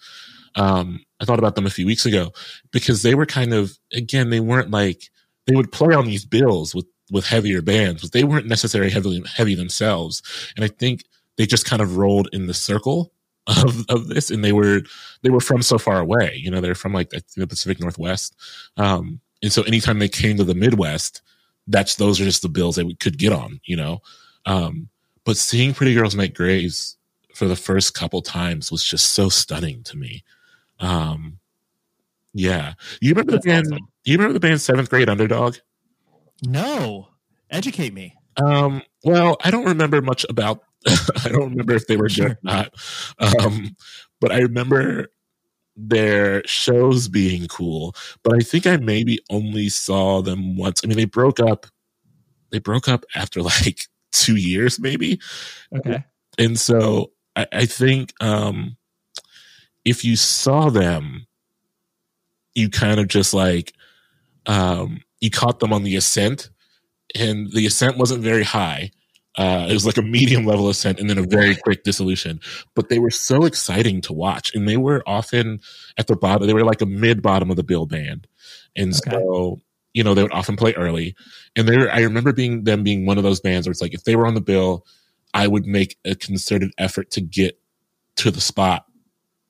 Um, 0.56 1.04
I 1.20 1.24
thought 1.24 1.38
about 1.38 1.54
them 1.54 1.66
a 1.66 1.70
few 1.70 1.86
weeks 1.86 2.06
ago 2.06 2.32
because 2.72 3.02
they 3.02 3.14
were 3.14 3.26
kind 3.26 3.52
of 3.52 3.78
again 3.92 4.30
they 4.30 4.40
weren't 4.40 4.70
like 4.70 5.10
they 5.46 5.54
would 5.54 5.72
play 5.72 5.94
on 5.94 6.06
these 6.06 6.24
bills 6.24 6.74
with 6.74 6.86
with 7.10 7.26
heavier 7.26 7.62
bands, 7.62 8.02
but 8.02 8.12
they 8.12 8.24
weren't 8.24 8.46
necessarily 8.46 8.90
heavily 8.90 9.22
heavy 9.36 9.54
themselves. 9.54 10.22
And 10.56 10.64
I 10.64 10.68
think 10.68 11.04
they 11.36 11.46
just 11.46 11.66
kind 11.66 11.82
of 11.82 11.96
rolled 11.96 12.28
in 12.32 12.46
the 12.46 12.54
circle 12.54 13.12
of, 13.46 13.84
of 13.88 14.08
this 14.08 14.30
and 14.30 14.44
they 14.44 14.52
were 14.52 14.82
they 15.22 15.30
were 15.30 15.40
from 15.40 15.62
so 15.62 15.78
far 15.78 16.00
away 16.00 16.36
you 16.36 16.50
know 16.50 16.60
they're 16.60 16.74
from 16.74 16.92
like 16.92 17.10
the 17.10 17.46
pacific 17.46 17.80
northwest. 17.80 18.34
Um 18.76 19.20
and 19.42 19.52
so 19.52 19.62
anytime 19.62 19.98
they 19.98 20.08
came 20.08 20.36
to 20.38 20.44
the 20.44 20.54
midwest 20.54 21.22
that's 21.68 21.96
those 21.96 22.20
are 22.20 22.24
just 22.24 22.42
the 22.42 22.48
bills 22.48 22.76
they 22.76 22.94
could 22.94 23.18
get 23.18 23.32
on 23.32 23.60
you 23.64 23.76
know? 23.76 24.00
Um 24.46 24.88
but 25.24 25.36
seeing 25.36 25.74
pretty 25.74 25.94
girls 25.94 26.16
make 26.16 26.34
graves 26.34 26.96
for 27.34 27.46
the 27.46 27.56
first 27.56 27.94
couple 27.94 28.22
times 28.22 28.72
was 28.72 28.82
just 28.82 29.12
so 29.12 29.28
stunning 29.28 29.82
to 29.84 29.96
me. 29.96 30.24
Um 30.80 31.38
yeah. 32.34 32.74
You 33.00 33.10
remember 33.10 33.32
that's 33.32 33.44
the 33.44 33.50
band 33.50 33.66
awesome. 33.72 33.88
you 34.04 34.16
remember 34.16 34.34
the 34.34 34.40
band 34.40 34.60
seventh 34.60 34.90
grade 34.90 35.08
underdog? 35.08 35.56
No. 36.42 37.08
Educate 37.50 37.94
me. 37.94 38.14
Um 38.36 38.82
well 39.04 39.36
i 39.44 39.50
don't 39.50 39.66
remember 39.66 40.02
much 40.02 40.26
about 40.28 40.62
I 41.24 41.28
don't 41.28 41.50
remember 41.50 41.74
if 41.74 41.86
they 41.86 41.96
were 41.96 42.08
good 42.08 42.32
or 42.32 42.38
not. 42.42 42.72
Um, 43.18 43.76
but 44.20 44.32
I 44.32 44.38
remember 44.38 45.08
their 45.76 46.46
shows 46.46 47.08
being 47.08 47.46
cool. 47.48 47.94
But 48.22 48.34
I 48.34 48.40
think 48.40 48.66
I 48.66 48.76
maybe 48.76 49.20
only 49.30 49.68
saw 49.68 50.22
them 50.22 50.56
once. 50.56 50.80
I 50.82 50.86
mean, 50.86 50.96
they 50.96 51.04
broke 51.04 51.40
up. 51.40 51.66
They 52.50 52.58
broke 52.58 52.88
up 52.88 53.04
after 53.14 53.42
like 53.42 53.80
two 54.12 54.36
years, 54.36 54.80
maybe. 54.80 55.20
Okay. 55.76 56.04
And 56.38 56.58
so 56.58 57.12
I, 57.34 57.46
I 57.52 57.66
think 57.66 58.12
um, 58.20 58.76
if 59.84 60.04
you 60.04 60.16
saw 60.16 60.70
them, 60.70 61.26
you 62.54 62.70
kind 62.70 62.98
of 63.00 63.08
just 63.08 63.34
like 63.34 63.74
um, 64.46 65.02
you 65.20 65.30
caught 65.30 65.60
them 65.60 65.72
on 65.72 65.82
the 65.82 65.96
ascent, 65.96 66.50
and 67.14 67.50
the 67.52 67.66
ascent 67.66 67.98
wasn't 67.98 68.22
very 68.22 68.44
high 68.44 68.92
uh, 69.36 69.66
it 69.68 69.74
was 69.74 69.84
like 69.84 69.98
a 69.98 70.02
medium 70.02 70.46
level 70.46 70.68
ascent 70.68 70.98
and 70.98 71.10
then 71.10 71.18
a 71.18 71.22
very 71.22 71.54
quick 71.56 71.84
dissolution. 71.84 72.40
But 72.74 72.88
they 72.88 72.98
were 72.98 73.10
so 73.10 73.44
exciting 73.44 74.00
to 74.02 74.12
watch, 74.12 74.54
and 74.54 74.68
they 74.68 74.76
were 74.76 75.02
often 75.06 75.60
at 75.98 76.06
the 76.06 76.16
bottom. 76.16 76.46
They 76.46 76.54
were 76.54 76.64
like 76.64 76.80
a 76.80 76.86
mid 76.86 77.22
bottom 77.22 77.50
of 77.50 77.56
the 77.56 77.62
bill 77.62 77.86
band, 77.86 78.26
and 78.74 78.94
okay. 78.94 79.10
so 79.10 79.60
you 79.92 80.02
know 80.02 80.14
they 80.14 80.22
would 80.22 80.32
often 80.32 80.56
play 80.56 80.72
early. 80.74 81.14
And 81.54 81.68
they 81.68 81.88
I 81.88 82.00
remember 82.00 82.32
being 82.32 82.64
them 82.64 82.82
being 82.82 83.06
one 83.06 83.18
of 83.18 83.24
those 83.24 83.40
bands 83.40 83.66
where 83.66 83.72
it's 83.72 83.82
like 83.82 83.94
if 83.94 84.04
they 84.04 84.16
were 84.16 84.26
on 84.26 84.34
the 84.34 84.40
bill, 84.40 84.86
I 85.34 85.46
would 85.46 85.66
make 85.66 85.98
a 86.04 86.14
concerted 86.14 86.72
effort 86.78 87.10
to 87.12 87.20
get 87.20 87.58
to 88.16 88.30
the 88.30 88.40
spot. 88.40 88.84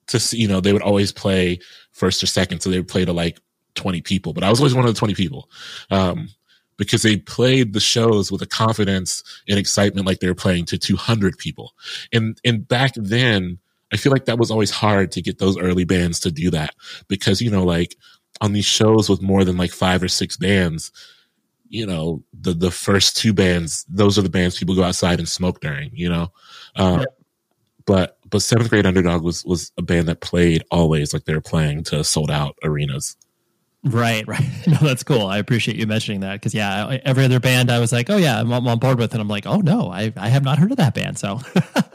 To 0.09 0.20
see, 0.20 0.39
you 0.39 0.47
know, 0.47 0.61
they 0.61 0.72
would 0.72 0.82
always 0.82 1.11
play 1.11 1.59
first 1.93 2.22
or 2.22 2.26
second, 2.26 2.61
so 2.61 2.70
they 2.70 2.78
would 2.78 2.89
play 2.89 3.05
to 3.05 3.12
like 3.12 3.41
20 3.76 4.01
people, 4.03 4.32
but 4.32 4.43
I 4.43 4.51
was 4.51 4.61
always 4.61 4.74
one 4.74 4.84
of 4.84 4.93
the 4.93 4.99
20 4.99 5.14
people. 5.14 5.49
Um, 5.91 6.28
because 6.76 7.02
they 7.02 7.16
played 7.16 7.72
the 7.72 7.80
shows 7.80 8.30
with 8.30 8.42
a 8.42 8.46
confidence 8.46 9.22
and 9.48 9.58
excitement 9.58 10.06
like 10.06 10.20
they 10.20 10.28
were 10.28 10.34
playing 10.34 10.64
to 10.66 10.78
200 10.78 11.38
people. 11.38 11.72
And, 12.12 12.38
and 12.44 12.66
back 12.66 12.92
then, 12.96 13.58
I 13.92 13.96
feel 13.96 14.12
like 14.12 14.24
that 14.26 14.38
was 14.38 14.50
always 14.50 14.70
hard 14.70 15.12
to 15.12 15.22
get 15.22 15.38
those 15.38 15.58
early 15.58 15.84
bands 15.84 16.20
to 16.20 16.30
do 16.30 16.50
that 16.50 16.74
because, 17.08 17.40
you 17.40 17.50
know, 17.50 17.64
like 17.64 17.96
on 18.40 18.52
these 18.52 18.64
shows 18.64 19.08
with 19.08 19.22
more 19.22 19.44
than 19.44 19.56
like 19.56 19.70
five 19.70 20.02
or 20.02 20.08
six 20.08 20.36
bands, 20.36 20.90
you 21.68 21.86
know, 21.86 22.22
the 22.38 22.52
the 22.52 22.70
first 22.70 23.16
two 23.16 23.32
bands, 23.32 23.84
those 23.88 24.18
are 24.18 24.22
the 24.22 24.28
bands 24.28 24.58
people 24.58 24.74
go 24.74 24.84
outside 24.84 25.18
and 25.18 25.28
smoke 25.28 25.60
during, 25.60 25.90
you 25.92 26.08
know. 26.08 26.32
Uh, 26.74 26.98
yep. 27.00 27.08
But 27.86 28.18
but 28.28 28.42
seventh 28.42 28.70
grade 28.70 28.86
underdog 28.86 29.22
was 29.22 29.44
was 29.44 29.72
a 29.78 29.82
band 29.82 30.08
that 30.08 30.20
played 30.20 30.64
always 30.70 31.12
like 31.12 31.24
they 31.24 31.34
were 31.34 31.40
playing 31.40 31.84
to 31.84 32.04
sold 32.04 32.30
out 32.30 32.56
arenas. 32.62 33.16
Right, 33.87 34.26
right. 34.26 34.45
No, 34.66 34.78
that's 34.78 35.05
cool. 35.05 35.26
I 35.26 35.39
appreciate 35.39 35.76
you 35.76 35.87
mentioning 35.87 36.20
that 36.20 36.34
because 36.34 36.53
yeah, 36.53 36.99
every 37.05 37.24
other 37.24 37.39
band 37.39 37.70
I 37.70 37.78
was 37.78 37.93
like, 37.93 38.11
oh 38.11 38.16
yeah, 38.16 38.41
I'm, 38.41 38.53
I'm, 38.53 38.66
on 38.66 38.80
board 38.80 38.99
with, 38.99 39.12
and 39.12 39.20
I'm 39.20 39.28
like, 39.28 39.47
oh 39.47 39.61
no, 39.61 39.91
I 39.93 40.12
I 40.16 40.28
have 40.28 40.43
not 40.43 40.59
heard 40.59 40.72
of 40.72 40.76
that 40.78 40.93
band. 40.93 41.18
So, 41.18 41.41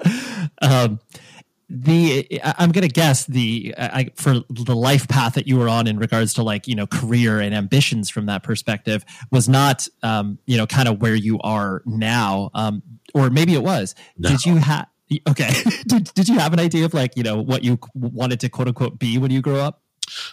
um, 0.61 0.99
the 1.69 2.41
I'm 2.43 2.71
gonna 2.71 2.87
guess 2.87 3.25
the 3.25 3.75
I, 3.77 4.09
for 4.15 4.35
the 4.49 4.75
life 4.75 5.09
path 5.09 5.33
that 5.33 5.47
you 5.47 5.57
were 5.57 5.67
on 5.67 5.85
in 5.85 5.99
regards 5.99 6.33
to 6.35 6.43
like 6.43 6.65
you 6.65 6.75
know 6.75 6.87
career 6.87 7.41
and 7.41 7.53
ambitions 7.53 8.09
from 8.09 8.27
that 8.27 8.41
perspective 8.41 9.03
was 9.29 9.49
not 9.49 9.85
um, 10.01 10.39
you 10.45 10.57
know 10.57 10.65
kind 10.65 10.87
of 10.87 11.01
where 11.01 11.15
you 11.15 11.39
are 11.39 11.81
now, 11.85 12.51
um, 12.53 12.81
or 13.13 13.29
maybe 13.29 13.53
it 13.53 13.63
was. 13.63 13.95
No. 14.17 14.29
Did 14.29 14.45
you 14.45 14.55
have 14.57 14.87
okay? 15.27 15.51
did 15.87 16.13
did 16.13 16.29
you 16.29 16.39
have 16.39 16.53
an 16.53 16.59
idea 16.61 16.85
of 16.85 16.93
like 16.93 17.17
you 17.17 17.23
know 17.23 17.41
what 17.41 17.65
you 17.65 17.79
wanted 17.93 18.39
to 18.39 18.49
quote 18.49 18.69
unquote 18.69 18.97
be 18.97 19.17
when 19.17 19.29
you 19.29 19.41
grew 19.41 19.57
up? 19.57 19.81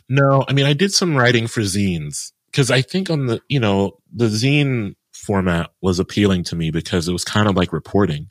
No, 0.08 0.44
I 0.48 0.52
mean, 0.52 0.66
I 0.66 0.72
did 0.72 0.92
some 0.92 1.16
writing 1.16 1.46
for 1.46 1.60
zines 1.60 2.32
because 2.50 2.70
I 2.70 2.82
think 2.82 3.10
on 3.10 3.26
the, 3.26 3.40
you 3.48 3.60
know, 3.60 3.98
the 4.12 4.26
zine 4.26 4.94
format 5.12 5.70
was 5.80 5.98
appealing 5.98 6.44
to 6.44 6.56
me 6.56 6.70
because 6.70 7.08
it 7.08 7.12
was 7.12 7.24
kind 7.24 7.48
of 7.48 7.56
like 7.56 7.72
reporting. 7.72 8.30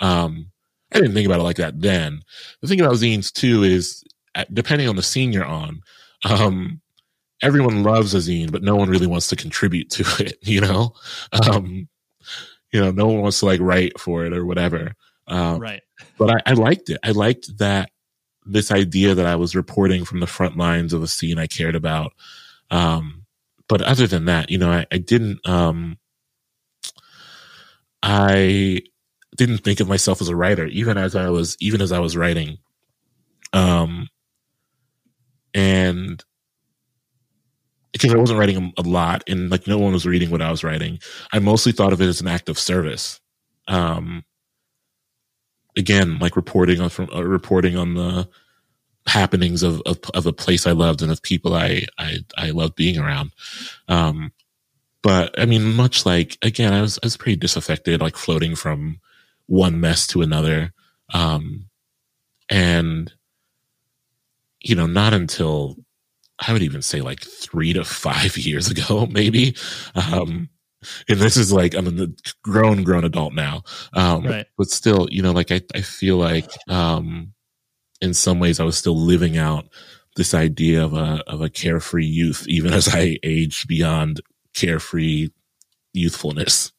Um, 0.00 0.50
I 0.92 0.98
didn't 0.98 1.14
think 1.14 1.26
about 1.26 1.40
it 1.40 1.44
like 1.44 1.56
that 1.56 1.80
then. 1.80 2.22
The 2.60 2.68
thing 2.68 2.80
about 2.80 2.94
zines 2.94 3.32
too 3.32 3.62
is 3.62 4.04
depending 4.52 4.88
on 4.88 4.96
the 4.96 5.02
scene 5.02 5.32
you're 5.32 5.44
on, 5.44 5.82
um, 6.24 6.80
everyone 7.42 7.82
loves 7.82 8.14
a 8.14 8.18
zine, 8.18 8.50
but 8.50 8.62
no 8.62 8.76
one 8.76 8.88
really 8.88 9.06
wants 9.06 9.28
to 9.28 9.36
contribute 9.36 9.90
to 9.90 10.04
it, 10.24 10.38
you 10.42 10.60
know? 10.60 10.94
Um, 11.32 11.88
you 12.72 12.80
know, 12.80 12.90
no 12.90 13.06
one 13.06 13.20
wants 13.20 13.40
to 13.40 13.46
like 13.46 13.60
write 13.60 13.98
for 14.00 14.24
it 14.24 14.32
or 14.32 14.46
whatever. 14.46 14.94
Um, 15.26 15.60
right. 15.60 15.82
But 16.18 16.30
I, 16.30 16.50
I 16.50 16.52
liked 16.54 16.90
it. 16.90 16.98
I 17.04 17.10
liked 17.10 17.58
that 17.58 17.90
this 18.44 18.70
idea 18.70 19.14
that 19.14 19.26
I 19.26 19.36
was 19.36 19.54
reporting 19.54 20.04
from 20.04 20.20
the 20.20 20.26
front 20.26 20.56
lines 20.56 20.92
of 20.92 21.02
a 21.02 21.08
scene 21.08 21.38
I 21.38 21.46
cared 21.46 21.76
about. 21.76 22.12
Um, 22.70 23.24
but 23.68 23.82
other 23.82 24.06
than 24.06 24.24
that, 24.26 24.50
you 24.50 24.58
know, 24.58 24.70
I, 24.70 24.86
I 24.90 24.98
didn't, 24.98 25.46
um, 25.48 25.98
I 28.02 28.82
didn't 29.36 29.58
think 29.58 29.80
of 29.80 29.88
myself 29.88 30.20
as 30.20 30.28
a 30.28 30.36
writer, 30.36 30.66
even 30.66 30.98
as 30.98 31.14
I 31.14 31.30
was, 31.30 31.56
even 31.60 31.80
as 31.80 31.92
I 31.92 32.00
was 32.00 32.16
writing. 32.16 32.58
Um, 33.52 34.08
and 35.54 36.22
because 37.92 38.12
I 38.12 38.18
wasn't 38.18 38.38
writing 38.38 38.72
a, 38.78 38.82
lot 38.82 39.22
and 39.28 39.50
like 39.50 39.66
no 39.66 39.78
one 39.78 39.92
was 39.92 40.06
reading 40.06 40.30
what 40.30 40.42
I 40.42 40.50
was 40.50 40.64
writing, 40.64 40.98
I 41.32 41.38
mostly 41.38 41.72
thought 41.72 41.92
of 41.92 42.00
it 42.00 42.08
as 42.08 42.20
an 42.20 42.28
act 42.28 42.48
of 42.48 42.58
service. 42.58 43.20
Um, 43.68 44.24
again, 45.76 46.18
like 46.18 46.36
reporting 46.36 46.80
on 46.80 46.88
from 46.88 47.08
uh, 47.14 47.22
reporting 47.22 47.76
on 47.76 47.94
the 47.94 48.28
happenings 49.06 49.62
of, 49.62 49.82
of, 49.84 49.98
of 50.14 50.26
a 50.26 50.32
place 50.32 50.66
I 50.66 50.72
loved 50.72 51.02
and 51.02 51.10
of 51.10 51.22
people 51.22 51.54
I 51.54 51.86
I 51.98 52.18
I 52.36 52.50
loved 52.50 52.76
being 52.76 52.98
around. 52.98 53.32
Um, 53.88 54.32
but 55.02 55.38
I 55.38 55.46
mean, 55.46 55.74
much 55.74 56.06
like 56.06 56.38
again, 56.42 56.72
I 56.72 56.80
was 56.80 56.98
I 57.02 57.06
was 57.06 57.16
pretty 57.16 57.36
disaffected, 57.36 58.00
like 58.00 58.16
floating 58.16 58.54
from 58.54 59.00
one 59.46 59.80
mess 59.80 60.06
to 60.08 60.22
another, 60.22 60.72
um, 61.12 61.68
and 62.48 63.12
you 64.60 64.76
know, 64.76 64.86
not 64.86 65.12
until 65.12 65.76
I 66.38 66.52
would 66.52 66.62
even 66.62 66.82
say 66.82 67.00
like 67.00 67.20
three 67.20 67.72
to 67.72 67.84
five 67.84 68.36
years 68.38 68.70
ago, 68.70 69.06
maybe. 69.10 69.56
Um, 69.94 70.48
and 71.08 71.18
this 71.18 71.36
is 71.36 71.52
like 71.52 71.74
I'm 71.74 71.86
a 71.98 72.08
grown 72.42 72.82
grown 72.82 73.04
adult 73.04 73.34
now. 73.34 73.62
Um 73.92 74.26
right. 74.26 74.46
but 74.56 74.68
still 74.70 75.08
you 75.10 75.22
know 75.22 75.32
like 75.32 75.50
i 75.50 75.60
i 75.74 75.80
feel 75.80 76.16
like 76.16 76.50
um 76.68 77.32
in 78.00 78.14
some 78.14 78.38
ways 78.38 78.60
i 78.60 78.64
was 78.64 78.76
still 78.76 78.96
living 78.96 79.36
out 79.36 79.66
this 80.16 80.34
idea 80.34 80.84
of 80.84 80.92
a 80.92 81.22
of 81.26 81.40
a 81.40 81.48
carefree 81.48 82.06
youth 82.06 82.44
even 82.48 82.72
as 82.72 82.94
i 82.94 83.18
aged 83.22 83.68
beyond 83.68 84.20
carefree 84.54 85.28
youthfulness. 85.92 86.72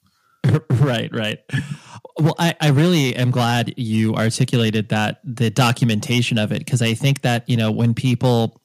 Right 0.69 1.09
right. 1.13 1.39
Well 2.19 2.35
I, 2.37 2.53
I 2.59 2.69
really 2.69 3.15
am 3.15 3.31
glad 3.31 3.73
you 3.77 4.13
articulated 4.15 4.89
that 4.89 5.21
the 5.23 5.49
documentation 5.49 6.37
of 6.37 6.51
it 6.51 6.59
because 6.59 6.81
i 6.81 6.93
think 6.93 7.21
that 7.21 7.47
you 7.47 7.55
know 7.55 7.71
when 7.71 7.93
people 7.93 8.61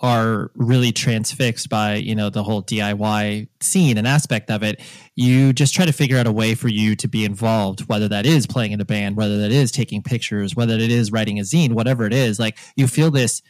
are 0.00 0.50
really 0.54 0.92
transfixed 0.92 1.68
by 1.68 1.94
you 1.94 2.14
know 2.14 2.30
the 2.30 2.42
whole 2.42 2.62
DIY 2.62 3.48
scene 3.60 3.98
and 3.98 4.06
aspect 4.06 4.50
of 4.50 4.62
it, 4.62 4.80
you 5.14 5.52
just 5.52 5.74
try 5.74 5.84
to 5.84 5.92
figure 5.92 6.18
out 6.18 6.26
a 6.26 6.32
way 6.32 6.54
for 6.54 6.68
you 6.68 6.94
to 6.96 7.08
be 7.08 7.24
involved, 7.24 7.88
whether 7.88 8.08
that 8.08 8.26
is 8.26 8.46
playing 8.46 8.72
in 8.72 8.80
a 8.80 8.84
band, 8.84 9.16
whether 9.16 9.38
that 9.38 9.50
is 9.50 9.72
taking 9.72 10.02
pictures, 10.02 10.54
whether 10.54 10.74
it 10.74 10.90
is 10.90 11.10
writing 11.10 11.38
a 11.38 11.42
zine, 11.42 11.72
whatever 11.72 12.04
it 12.04 12.12
is. 12.12 12.38
Like 12.38 12.58
you 12.76 12.86
feel 12.86 13.10
this 13.10 13.42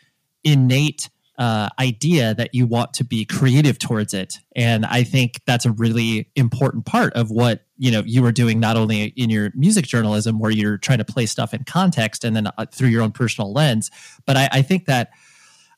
innate 0.43 1.11
uh, 1.37 1.69
idea 1.79 2.35
that 2.35 2.55
you 2.55 2.67
want 2.67 2.95
to 2.95 3.05
be 3.05 3.25
creative 3.25 3.79
towards 3.79 4.15
it, 4.15 4.39
and 4.57 4.87
I 4.87 5.05
think 5.05 5.41
that's 5.47 5.67
a 5.67 5.73
really 5.73 6.31
important 6.35 6.87
part 6.87 7.13
of 7.13 7.31
what 7.31 7.65
you 7.77 7.91
know 7.91 8.03
you 8.07 8.23
were 8.23 8.33
doing 8.33 8.59
not 8.59 8.77
only 8.77 9.05
in 9.17 9.29
your 9.29 9.51
music 9.55 9.85
journalism 9.85 10.39
where 10.39 10.51
you're 10.51 10.79
trying 10.79 10.99
to 10.99 11.05
place 11.05 11.31
stuff 11.31 11.53
in 11.53 11.65
context 11.65 12.25
and 12.25 12.35
then 12.35 12.47
uh, 12.47 12.65
through 12.73 12.89
your 12.89 13.03
own 13.03 13.13
personal 13.13 13.53
lens, 13.53 13.91
but 14.25 14.37
I, 14.37 14.49
I 14.51 14.63
think 14.63 14.87
that 14.87 15.11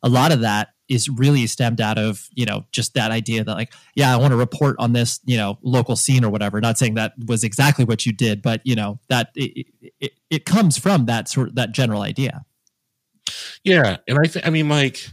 a 0.03 0.09
lot 0.09 0.33
of 0.33 0.41
that 0.41 0.69
is 0.89 1.09
really 1.09 1.47
stemmed 1.47 1.81
out 1.81 1.99
of 1.99 2.29
you 2.35 2.45
know 2.45 2.65
just 2.73 2.95
that 2.95 3.11
idea 3.13 3.45
that 3.45 3.55
like 3.55 3.73
yeah 3.95 4.13
i 4.13 4.17
want 4.17 4.33
to 4.33 4.37
report 4.37 4.75
on 4.79 4.93
this 4.93 5.21
you 5.25 5.37
know 5.37 5.57
local 5.63 5.97
scene 5.97 6.25
or 6.25 6.31
whatever. 6.31 6.61
Not 6.61 6.79
saying 6.79 6.95
that 6.95 7.13
was 7.27 7.45
exactly 7.45 7.85
what 7.85 8.05
you 8.05 8.13
did 8.13 8.43
but 8.43 8.61
you 8.65 8.75
know 8.75 8.99
that 9.09 9.31
it, 9.35 9.67
it, 10.01 10.13
it 10.29 10.45
comes 10.45 10.77
from 10.77 11.07
that 11.07 11.29
sort 11.29 11.49
of 11.49 11.55
that 11.55 11.73
general 11.73 12.03
idea. 12.03 12.45
Yeah 13.65 13.99
and 14.09 14.19
i 14.19 14.27
think 14.27 14.47
i 14.47 14.51
mean 14.51 14.69
like 14.69 15.07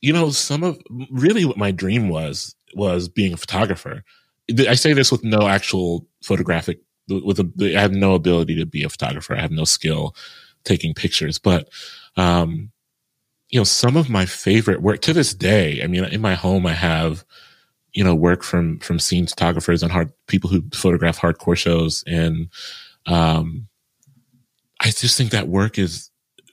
you 0.00 0.12
know 0.12 0.30
some 0.30 0.62
of 0.62 0.78
really 1.10 1.44
what 1.44 1.56
my 1.56 1.70
dream 1.70 2.08
was 2.08 2.54
was 2.74 3.08
being 3.08 3.32
a 3.32 3.38
photographer. 3.38 4.02
I 4.68 4.74
say 4.74 4.92
this 4.92 5.10
with 5.10 5.24
no 5.24 5.48
actual 5.48 6.06
photographic 6.22 6.80
with 7.08 7.38
a 7.38 7.74
i 7.76 7.80
have 7.80 7.92
no 7.92 8.14
ability 8.14 8.56
to 8.56 8.66
be 8.66 8.82
a 8.82 8.88
photographer. 8.88 9.34
I 9.34 9.40
have 9.40 9.52
no 9.52 9.64
skill 9.64 10.14
taking 10.64 10.94
pictures 10.94 11.38
but 11.38 11.68
um 12.16 12.72
you 13.50 13.60
know, 13.60 13.64
some 13.64 13.96
of 13.96 14.08
my 14.08 14.26
favorite 14.26 14.82
work 14.82 15.00
to 15.02 15.12
this 15.12 15.34
day. 15.34 15.80
I 15.82 15.86
mean, 15.86 16.04
in 16.04 16.20
my 16.20 16.34
home, 16.34 16.66
I 16.66 16.72
have, 16.72 17.24
you 17.92 18.02
know, 18.02 18.14
work 18.14 18.42
from, 18.42 18.78
from 18.80 18.98
scene 18.98 19.26
photographers 19.26 19.82
and 19.82 19.92
hard 19.92 20.12
people 20.26 20.50
who 20.50 20.62
photograph 20.74 21.18
hardcore 21.18 21.56
shows. 21.56 22.02
And, 22.06 22.48
um, 23.06 23.68
I 24.80 24.90
just 24.90 25.16
think 25.16 25.30
that 25.30 25.48
work 25.48 25.78
is 25.78 26.10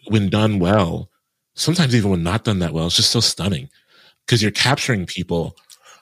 when 0.08 0.30
done 0.30 0.60
well, 0.60 1.10
sometimes 1.56 1.96
even 1.96 2.12
when 2.12 2.24
not 2.24 2.44
done 2.44 2.60
that 2.60 2.74
well, 2.74 2.88
it's 2.88 2.96
just 2.96 3.12
so 3.12 3.20
stunning 3.20 3.70
because 4.26 4.42
you're 4.42 4.52
capturing 4.52 5.06
people. 5.06 5.58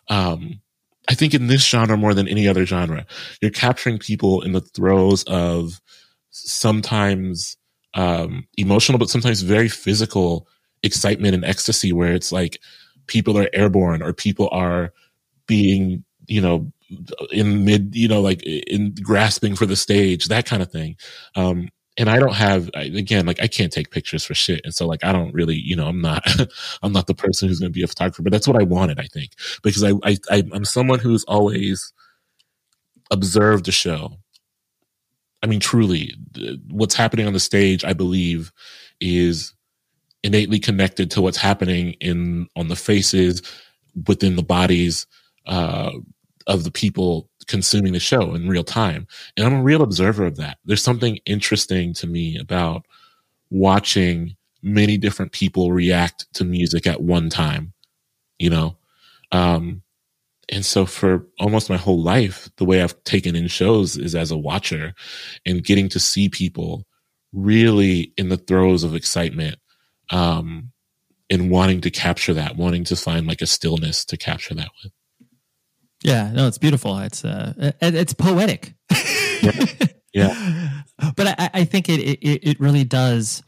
Um, 0.10 0.62
I 1.10 1.16
think 1.16 1.34
in 1.34 1.48
this 1.48 1.66
genre 1.66 1.98
more 1.98 2.14
than 2.14 2.28
any 2.28 2.48
other 2.48 2.66
genre, 2.66 3.06
you're 3.42 3.52
capturing 3.52 3.98
people 3.98 4.42
in 4.42 4.52
the 4.52 4.62
throes 4.62 5.24
of 5.24 5.82
sometimes 6.30 7.58
um, 7.94 8.48
emotional, 8.58 9.00
but 9.00 9.10
sometimes 9.10 9.42
very 9.42 9.68
physical 9.68 10.48
excitement 10.84 11.36
and 11.36 11.46
ecstasy 11.46 11.94
where 11.94 12.14
it's 12.14 12.32
like 12.32 12.60
people 13.08 13.38
are 13.38 13.50
airborne 13.54 14.02
or 14.02 14.14
people 14.14 14.50
are 14.52 14.94
being, 15.48 16.04
you 16.28 16.42
know, 16.42 16.72
in 17.32 17.66
mid, 17.66 17.96
you 17.96 18.08
know, 18.08 18.22
like 18.22 18.44
in 18.44 18.94
grasping 19.02 19.56
for 19.56 19.66
the 19.66 19.76
stage, 19.76 20.28
that 20.28 20.46
kind 20.46 20.62
of 20.62 20.72
thing. 20.72 20.96
Um, 21.36 21.70
and 21.98 22.10
I 22.10 22.20
don't 22.20 22.34
have, 22.34 22.70
again, 22.74 23.26
like 23.26 23.42
I 23.42 23.48
can't 23.48 23.72
take 23.72 23.92
pictures 23.92 24.24
for 24.24 24.34
shit. 24.34 24.62
And 24.64 24.74
so 24.74 24.88
like, 24.88 25.04
I 25.04 25.12
don't 25.12 25.34
really, 25.34 25.56
you 25.56 25.76
know, 25.76 25.88
I'm 25.88 26.02
not, 26.02 26.24
I'm 26.82 26.94
not 26.94 27.08
the 27.08 27.14
person 27.14 27.48
who's 27.48 27.60
going 27.60 27.72
to 27.72 27.78
be 27.78 27.84
a 27.84 27.88
photographer, 27.88 28.24
but 28.24 28.32
that's 28.32 28.48
what 28.48 28.60
I 28.60 28.64
wanted, 28.64 29.00
I 29.00 29.08
think, 29.08 29.32
because 29.62 29.84
I, 29.84 29.94
I, 30.04 30.18
I'm 30.32 30.66
someone 30.66 31.00
who's 31.00 31.24
always 31.26 31.94
observed 33.12 33.66
the 33.66 33.72
show. 33.72 34.18
I 35.44 35.48
mean, 35.48 35.60
truly, 35.60 36.16
what's 36.70 36.96
happening 36.96 37.28
on 37.28 37.34
the 37.34 37.40
stage, 37.40 37.84
I 37.84 37.94
believe, 37.94 38.52
is 39.00 39.54
innately 40.24 40.60
connected 40.60 41.12
to 41.12 41.22
what's 41.22 41.38
happening 41.38 41.94
in 42.02 42.48
on 42.56 42.68
the 42.68 42.76
faces 42.76 43.42
within 44.08 44.36
the 44.36 44.44
bodies 44.44 45.08
uh, 45.48 45.92
of 46.48 46.64
the 46.64 46.72
people 46.72 47.30
consuming 47.48 47.94
the 47.94 48.00
show 48.00 48.36
in 48.36 48.48
real 48.48 48.64
time. 48.64 49.08
And 49.38 49.46
i'm 49.46 49.54
a 49.54 49.64
real 49.64 49.82
observer 49.82 50.26
of 50.26 50.38
that. 50.38 50.58
There's 50.66 50.84
something 50.84 51.18
interesting 51.26 51.94
to 51.96 52.08
me 52.08 52.38
about 52.40 52.86
watching 53.50 54.36
many 54.64 54.98
different 54.98 55.32
people 55.32 55.72
react 55.74 56.28
to 56.36 56.46
music 56.46 56.88
at 56.88 57.02
one 57.02 57.30
time 57.30 57.74
you 58.40 58.50
know? 58.50 58.78
Um 59.32 59.84
and 60.50 60.66
so 60.66 60.86
for 60.86 61.26
almost 61.40 61.70
my 61.70 61.78
whole 61.78 62.02
life 62.02 62.50
the 62.58 62.66
way 62.66 62.82
i've 62.84 63.02
taken 63.06 63.36
in 63.36 63.48
shows 63.48 63.98
is 63.98 64.16
as 64.16 64.32
a 64.32 64.38
watcher 64.38 64.94
and 65.46 65.64
getting 65.64 65.90
to 65.90 66.00
see 66.00 66.30
people 66.30 66.86
really 67.34 68.14
in 68.18 68.30
the 68.30 68.38
throes 68.38 68.84
of 68.84 68.96
excitement 68.96 69.58
um, 70.12 70.72
and 71.30 71.50
wanting 71.50 71.82
to 71.82 71.90
capture 71.90 72.34
that, 72.34 72.58
wanting 72.58 72.84
to 72.86 72.96
find 72.96 73.26
like 73.26 73.42
a 73.42 73.48
stillness 73.48 74.06
to 74.06 74.18
capture 74.18 74.54
that 74.54 74.70
with. 74.84 74.92
Yeah, 76.04 76.32
no, 76.32 76.48
it's 76.48 76.58
beautiful. 76.58 76.98
It's 77.00 77.24
uh, 77.24 77.74
it's 77.82 78.14
poetic. 78.14 78.74
yeah. 79.42 79.66
yeah. 80.14 80.82
but 81.16 81.40
I, 81.40 81.50
I 81.54 81.66
think 81.66 81.90
it, 81.90 82.00
it 82.02 82.50
it 82.50 82.60
really 82.60 82.84
does 82.84 83.44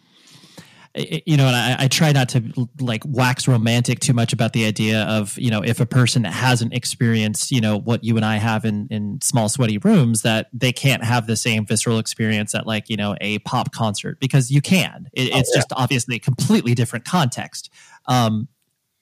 you 0.95 1.37
know, 1.37 1.47
and 1.47 1.55
I, 1.55 1.75
I, 1.79 1.87
try 1.87 2.11
not 2.11 2.29
to 2.29 2.69
like 2.79 3.01
wax 3.05 3.47
romantic 3.47 3.99
too 3.99 4.13
much 4.13 4.31
about 4.31 4.53
the 4.53 4.65
idea 4.65 5.03
of, 5.03 5.35
you 5.39 5.49
know, 5.49 5.63
if 5.63 5.79
a 5.79 5.87
person 5.87 6.23
hasn't 6.23 6.73
experienced, 6.73 7.51
you 7.51 7.61
know, 7.61 7.79
what 7.79 8.03
you 8.03 8.15
and 8.15 8.23
I 8.23 8.35
have 8.35 8.63
in, 8.63 8.87
in 8.91 9.19
small, 9.21 9.49
sweaty 9.49 9.79
rooms, 9.79 10.21
that 10.21 10.49
they 10.53 10.71
can't 10.71 11.03
have 11.03 11.25
the 11.25 11.35
same 11.35 11.65
visceral 11.65 11.97
experience 11.97 12.53
at 12.53 12.67
like, 12.67 12.89
you 12.89 12.97
know, 12.97 13.15
a 13.21 13.39
pop 13.39 13.71
concert 13.71 14.19
because 14.19 14.51
you 14.51 14.61
can. 14.61 15.09
It, 15.13 15.31
oh, 15.33 15.39
it's 15.39 15.51
yeah. 15.51 15.59
just 15.59 15.73
obviously 15.75 16.17
a 16.17 16.19
completely 16.19 16.75
different 16.75 17.05
context. 17.05 17.71
Um, 18.05 18.47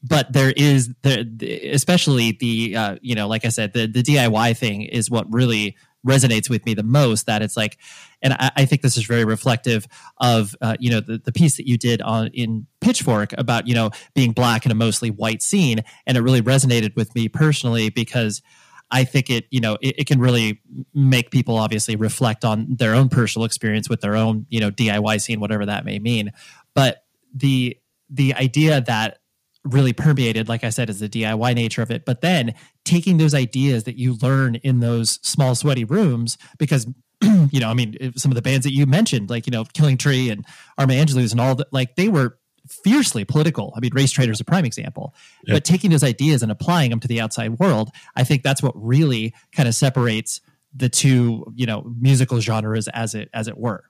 but 0.02 0.32
there 0.32 0.54
is 0.56 0.90
there, 1.02 1.26
especially 1.72 2.32
the, 2.32 2.76
uh, 2.76 2.96
you 3.02 3.16
know, 3.16 3.28
like 3.28 3.44
I 3.44 3.50
said, 3.50 3.74
the, 3.74 3.86
the 3.86 4.02
DIY 4.02 4.58
thing 4.58 4.84
is 4.84 5.12
what 5.12 5.32
really 5.32 5.76
resonates 6.06 6.50
with 6.50 6.66
me 6.66 6.74
the 6.74 6.84
most 6.84 7.26
that 7.26 7.42
it's 7.42 7.56
like 7.56 7.78
and 8.22 8.34
I, 8.34 8.52
I 8.58 8.66
think 8.66 8.82
this 8.82 8.98
is 8.98 9.06
very 9.06 9.26
reflective 9.26 9.88
of 10.20 10.56
uh, 10.62 10.76
you 10.80 10.90
know 10.90 11.00
the, 11.00 11.18
the 11.18 11.32
piece 11.32 11.58
that 11.58 11.68
you 11.68 11.78
did 11.78 12.02
on 12.02 12.28
in 12.28 12.68
pitchfork 12.80 13.34
about 13.38 13.68
you 13.68 13.76
know 13.76 13.92
being 14.14 14.32
black 14.32 14.66
in 14.66 14.72
a 14.72 14.76
mostly 14.76 15.10
white 15.10 15.42
scene 15.42 15.84
and 16.08 16.18
it 16.18 16.22
really 16.22 16.42
resonated 16.42 16.96
with 16.96 17.14
me 17.16 17.28
personally 17.28 17.90
because 17.90 18.42
I 18.92 19.06
think 19.06 19.30
it, 19.30 19.46
you 19.50 19.62
know, 19.62 19.78
it, 19.82 20.00
it, 20.00 20.08
can 20.08 20.20
really 20.20 20.60
make 20.94 21.32
people 21.32 21.56
obviously 21.56 21.96
reflect 21.96 22.44
on 22.44 22.76
their 22.76 22.94
own 22.94 23.08
personal 23.08 23.46
experience 23.46 23.90
with 23.90 24.02
their 24.02 24.18
own, 24.18 24.46
you 24.50 24.60
know, 24.60 24.70
DIY 24.70 25.22
scene, 25.22 25.40
whatever 25.40 25.66
that 25.66 25.86
may 25.86 25.98
mean. 25.98 26.34
But 26.76 27.06
the 27.34 27.78
the 28.10 28.34
idea 28.34 28.82
that 28.82 29.20
really 29.64 29.94
permeated, 29.94 30.50
like 30.50 30.64
I 30.64 30.70
said, 30.70 30.90
is 30.90 31.00
the 31.00 31.10
DIY 31.10 31.56
nature 31.56 31.82
of 31.82 31.92
it. 31.92 32.06
But 32.06 32.22
then 32.22 32.56
taking 32.84 33.18
those 33.18 33.34
ideas 33.34 33.84
that 33.84 33.98
you 33.98 34.18
learn 34.22 34.56
in 34.56 34.80
those 34.80 35.20
small, 35.22 35.56
sweaty 35.56 35.86
rooms, 35.86 36.38
because 36.58 36.88
you 37.22 37.60
know, 37.60 37.70
I 37.70 37.74
mean, 37.74 38.14
some 38.16 38.32
of 38.32 38.36
the 38.36 38.42
bands 38.42 38.66
that 38.66 38.74
you 38.74 38.86
mentioned, 38.86 39.30
like 39.30 39.46
you 39.46 39.52
know, 39.52 39.66
Killing 39.74 39.98
Tree 39.98 40.30
and 40.30 40.46
Arma 40.78 40.94
Angelus 40.94 41.32
and 41.32 41.40
all 41.40 41.56
that, 41.56 41.72
like 41.72 41.96
they 41.96 42.08
were 42.08 42.38
fiercely 42.68 43.26
political. 43.26 43.74
I 43.76 43.80
mean, 43.80 43.92
Race 43.94 44.12
Traitor 44.12 44.32
is 44.32 44.40
a 44.40 44.46
prime 44.46 44.66
example. 44.66 45.14
Yep. 45.46 45.56
But 45.56 45.66
taking 45.66 45.92
those 45.92 46.04
ideas 46.04 46.42
and 46.42 46.52
applying 46.52 46.90
them 46.90 47.00
to 47.00 47.08
the 47.08 47.22
outside 47.22 47.60
world, 47.60 47.90
I 48.16 48.24
think 48.24 48.44
that's 48.44 48.64
what 48.64 48.74
really 48.76 49.34
kind 49.52 49.68
of 49.68 49.76
separates 49.76 50.42
the 50.74 50.90
two, 50.90 51.52
you 51.56 51.66
know, 51.66 51.84
musical 52.00 52.40
genres 52.40 52.88
as 52.88 53.14
it 53.14 53.30
as 53.34 53.48
it 53.48 53.58
were. 53.58 53.84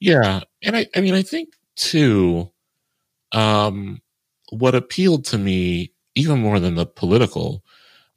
Yeah, 0.00 0.40
and 0.62 0.76
I, 0.76 0.86
I 0.96 1.00
mean, 1.00 1.14
I 1.14 1.22
think 1.22 1.54
too. 1.76 2.50
Um, 3.32 4.00
what 4.50 4.74
appealed 4.74 5.24
to 5.26 5.38
me 5.38 5.92
even 6.14 6.40
more 6.40 6.60
than 6.60 6.74
the 6.74 6.86
political, 6.86 7.62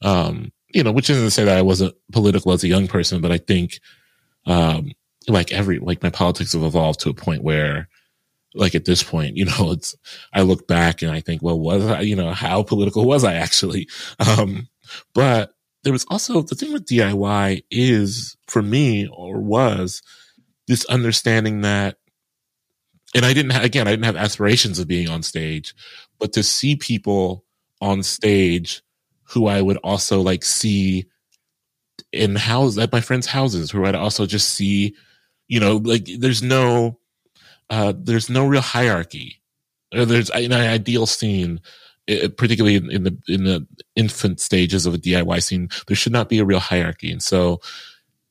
um, 0.02 0.52
you 0.70 0.84
know, 0.84 0.92
which 0.92 1.10
isn't 1.10 1.24
to 1.24 1.32
say 1.32 1.46
that 1.46 1.58
I 1.58 1.62
wasn't 1.62 1.96
political 2.12 2.52
as 2.52 2.64
a 2.64 2.68
young 2.68 2.88
person, 2.88 3.22
but 3.22 3.32
I 3.32 3.38
think, 3.38 3.80
um, 4.46 4.92
like 5.28 5.52
every, 5.52 5.80
like 5.80 6.04
my 6.04 6.10
politics 6.10 6.54
have 6.54 6.64
evolved 6.64 7.00
to 7.02 7.10
a 7.10 7.14
point 7.14 7.44
where, 7.44 7.90
like 8.54 8.76
at 8.76 8.86
this 8.86 9.04
point, 9.04 9.36
you 9.38 9.46
know, 9.46 9.72
it's, 9.72 9.96
I 10.34 10.42
look 10.42 10.68
back 10.68 11.02
and 11.02 11.12
I 11.12 11.22
think, 11.22 11.42
well, 11.42 11.60
was 11.60 11.86
I, 11.86 12.02
you 12.02 12.16
know, 12.16 12.32
how 12.32 12.64
political 12.64 13.06
was 13.06 13.24
I 13.24 13.36
actually? 13.36 13.88
Um, 14.20 14.68
but 15.14 15.54
there 15.84 15.94
was 15.94 16.06
also 16.10 16.42
the 16.42 16.56
thing 16.56 16.74
with 16.74 16.86
DIY 16.86 17.64
is 17.70 18.36
for 18.48 18.62
me 18.62 19.08
or 19.08 19.40
was 19.40 20.02
this 20.68 20.86
understanding 20.86 21.62
that 21.62 21.98
and 23.16 23.26
I 23.26 23.34
didn't 23.34 23.52
again, 23.52 23.88
I 23.88 23.92
didn't 23.92 24.06
have 24.06 24.16
aspirations 24.16 24.80
of 24.80 24.88
being 24.88 25.10
on 25.10 25.24
stage, 25.24 25.74
but 26.20 26.34
to 26.34 26.44
see 26.44 26.76
people 26.76 27.44
on 27.82 28.04
stage 28.04 28.82
who 29.24 29.48
I 29.48 29.62
would 29.62 29.78
also 29.78 30.22
like 30.22 30.44
see 30.44 31.06
in 32.12 32.36
house 32.36 32.78
at 32.78 32.92
my 32.92 33.02
friends' 33.02 33.28
houses, 33.28 33.72
who 33.72 33.86
I'd 33.86 33.96
also 33.96 34.26
just 34.26 34.50
see, 34.50 34.96
you 35.48 35.60
know, 35.60 35.78
like 35.78 36.08
there's 36.20 36.42
no, 36.42 37.00
uh, 37.70 37.94
there's 37.96 38.30
no 38.30 38.46
real 38.46 38.62
hierarchy. 38.62 39.42
There's 39.92 40.30
an 40.30 40.54
ideal 40.54 41.06
scene, 41.06 41.62
particularly 42.08 42.76
in, 42.76 43.04
the 43.04 43.18
in 43.28 43.44
the 43.44 43.66
infant 43.96 44.40
stages 44.40 44.86
of 44.86 44.94
a 44.94 44.98
DIY 44.98 45.44
scene. 45.44 45.70
There 45.88 45.96
should 45.96 46.14
not 46.14 46.30
be 46.30 46.40
a 46.40 46.46
real 46.46 46.60
hierarchy, 46.60 47.12
and 47.12 47.24
so, 47.24 47.62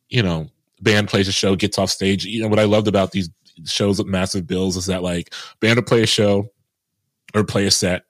you 0.09 0.23
know, 0.23 0.51
band 0.81 1.09
plays 1.09 1.29
a 1.29 1.33
show, 1.33 1.57
gets 1.57 1.79
off 1.79 1.91
stage. 1.91 2.25
You 2.25 2.43
know 2.43 2.49
what 2.49 2.59
I 2.59 2.65
loved 2.65 2.89
about 2.89 3.13
these 3.13 3.31
shows 3.65 3.99
with 3.99 4.07
massive 4.07 4.47
bills 4.47 4.77
is 4.77 4.87
that 4.87 5.03
like 5.03 5.33
band 5.61 5.77
to 5.77 5.83
play 5.83 6.03
a 6.03 6.07
show 6.07 6.51
or 7.35 7.45
play 7.45 7.67
a 7.67 7.71
set, 7.71 8.05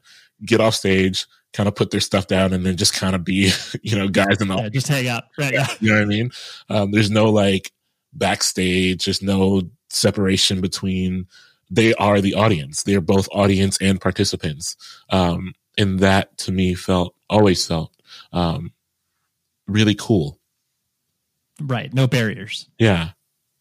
get 0.44 0.60
off 0.60 0.74
stage, 0.74 1.26
kind 1.52 1.68
of 1.68 1.74
put 1.74 1.90
their 1.90 2.00
stuff 2.00 2.26
down, 2.26 2.52
and 2.52 2.64
then 2.64 2.76
just 2.76 2.94
kind 2.94 3.14
of 3.14 3.24
be, 3.24 3.50
you 3.82 3.96
know, 3.96 4.08
guys 4.08 4.40
in 4.40 4.48
the 4.48 4.56
yeah, 4.56 4.68
just 4.68 4.88
hang 4.88 5.08
out. 5.08 5.24
Right. 5.38 5.54
Yeah. 5.54 5.66
You 5.80 5.90
know 5.90 5.96
what 5.96 6.02
I 6.02 6.06
mean? 6.06 6.30
Um, 6.68 6.90
there's 6.92 7.10
no 7.10 7.30
like 7.30 7.72
backstage. 8.12 9.04
There's 9.04 9.22
no 9.22 9.62
separation 9.90 10.60
between. 10.60 11.26
They 11.68 11.94
are 11.94 12.20
the 12.20 12.34
audience. 12.34 12.84
They 12.84 12.94
are 12.94 13.00
both 13.00 13.28
audience 13.32 13.76
and 13.80 14.00
participants. 14.00 14.76
Um, 15.10 15.54
and 15.76 15.98
that 16.00 16.36
to 16.38 16.52
me 16.52 16.74
felt 16.74 17.14
always 17.28 17.66
felt 17.66 17.92
um, 18.32 18.72
really 19.66 19.94
cool. 19.94 20.38
Right. 21.60 21.92
No 21.92 22.06
barriers. 22.06 22.68
Yeah. 22.78 23.10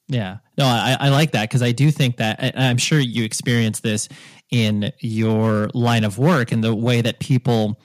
Yeah. 0.08 0.38
No, 0.58 0.66
I, 0.66 0.98
I 1.00 1.10
like 1.10 1.32
that 1.32 1.50
because 1.50 1.64
I 1.64 1.72
do 1.72 1.90
think 1.92 2.18
that 2.18 2.54
I'm 2.56 2.78
sure 2.78 3.00
you 3.00 3.24
experience 3.24 3.80
this 3.80 4.08
in 4.52 4.92
your 5.00 5.70
line 5.74 6.04
of 6.04 6.18
work 6.18 6.52
and 6.52 6.64
the 6.64 6.76
way 6.76 7.02
that 7.02 7.20
people 7.20 7.80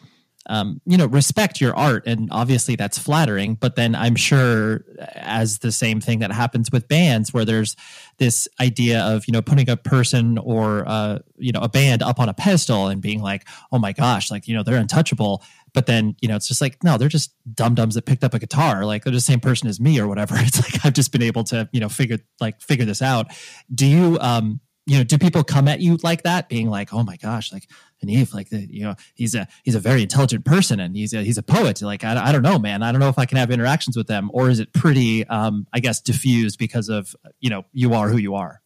um, 0.46 0.80
you 0.84 0.96
know 0.96 1.06
respect 1.06 1.60
your 1.60 1.76
art. 1.76 2.06
And 2.06 2.28
obviously 2.32 2.76
that's 2.76 2.98
flattering 2.98 3.54
but 3.54 3.76
then 3.76 3.94
i'm 3.94 4.16
sure 4.16 4.84
as 5.14 5.58
the 5.58 5.70
same 5.70 6.00
thing 6.00 6.20
that 6.20 6.32
happens 6.32 6.70
with 6.72 6.88
bands 6.88 7.32
where 7.32 7.44
there's 7.44 7.76
this 8.20 8.46
idea 8.60 9.00
of 9.00 9.26
you 9.26 9.32
know 9.32 9.42
putting 9.42 9.68
a 9.68 9.76
person 9.76 10.38
or 10.38 10.84
uh, 10.86 11.18
you 11.36 11.50
know 11.52 11.60
a 11.60 11.68
band 11.68 12.02
up 12.02 12.20
on 12.20 12.28
a 12.28 12.34
pedestal 12.34 12.88
and 12.88 13.00
being 13.00 13.20
like 13.20 13.48
oh 13.72 13.78
my 13.78 13.92
gosh 13.92 14.30
like 14.30 14.46
you 14.46 14.54
know 14.54 14.62
they're 14.62 14.76
untouchable. 14.76 15.42
But 15.72 15.86
then 15.86 16.16
you 16.20 16.28
know 16.28 16.36
it's 16.36 16.48
just 16.48 16.60
like 16.60 16.82
no 16.84 16.98
they're 16.98 17.08
just 17.08 17.32
dum 17.54 17.74
dums 17.74 17.94
that 17.94 18.04
picked 18.04 18.22
up 18.22 18.34
a 18.34 18.38
guitar. 18.38 18.84
Like 18.84 19.04
they're 19.04 19.12
the 19.12 19.20
same 19.20 19.40
person 19.40 19.68
as 19.68 19.80
me 19.80 19.98
or 19.98 20.06
whatever. 20.06 20.34
It's 20.38 20.60
like 20.60 20.84
i've 20.84 20.92
just 20.92 21.12
been 21.12 21.22
able 21.22 21.44
to 21.44 21.68
you 21.72 21.80
know 21.80 21.88
figure 21.88 22.18
like 22.40 22.60
figure 22.60 22.84
this 22.84 23.02
out. 23.02 23.28
Do 23.74 23.86
you 23.86 24.18
um 24.20 24.60
you 24.90 24.98
know, 24.98 25.04
do 25.04 25.18
people 25.18 25.44
come 25.44 25.68
at 25.68 25.78
you 25.78 25.98
like 26.02 26.24
that, 26.24 26.48
being 26.48 26.68
like, 26.68 26.92
"Oh 26.92 27.04
my 27.04 27.16
gosh, 27.16 27.52
like 27.52 27.68
Hanif, 28.04 28.34
like 28.34 28.48
the, 28.48 28.66
you 28.68 28.82
know, 28.82 28.96
he's 29.14 29.36
a 29.36 29.46
he's 29.62 29.76
a 29.76 29.78
very 29.78 30.02
intelligent 30.02 30.44
person 30.44 30.80
and 30.80 30.96
he's 30.96 31.12
a, 31.12 31.22
he's 31.22 31.38
a 31.38 31.44
poet." 31.44 31.80
Like, 31.80 32.02
I, 32.02 32.20
I 32.20 32.32
don't 32.32 32.42
know, 32.42 32.58
man. 32.58 32.82
I 32.82 32.90
don't 32.90 33.00
know 33.00 33.08
if 33.08 33.16
I 33.16 33.24
can 33.24 33.38
have 33.38 33.52
interactions 33.52 33.96
with 33.96 34.08
them, 34.08 34.32
or 34.34 34.50
is 34.50 34.58
it 34.58 34.72
pretty, 34.72 35.24
um, 35.28 35.64
I 35.72 35.78
guess, 35.78 36.00
diffused 36.00 36.58
because 36.58 36.88
of 36.88 37.14
you 37.38 37.48
know, 37.48 37.66
you 37.72 37.94
are 37.94 38.08
who 38.08 38.16
you 38.16 38.34
are. 38.34 38.62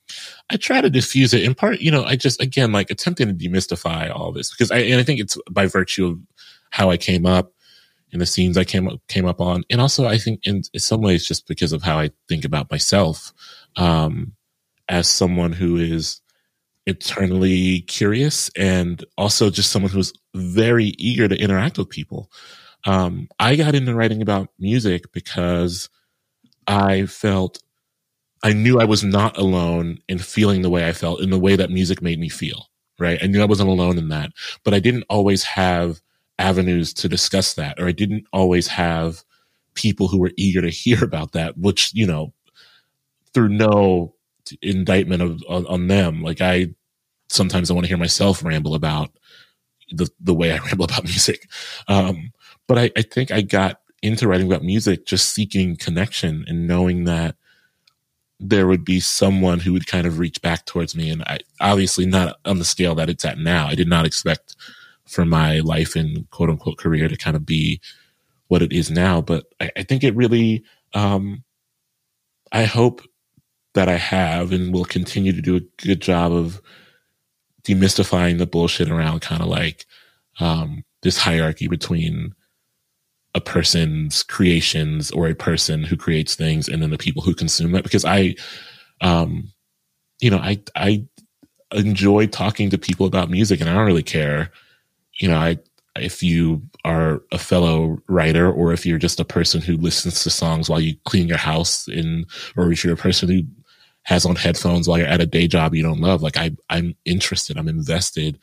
I 0.48 0.56
try 0.56 0.80
to 0.80 0.88
diffuse 0.88 1.34
it 1.34 1.42
in 1.42 1.54
part. 1.54 1.80
You 1.80 1.90
know, 1.90 2.04
I 2.04 2.16
just 2.16 2.40
again 2.40 2.72
like 2.72 2.90
attempting 2.90 3.28
to 3.28 3.34
demystify 3.34 4.10
all 4.10 4.32
this 4.32 4.50
because 4.50 4.70
I 4.70 4.78
and 4.78 4.98
I 4.98 5.02
think 5.02 5.20
it's 5.20 5.36
by 5.50 5.66
virtue 5.66 6.06
of 6.06 6.18
how 6.70 6.90
I 6.90 6.96
came 6.96 7.26
up 7.26 7.52
and 8.12 8.22
the 8.22 8.26
scenes 8.26 8.56
I 8.56 8.64
came 8.64 8.88
up 8.88 8.98
came 9.08 9.26
up 9.26 9.42
on, 9.42 9.62
and 9.68 9.78
also 9.78 10.06
I 10.06 10.16
think 10.16 10.40
in, 10.46 10.62
in 10.72 10.80
some 10.80 11.02
ways 11.02 11.28
just 11.28 11.46
because 11.46 11.74
of 11.74 11.82
how 11.82 11.98
I 11.98 12.12
think 12.30 12.46
about 12.46 12.70
myself. 12.70 13.34
Um, 13.76 14.32
as 14.88 15.08
someone 15.08 15.52
who 15.52 15.76
is 15.76 16.20
eternally 16.86 17.80
curious 17.82 18.50
and 18.56 19.04
also 19.16 19.50
just 19.50 19.70
someone 19.70 19.90
who's 19.90 20.12
very 20.34 20.86
eager 20.98 21.28
to 21.28 21.36
interact 21.36 21.78
with 21.78 21.88
people. 21.88 22.30
Um, 22.84 23.28
I 23.38 23.56
got 23.56 23.74
into 23.74 23.94
writing 23.94 24.20
about 24.20 24.48
music 24.58 25.10
because 25.12 25.88
I 26.66 27.06
felt 27.06 27.62
I 28.42 28.52
knew 28.52 28.78
I 28.78 28.84
was 28.84 29.02
not 29.02 29.38
alone 29.38 29.98
in 30.08 30.18
feeling 30.18 30.60
the 30.60 30.70
way 30.70 30.86
I 30.86 30.92
felt 30.92 31.20
in 31.20 31.30
the 31.30 31.38
way 31.38 31.56
that 31.56 31.70
music 31.70 32.02
made 32.02 32.20
me 32.20 32.28
feel. 32.28 32.66
Right. 32.98 33.18
I 33.22 33.26
knew 33.26 33.42
I 33.42 33.46
wasn't 33.46 33.70
alone 33.70 33.98
in 33.98 34.08
that, 34.10 34.30
but 34.62 34.74
I 34.74 34.78
didn't 34.78 35.04
always 35.08 35.42
have 35.42 36.00
avenues 36.38 36.92
to 36.94 37.08
discuss 37.08 37.54
that, 37.54 37.80
or 37.80 37.88
I 37.88 37.92
didn't 37.92 38.26
always 38.32 38.68
have 38.68 39.24
people 39.74 40.06
who 40.06 40.18
were 40.18 40.30
eager 40.36 40.60
to 40.60 40.70
hear 40.70 41.02
about 41.04 41.32
that, 41.32 41.58
which, 41.58 41.92
you 41.94 42.06
know, 42.06 42.32
through 43.32 43.48
no 43.48 44.13
indictment 44.62 45.22
of 45.22 45.42
on, 45.48 45.66
on 45.66 45.88
them. 45.88 46.22
Like 46.22 46.40
I 46.40 46.68
sometimes 47.28 47.70
I 47.70 47.74
want 47.74 47.84
to 47.84 47.88
hear 47.88 47.98
myself 47.98 48.44
ramble 48.44 48.74
about 48.74 49.10
the 49.90 50.08
the 50.20 50.34
way 50.34 50.52
I 50.52 50.58
ramble 50.66 50.84
about 50.86 51.04
music. 51.04 51.48
Um, 51.88 52.32
but 52.66 52.78
I, 52.78 52.90
I 52.96 53.02
think 53.02 53.30
I 53.30 53.42
got 53.42 53.80
into 54.02 54.28
writing 54.28 54.46
about 54.46 54.62
music 54.62 55.06
just 55.06 55.30
seeking 55.30 55.76
connection 55.76 56.44
and 56.46 56.66
knowing 56.66 57.04
that 57.04 57.36
there 58.40 58.66
would 58.66 58.84
be 58.84 59.00
someone 59.00 59.60
who 59.60 59.72
would 59.72 59.86
kind 59.86 60.06
of 60.06 60.18
reach 60.18 60.42
back 60.42 60.66
towards 60.66 60.94
me. 60.94 61.08
And 61.08 61.22
I 61.22 61.38
obviously 61.60 62.04
not 62.04 62.36
on 62.44 62.58
the 62.58 62.64
scale 62.64 62.94
that 62.96 63.08
it's 63.08 63.24
at 63.24 63.38
now. 63.38 63.66
I 63.66 63.74
did 63.74 63.88
not 63.88 64.04
expect 64.04 64.56
for 65.06 65.24
my 65.24 65.60
life 65.60 65.96
and 65.96 66.28
quote 66.30 66.50
unquote 66.50 66.78
career 66.78 67.08
to 67.08 67.16
kind 67.16 67.36
of 67.36 67.46
be 67.46 67.80
what 68.48 68.62
it 68.62 68.72
is 68.72 68.90
now. 68.90 69.20
But 69.20 69.46
I, 69.60 69.70
I 69.78 69.82
think 69.82 70.04
it 70.04 70.14
really, 70.14 70.64
um, 70.92 71.44
I 72.52 72.64
hope 72.64 73.02
that 73.74 73.88
I 73.88 73.96
have 73.96 74.52
and 74.52 74.72
will 74.72 74.84
continue 74.84 75.32
to 75.32 75.42
do 75.42 75.56
a 75.56 75.84
good 75.84 76.00
job 76.00 76.32
of 76.32 76.60
demystifying 77.64 78.38
the 78.38 78.46
bullshit 78.46 78.90
around 78.90 79.20
kind 79.20 79.42
of 79.42 79.48
like 79.48 79.86
um, 80.40 80.84
this 81.02 81.18
hierarchy 81.18 81.68
between 81.68 82.34
a 83.34 83.40
person's 83.40 84.22
creations 84.22 85.10
or 85.10 85.28
a 85.28 85.34
person 85.34 85.82
who 85.82 85.96
creates 85.96 86.34
things 86.34 86.68
and 86.68 86.82
then 86.82 86.90
the 86.90 86.98
people 86.98 87.22
who 87.22 87.34
consume 87.34 87.72
that. 87.72 87.82
Because 87.82 88.04
i 88.04 88.34
um 89.00 89.50
you 90.20 90.30
know 90.30 90.38
i 90.38 90.60
i 90.76 91.04
enjoy 91.72 92.26
talking 92.26 92.70
to 92.70 92.78
people 92.78 93.06
about 93.06 93.30
music 93.30 93.60
and 93.60 93.68
i 93.68 93.74
don't 93.74 93.86
really 93.86 94.02
care. 94.02 94.50
You 95.20 95.28
know 95.28 95.36
i 95.36 95.58
if 95.96 96.22
you 96.22 96.62
are 96.84 97.22
a 97.32 97.38
fellow 97.38 97.98
writer 98.08 98.50
or 98.50 98.72
if 98.72 98.84
you're 98.84 98.98
just 98.98 99.20
a 99.20 99.24
person 99.24 99.60
who 99.60 99.76
listens 99.76 100.22
to 100.22 100.30
songs 100.30 100.68
while 100.68 100.80
you 100.80 100.96
clean 101.04 101.28
your 101.28 101.38
house 101.38 101.88
in 101.88 102.26
or 102.56 102.70
if 102.72 102.84
you're 102.84 102.94
a 102.94 102.96
person 102.96 103.28
who 103.28 103.42
has 104.04 104.24
on 104.24 104.36
headphones 104.36 104.88
while 104.88 104.98
you're 104.98 105.06
at 105.06 105.20
a 105.20 105.26
day 105.26 105.46
job 105.46 105.74
you 105.74 105.82
don't 105.82 106.00
love 106.00 106.22
like 106.22 106.36
i 106.36 106.50
i'm 106.70 106.94
interested 107.04 107.58
i'm 107.58 107.68
invested 107.68 108.38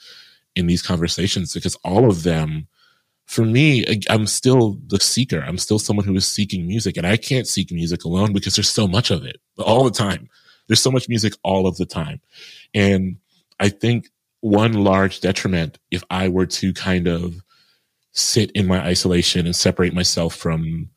in 0.55 0.67
these 0.67 0.81
conversations 0.81 1.53
because 1.53 1.75
all 1.83 2.09
of 2.09 2.23
them 2.23 2.67
for 3.31 3.45
me, 3.45 3.85
I'm 4.09 4.27
still 4.27 4.77
the 4.87 4.99
seeker. 4.99 5.39
I'm 5.39 5.57
still 5.57 5.79
someone 5.79 6.05
who 6.05 6.15
is 6.15 6.27
seeking 6.27 6.67
music 6.67 6.97
and 6.97 7.07
I 7.07 7.15
can't 7.15 7.47
seek 7.47 7.71
music 7.71 8.03
alone 8.03 8.33
because 8.33 8.57
there's 8.57 8.69
so 8.69 8.89
much 8.89 9.09
of 9.09 9.23
it 9.23 9.39
all 9.57 9.85
the 9.85 9.89
time. 9.89 10.27
There's 10.67 10.81
so 10.81 10.91
much 10.91 11.07
music 11.07 11.35
all 11.41 11.65
of 11.65 11.77
the 11.77 11.85
time. 11.85 12.19
And 12.73 13.15
I 13.57 13.69
think 13.69 14.09
one 14.41 14.73
large 14.73 15.21
detriment, 15.21 15.79
if 15.91 16.03
I 16.09 16.27
were 16.27 16.45
to 16.47 16.73
kind 16.73 17.07
of 17.07 17.41
sit 18.11 18.51
in 18.51 18.67
my 18.67 18.83
isolation 18.83 19.45
and 19.45 19.55
separate 19.55 19.93
myself 19.93 20.35
from 20.35 20.89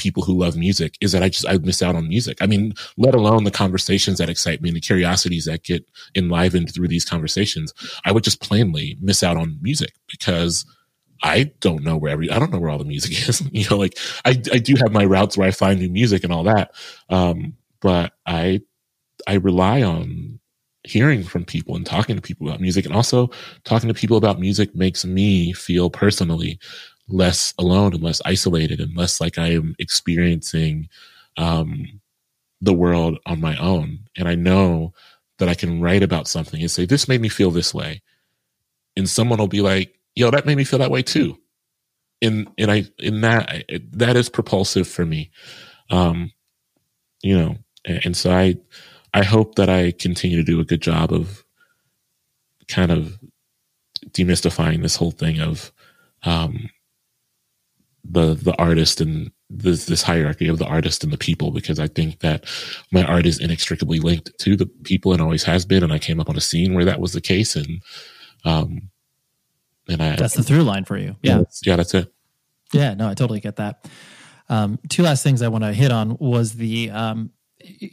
people 0.00 0.22
who 0.22 0.38
love 0.38 0.56
music 0.56 0.96
is 1.00 1.12
that 1.12 1.22
I 1.22 1.28
just 1.28 1.46
I 1.46 1.58
miss 1.58 1.82
out 1.82 1.94
on 1.94 2.08
music. 2.08 2.38
I 2.40 2.46
mean, 2.46 2.74
let 2.96 3.14
alone 3.14 3.44
the 3.44 3.50
conversations 3.50 4.18
that 4.18 4.30
excite 4.30 4.62
me 4.62 4.70
and 4.70 4.76
the 4.76 4.80
curiosities 4.80 5.44
that 5.44 5.62
get 5.62 5.84
enlivened 6.16 6.74
through 6.74 6.88
these 6.88 7.04
conversations. 7.04 7.72
I 8.04 8.12
would 8.12 8.24
just 8.24 8.40
plainly 8.40 8.96
miss 9.00 9.22
out 9.22 9.36
on 9.36 9.58
music 9.60 9.92
because 10.10 10.64
I 11.22 11.52
don't 11.60 11.84
know 11.84 11.96
where 11.96 12.12
every 12.12 12.30
I 12.30 12.38
don't 12.38 12.50
know 12.50 12.58
where 12.58 12.70
all 12.70 12.78
the 12.78 12.84
music 12.84 13.12
is. 13.28 13.42
you 13.52 13.68
know, 13.68 13.76
like 13.76 13.98
I 14.24 14.30
I 14.30 14.58
do 14.58 14.74
have 14.76 14.92
my 14.92 15.04
routes 15.04 15.36
where 15.36 15.48
I 15.48 15.52
find 15.52 15.78
new 15.78 15.90
music 15.90 16.24
and 16.24 16.32
all 16.32 16.44
that. 16.44 16.72
Um, 17.08 17.54
but 17.80 18.12
I 18.26 18.60
I 19.26 19.34
rely 19.34 19.82
on 19.82 20.38
hearing 20.84 21.22
from 21.22 21.44
people 21.44 21.76
and 21.76 21.84
talking 21.84 22.16
to 22.16 22.22
people 22.22 22.48
about 22.48 22.60
music 22.60 22.86
and 22.86 22.94
also 22.94 23.28
talking 23.64 23.88
to 23.88 23.94
people 23.94 24.16
about 24.16 24.40
music 24.40 24.74
makes 24.74 25.04
me 25.04 25.52
feel 25.52 25.90
personally 25.90 26.58
less 27.12 27.54
alone 27.58 27.94
and 27.94 28.02
less 28.02 28.20
isolated 28.24 28.80
and 28.80 28.96
less 28.96 29.20
like 29.20 29.38
I 29.38 29.48
am 29.48 29.74
experiencing 29.78 30.88
um, 31.36 32.00
the 32.60 32.74
world 32.74 33.18
on 33.26 33.40
my 33.40 33.56
own. 33.56 34.00
And 34.16 34.28
I 34.28 34.34
know 34.34 34.92
that 35.38 35.48
I 35.48 35.54
can 35.54 35.80
write 35.80 36.02
about 36.02 36.28
something 36.28 36.60
and 36.60 36.70
say, 36.70 36.84
this 36.84 37.08
made 37.08 37.20
me 37.20 37.28
feel 37.28 37.50
this 37.50 37.72
way. 37.72 38.02
And 38.96 39.08
someone 39.08 39.38
will 39.38 39.48
be 39.48 39.62
like, 39.62 39.98
yo, 40.14 40.30
that 40.30 40.46
made 40.46 40.56
me 40.56 40.64
feel 40.64 40.78
that 40.80 40.90
way 40.90 41.02
too. 41.02 41.38
And, 42.22 42.48
and 42.58 42.70
I 42.70 42.84
in 42.98 43.22
that 43.22 43.64
that 43.92 44.16
is 44.16 44.28
propulsive 44.28 44.86
for 44.86 45.06
me. 45.06 45.30
Um, 45.88 46.32
you 47.22 47.36
know, 47.38 47.56
and, 47.86 48.00
and 48.06 48.16
so 48.16 48.30
I 48.30 48.56
I 49.14 49.24
hope 49.24 49.54
that 49.54 49.70
I 49.70 49.92
continue 49.92 50.36
to 50.36 50.44
do 50.44 50.60
a 50.60 50.64
good 50.64 50.82
job 50.82 51.12
of 51.12 51.44
kind 52.68 52.92
of 52.92 53.18
demystifying 54.10 54.82
this 54.82 54.96
whole 54.96 55.10
thing 55.10 55.40
of 55.40 55.72
um 56.24 56.68
the 58.04 58.34
the 58.34 58.54
artist 58.56 59.00
and 59.00 59.30
this 59.50 59.86
this 59.86 60.02
hierarchy 60.02 60.48
of 60.48 60.58
the 60.58 60.66
artist 60.66 61.04
and 61.04 61.12
the 61.12 61.18
people 61.18 61.50
because 61.50 61.78
I 61.78 61.86
think 61.86 62.20
that 62.20 62.44
my 62.92 63.04
art 63.04 63.26
is 63.26 63.38
inextricably 63.38 63.98
linked 63.98 64.30
to 64.38 64.56
the 64.56 64.66
people 64.84 65.12
and 65.12 65.20
always 65.20 65.42
has 65.44 65.66
been 65.66 65.82
and 65.82 65.92
I 65.92 65.98
came 65.98 66.20
up 66.20 66.28
on 66.28 66.36
a 66.36 66.40
scene 66.40 66.74
where 66.74 66.84
that 66.84 67.00
was 67.00 67.12
the 67.12 67.20
case 67.20 67.56
and 67.56 67.82
um 68.44 68.90
and 69.88 70.02
I, 70.02 70.16
that's 70.16 70.34
the 70.34 70.42
through 70.42 70.62
line 70.62 70.84
for 70.84 70.96
you. 70.96 71.16
Yeah. 71.22 71.42
Yeah, 71.64 71.76
that's 71.76 71.94
it. 71.94 72.12
Yeah, 72.72 72.94
no, 72.94 73.08
I 73.08 73.14
totally 73.14 73.40
get 73.40 73.56
that. 73.56 73.88
Um, 74.48 74.78
two 74.88 75.02
last 75.02 75.22
things 75.22 75.42
I 75.42 75.48
want 75.48 75.64
to 75.64 75.72
hit 75.72 75.90
on 75.90 76.16
was 76.18 76.54
the 76.54 76.90
um, 76.90 77.30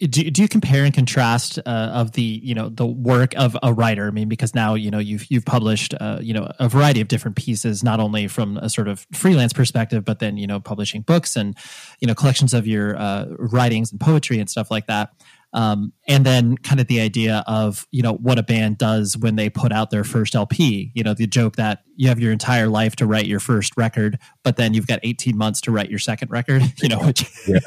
do, 0.09 0.31
do 0.31 0.41
you 0.41 0.47
compare 0.47 0.83
and 0.83 0.93
contrast 0.93 1.59
uh, 1.59 1.69
of 1.69 2.13
the 2.13 2.21
you 2.21 2.55
know 2.55 2.69
the 2.69 2.85
work 2.85 3.33
of 3.35 3.57
a 3.61 3.73
writer? 3.73 4.07
I 4.07 4.11
mean 4.11 4.29
because 4.29 4.55
now 4.55 4.75
you 4.75 4.91
know 4.91 4.99
you've 4.99 5.29
you've 5.29 5.45
published 5.45 5.93
uh, 5.99 6.19
you 6.21 6.33
know 6.33 6.51
a 6.59 6.69
variety 6.69 7.01
of 7.01 7.07
different 7.07 7.37
pieces 7.37 7.83
not 7.83 7.99
only 7.99 8.27
from 8.27 8.57
a 8.57 8.69
sort 8.69 8.87
of 8.87 9.05
freelance 9.13 9.53
perspective 9.53 10.05
but 10.05 10.19
then 10.19 10.37
you 10.37 10.47
know 10.47 10.59
publishing 10.59 11.01
books 11.01 11.35
and 11.35 11.57
you 11.99 12.07
know 12.07 12.15
collections 12.15 12.53
of 12.53 12.67
your 12.67 12.97
uh, 12.97 13.25
writings 13.37 13.91
and 13.91 13.99
poetry 13.99 14.39
and 14.39 14.49
stuff 14.49 14.71
like 14.71 14.87
that 14.87 15.13
um, 15.57 15.91
and 16.07 16.23
then 16.23 16.55
kind 16.55 16.79
of 16.79 16.85
the 16.85 17.01
idea 17.01 17.43
of 17.47 17.87
you 17.89 18.03
know 18.03 18.13
what 18.13 18.37
a 18.37 18.43
band 18.43 18.77
does 18.77 19.17
when 19.17 19.37
they 19.37 19.49
put 19.49 19.71
out 19.71 19.89
their 19.89 20.03
first 20.03 20.35
LP. 20.35 20.91
You 20.93 21.03
know 21.03 21.15
the 21.15 21.25
joke 21.25 21.55
that 21.55 21.79
you 21.95 22.09
have 22.09 22.19
your 22.19 22.31
entire 22.31 22.67
life 22.67 22.95
to 22.97 23.07
write 23.07 23.25
your 23.25 23.39
first 23.39 23.75
record, 23.75 24.19
but 24.43 24.55
then 24.55 24.75
you've 24.75 24.85
got 24.85 24.99
18 25.01 25.35
months 25.35 25.61
to 25.61 25.71
write 25.71 25.89
your 25.89 25.97
second 25.97 26.29
record. 26.29 26.61
You 26.77 26.89
know, 26.89 26.99
which 26.99 27.25
yeah. 27.47 27.57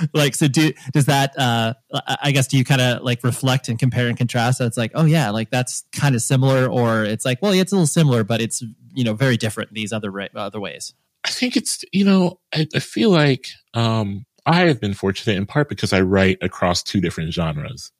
like 0.14 0.34
so 0.34 0.48
do 0.48 0.72
does 0.94 1.04
that? 1.04 1.38
Uh, 1.38 1.74
I 2.22 2.32
guess 2.32 2.48
do 2.48 2.56
you 2.56 2.64
kind 2.64 2.80
of 2.80 3.02
like 3.02 3.22
reflect 3.22 3.68
and 3.68 3.78
compare 3.78 4.08
and 4.08 4.16
contrast? 4.16 4.58
That 4.58 4.66
it's 4.66 4.78
like 4.78 4.92
oh 4.94 5.04
yeah, 5.04 5.28
like 5.30 5.50
that's 5.50 5.84
kind 5.92 6.14
of 6.14 6.22
similar, 6.22 6.66
or 6.66 7.04
it's 7.04 7.26
like 7.26 7.42
well 7.42 7.54
yeah, 7.54 7.60
it's 7.60 7.72
a 7.72 7.74
little 7.74 7.86
similar, 7.86 8.24
but 8.24 8.40
it's 8.40 8.62
you 8.94 9.04
know 9.04 9.12
very 9.12 9.36
different 9.36 9.68
in 9.68 9.74
these 9.74 9.92
other 9.92 10.10
other 10.34 10.60
ways. 10.60 10.94
I 11.24 11.30
think 11.30 11.58
it's 11.58 11.84
you 11.92 12.06
know 12.06 12.40
I, 12.54 12.66
I 12.74 12.78
feel 12.78 13.10
like 13.10 13.48
um 13.74 14.24
I 14.48 14.66
have 14.66 14.80
been 14.80 14.94
fortunate 14.94 15.36
in 15.36 15.44
part 15.44 15.68
because 15.68 15.92
I 15.92 16.00
write 16.00 16.38
across 16.40 16.82
two 16.82 17.02
different 17.02 17.34
genres. 17.34 17.92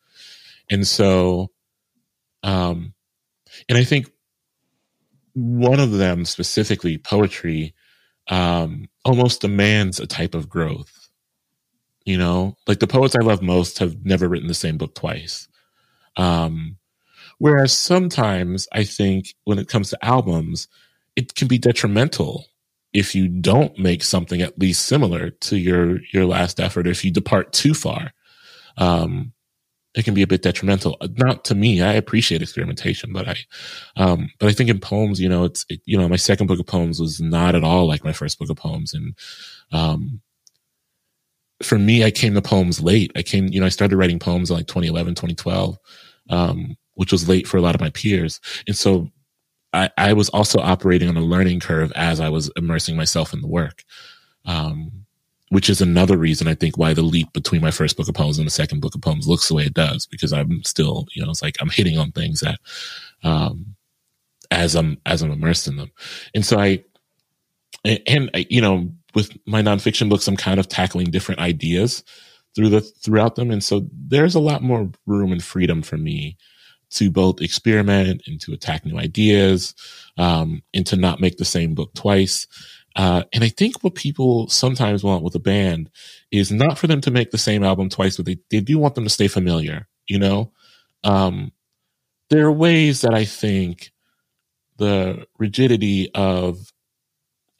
And 0.70 0.86
so, 0.86 1.50
um, 2.42 2.94
and 3.68 3.76
I 3.76 3.84
think 3.84 4.10
one 5.34 5.78
of 5.78 5.92
them 5.92 6.24
specifically, 6.24 6.96
poetry, 6.96 7.74
um, 8.28 8.88
almost 9.04 9.42
demands 9.42 10.00
a 10.00 10.06
type 10.06 10.34
of 10.34 10.48
growth. 10.48 11.10
You 12.06 12.16
know, 12.16 12.56
like 12.66 12.78
the 12.78 12.86
poets 12.86 13.14
I 13.14 13.22
love 13.22 13.42
most 13.42 13.78
have 13.80 14.06
never 14.06 14.26
written 14.26 14.48
the 14.48 14.54
same 14.54 14.78
book 14.78 14.94
twice. 14.94 15.48
Um, 16.16 16.78
whereas 17.36 17.76
sometimes 17.76 18.66
I 18.72 18.84
think 18.84 19.34
when 19.44 19.58
it 19.58 19.68
comes 19.68 19.90
to 19.90 20.02
albums, 20.02 20.66
it 21.14 21.34
can 21.34 21.46
be 21.46 21.58
detrimental 21.58 22.46
if 22.92 23.14
you 23.14 23.28
don't 23.28 23.78
make 23.78 24.02
something 24.02 24.40
at 24.40 24.58
least 24.58 24.86
similar 24.86 25.30
to 25.30 25.56
your 25.56 26.00
your 26.12 26.24
last 26.24 26.60
effort 26.60 26.86
if 26.86 27.04
you 27.04 27.10
depart 27.10 27.52
too 27.52 27.74
far 27.74 28.12
um 28.78 29.32
it 29.94 30.04
can 30.04 30.12
be 30.14 30.22
a 30.22 30.26
bit 30.28 30.42
detrimental. 30.42 30.96
Not 31.16 31.44
to 31.46 31.54
me 31.54 31.82
i 31.82 31.92
appreciate 31.92 32.42
experimentation 32.42 33.12
but 33.12 33.28
i 33.28 33.36
um 33.96 34.30
but 34.38 34.48
i 34.48 34.52
think 34.52 34.70
in 34.70 34.80
poems 34.80 35.20
you 35.20 35.28
know 35.28 35.44
it's 35.44 35.64
it, 35.68 35.80
you 35.84 35.98
know 35.98 36.08
my 36.08 36.16
second 36.16 36.46
book 36.46 36.60
of 36.60 36.66
poems 36.66 37.00
was 37.00 37.20
not 37.20 37.54
at 37.54 37.64
all 37.64 37.86
like 37.86 38.04
my 38.04 38.12
first 38.12 38.38
book 38.38 38.50
of 38.50 38.56
poems. 38.56 38.94
And 38.94 39.16
um 39.72 40.20
for 41.62 41.78
me 41.78 42.04
i 42.04 42.10
came 42.10 42.34
to 42.34 42.42
poems 42.42 42.80
late. 42.80 43.10
I 43.16 43.22
came 43.22 43.48
you 43.48 43.60
know 43.60 43.66
i 43.66 43.70
started 43.70 43.96
writing 43.96 44.18
poems 44.18 44.50
in 44.50 44.56
like 44.56 44.66
2011 44.66 45.14
2012 45.14 45.78
um 46.30 46.76
which 46.94 47.12
was 47.12 47.28
late 47.28 47.46
for 47.46 47.56
a 47.58 47.62
lot 47.62 47.76
of 47.76 47.80
my 47.80 47.90
peers. 47.90 48.40
And 48.66 48.76
so 48.76 49.08
I, 49.72 49.90
I 49.96 50.12
was 50.12 50.28
also 50.30 50.58
operating 50.58 51.08
on 51.08 51.16
a 51.16 51.22
learning 51.22 51.60
curve 51.60 51.92
as 51.92 52.20
I 52.20 52.28
was 52.28 52.50
immersing 52.56 52.96
myself 52.96 53.32
in 53.32 53.40
the 53.40 53.48
work. 53.48 53.84
Um, 54.44 55.04
which 55.50 55.70
is 55.70 55.80
another 55.80 56.18
reason 56.18 56.46
I 56.46 56.54
think 56.54 56.76
why 56.76 56.92
the 56.92 57.00
leap 57.00 57.32
between 57.32 57.62
my 57.62 57.70
first 57.70 57.96
book 57.96 58.06
of 58.06 58.14
poems 58.14 58.36
and 58.36 58.46
the 58.46 58.50
second 58.50 58.80
book 58.80 58.94
of 58.94 59.00
poems 59.00 59.26
looks 59.26 59.48
the 59.48 59.54
way 59.54 59.64
it 59.64 59.72
does, 59.72 60.04
because 60.04 60.30
I'm 60.30 60.62
still, 60.64 61.06
you 61.14 61.24
know, 61.24 61.30
it's 61.30 61.40
like 61.40 61.56
I'm 61.60 61.70
hitting 61.70 61.96
on 61.96 62.12
things 62.12 62.40
that, 62.40 62.58
um, 63.24 63.74
as 64.50 64.74
I'm, 64.74 64.98
as 65.06 65.22
I'm 65.22 65.30
immersed 65.30 65.66
in 65.66 65.76
them. 65.76 65.90
And 66.34 66.44
so 66.44 66.58
I, 66.58 66.84
and, 67.84 68.00
and 68.06 68.46
you 68.50 68.60
know, 68.60 68.90
with 69.14 69.36
my 69.46 69.62
nonfiction 69.62 70.10
books, 70.10 70.28
I'm 70.28 70.36
kind 70.36 70.60
of 70.60 70.68
tackling 70.68 71.10
different 71.10 71.40
ideas 71.40 72.04
through 72.54 72.68
the, 72.68 72.82
throughout 72.82 73.36
them. 73.36 73.50
And 73.50 73.64
so 73.64 73.86
there's 73.90 74.34
a 74.34 74.40
lot 74.40 74.62
more 74.62 74.90
room 75.06 75.32
and 75.32 75.42
freedom 75.42 75.80
for 75.80 75.96
me 75.96 76.36
to 76.90 77.10
both 77.10 77.40
experiment 77.40 78.22
and 78.26 78.40
to 78.40 78.52
attack 78.52 78.84
new 78.84 78.98
ideas, 78.98 79.74
um, 80.16 80.62
and 80.74 80.86
to 80.86 80.96
not 80.96 81.20
make 81.20 81.36
the 81.36 81.44
same 81.44 81.74
book 81.74 81.92
twice. 81.94 82.46
Uh, 82.96 83.22
and 83.32 83.44
I 83.44 83.48
think 83.48 83.84
what 83.84 83.94
people 83.94 84.48
sometimes 84.48 85.04
want 85.04 85.22
with 85.22 85.34
a 85.34 85.38
band 85.40 85.90
is 86.32 86.50
not 86.50 86.78
for 86.78 86.88
them 86.88 87.00
to 87.02 87.10
make 87.10 87.30
the 87.30 87.38
same 87.38 87.62
album 87.62 87.88
twice, 87.88 88.16
but 88.16 88.26
they, 88.26 88.38
they 88.50 88.60
do 88.60 88.78
want 88.78 88.94
them 88.94 89.04
to 89.04 89.10
stay 89.10 89.28
familiar, 89.28 89.86
you 90.08 90.18
know? 90.18 90.50
Um, 91.04 91.52
there 92.30 92.46
are 92.46 92.52
ways 92.52 93.02
that 93.02 93.14
I 93.14 93.24
think 93.24 93.92
the 94.78 95.26
rigidity 95.38 96.10
of, 96.14 96.72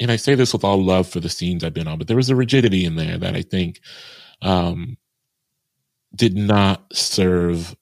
and 0.01 0.11
I 0.11 0.17
say 0.17 0.35
this 0.35 0.53
with 0.53 0.65
all 0.65 0.83
love 0.83 1.09
for 1.09 1.21
the 1.21 1.29
scenes 1.29 1.63
I've 1.63 1.75
been 1.75 1.89
on, 1.89 1.99
but 1.99 2.09
there 2.09 2.17
was 2.17 2.31
a 2.31 2.37
rigidity 2.37 2.85
in 2.85 2.97
there 2.97 3.19
that 3.19 3.37
I 3.37 3.43
think, 3.43 3.81
um, 4.43 4.97
did 6.15 6.37
not 6.37 6.85
serve 6.93 7.77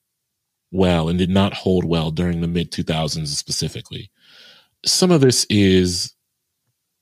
well 0.77 1.09
and 1.09 1.19
did 1.19 1.29
not 1.29 1.53
hold 1.53 1.83
well 1.83 2.11
during 2.11 2.41
the 2.41 2.47
mid 2.47 2.71
2000s 2.71 3.27
specifically. 3.27 4.09
Some 4.85 5.11
of 5.11 5.21
this 5.21 5.45
is 5.49 6.13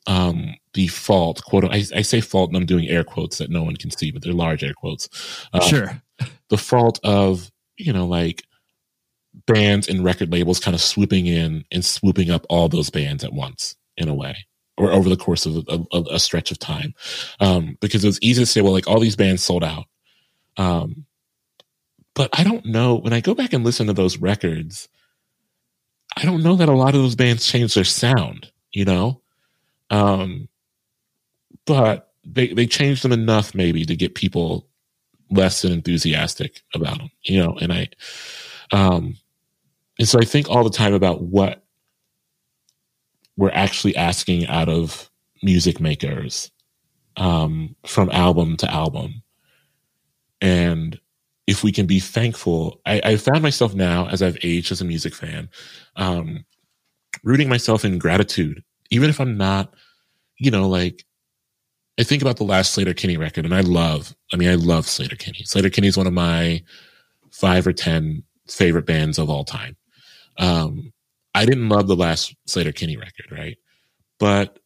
um, 0.08 0.56
the 0.74 0.88
fault, 0.88 1.44
quote, 1.44 1.66
I, 1.66 1.84
I, 1.96 2.02
say 2.02 2.22
fault 2.22 2.50
and 2.50 2.58
I'm 2.58 2.66
doing 2.66 2.88
air 2.88 3.04
quotes 3.04 3.40
that 3.40 3.50
no 3.50 3.64
one 3.64 3.76
can 3.76 3.92
see, 3.92 4.12
but 4.12 4.24
they're 4.24 4.34
large 4.34 4.64
air 4.64 4.74
quotes. 4.74 5.10
Uh, 5.52 5.60
sure. 5.62 6.02
The 6.50 6.58
fault 6.58 7.00
of, 7.04 7.52
you 7.78 7.92
know, 7.92 8.06
like 8.06 8.44
bands 9.48 9.88
and 9.88 10.04
record 10.04 10.32
labels 10.32 10.60
kind 10.60 10.76
of 10.76 10.82
swooping 10.82 11.26
in 11.26 11.66
and 11.72 11.84
swooping 11.84 12.30
up 12.30 12.46
all 12.50 12.70
those 12.70 12.90
bands 12.90 13.24
at 13.24 13.34
once 13.34 13.76
in 13.98 14.08
a 14.08 14.14
way 14.14 14.36
or 14.78 14.92
over 14.92 15.10
the 15.10 15.18
course 15.18 15.46
of 15.46 15.66
a, 15.68 15.80
a, 15.94 16.02
a 16.12 16.20
stretch 16.20 16.52
of 16.52 16.60
time 16.60 16.94
um, 17.40 17.78
because 17.82 18.04
it 18.04 18.08
was 18.08 18.20
easy 18.22 18.42
to 18.42 18.46
say 18.46 18.62
well 18.62 18.72
like 18.72 18.88
all 18.88 19.00
these 19.00 19.16
bands 19.16 19.44
sold 19.44 19.64
out 19.64 19.86
um, 20.58 21.06
but 22.16 22.30
i 22.38 22.44
don't 22.44 22.66
know 22.66 22.96
when 22.96 23.14
i 23.14 23.20
go 23.20 23.36
back 23.36 23.54
and 23.54 23.64
listen 23.64 23.88
to 23.88 23.94
those 23.94 24.18
records 24.18 24.90
i 26.18 26.24
don't 26.26 26.44
know 26.44 26.56
that 26.56 26.70
a 26.70 26.74
lot 26.74 26.96
of 26.96 27.02
those 27.02 27.16
bands 27.16 27.46
changed 27.46 27.76
their 27.76 27.84
sound 27.84 28.52
you 28.72 28.86
know 28.86 29.22
um, 29.92 30.50
but 31.68 32.14
they 32.26 32.48
they 32.48 32.66
changed 32.66 33.04
them 33.04 33.12
enough 33.12 33.54
maybe 33.54 33.86
to 33.86 33.96
get 33.96 34.16
people 34.16 34.68
less 35.30 35.62
than 35.62 35.72
enthusiastic 35.72 36.62
about 36.74 36.98
them 36.98 37.12
you 37.24 37.42
know 37.42 37.56
and 37.62 37.72
i 37.72 37.88
um 38.72 39.16
and 40.00 40.08
so 40.08 40.20
I 40.20 40.26
think 40.26 40.50
all 40.50 40.64
the 40.64 40.70
time 40.70 40.94
about 40.94 41.22
what 41.22 41.64
we're 43.38 43.52
actually 43.52 43.96
asking 43.96 44.48
out 44.48 44.70
of 44.70 45.10
music 45.44 45.80
makers 45.80 46.52
um, 47.18 47.76
from 47.86 48.10
album 48.12 48.58
to 48.58 48.72
album. 48.72 49.22
And 50.42 51.00
if 51.48 51.64
we 51.64 51.72
can 51.72 51.86
be 51.86 52.00
thankful, 52.00 52.82
I, 52.86 53.02
I 53.04 53.18
found 53.18 53.42
myself 53.42 53.74
now 53.74 54.08
as 54.08 54.22
I've 54.22 54.38
aged 54.44 54.72
as 54.72 54.82
a 54.82 54.86
music 54.86 55.14
fan, 55.14 55.50
um, 55.96 56.44
rooting 57.24 57.50
myself 57.50 57.86
in 57.86 58.00
gratitude, 58.00 58.64
even 58.90 59.10
if 59.10 59.20
I'm 59.20 59.38
not, 59.38 59.74
you 60.38 60.50
know, 60.50 60.68
like 60.68 61.06
I 62.00 62.04
think 62.04 62.22
about 62.22 62.38
the 62.38 62.44
last 62.44 62.78
Sleater-Kinney 62.78 63.18
record 63.18 63.46
and 63.46 63.54
I 63.54 63.62
love, 63.62 64.16
I 64.34 64.38
mean, 64.38 64.50
I 64.50 64.56
love 64.56 64.86
Sleater-Kinney. 64.86 65.44
Slater 65.44 65.70
Kinney 65.70 65.88
is 65.88 65.98
one 65.98 66.08
of 66.08 66.14
my 66.14 66.64
five 67.32 67.68
or 67.68 67.74
10 67.74 68.24
favorite 68.48 68.86
bands 68.86 69.20
of 69.20 69.30
all 69.30 69.44
time. 69.44 69.76
Um, 70.38 70.92
I 71.34 71.46
didn't 71.46 71.70
love 71.70 71.88
the 71.88 71.96
last 71.96 72.36
Sleater-Kinney 72.48 72.98
record, 72.98 73.28
right? 73.32 73.58
But 74.20 74.60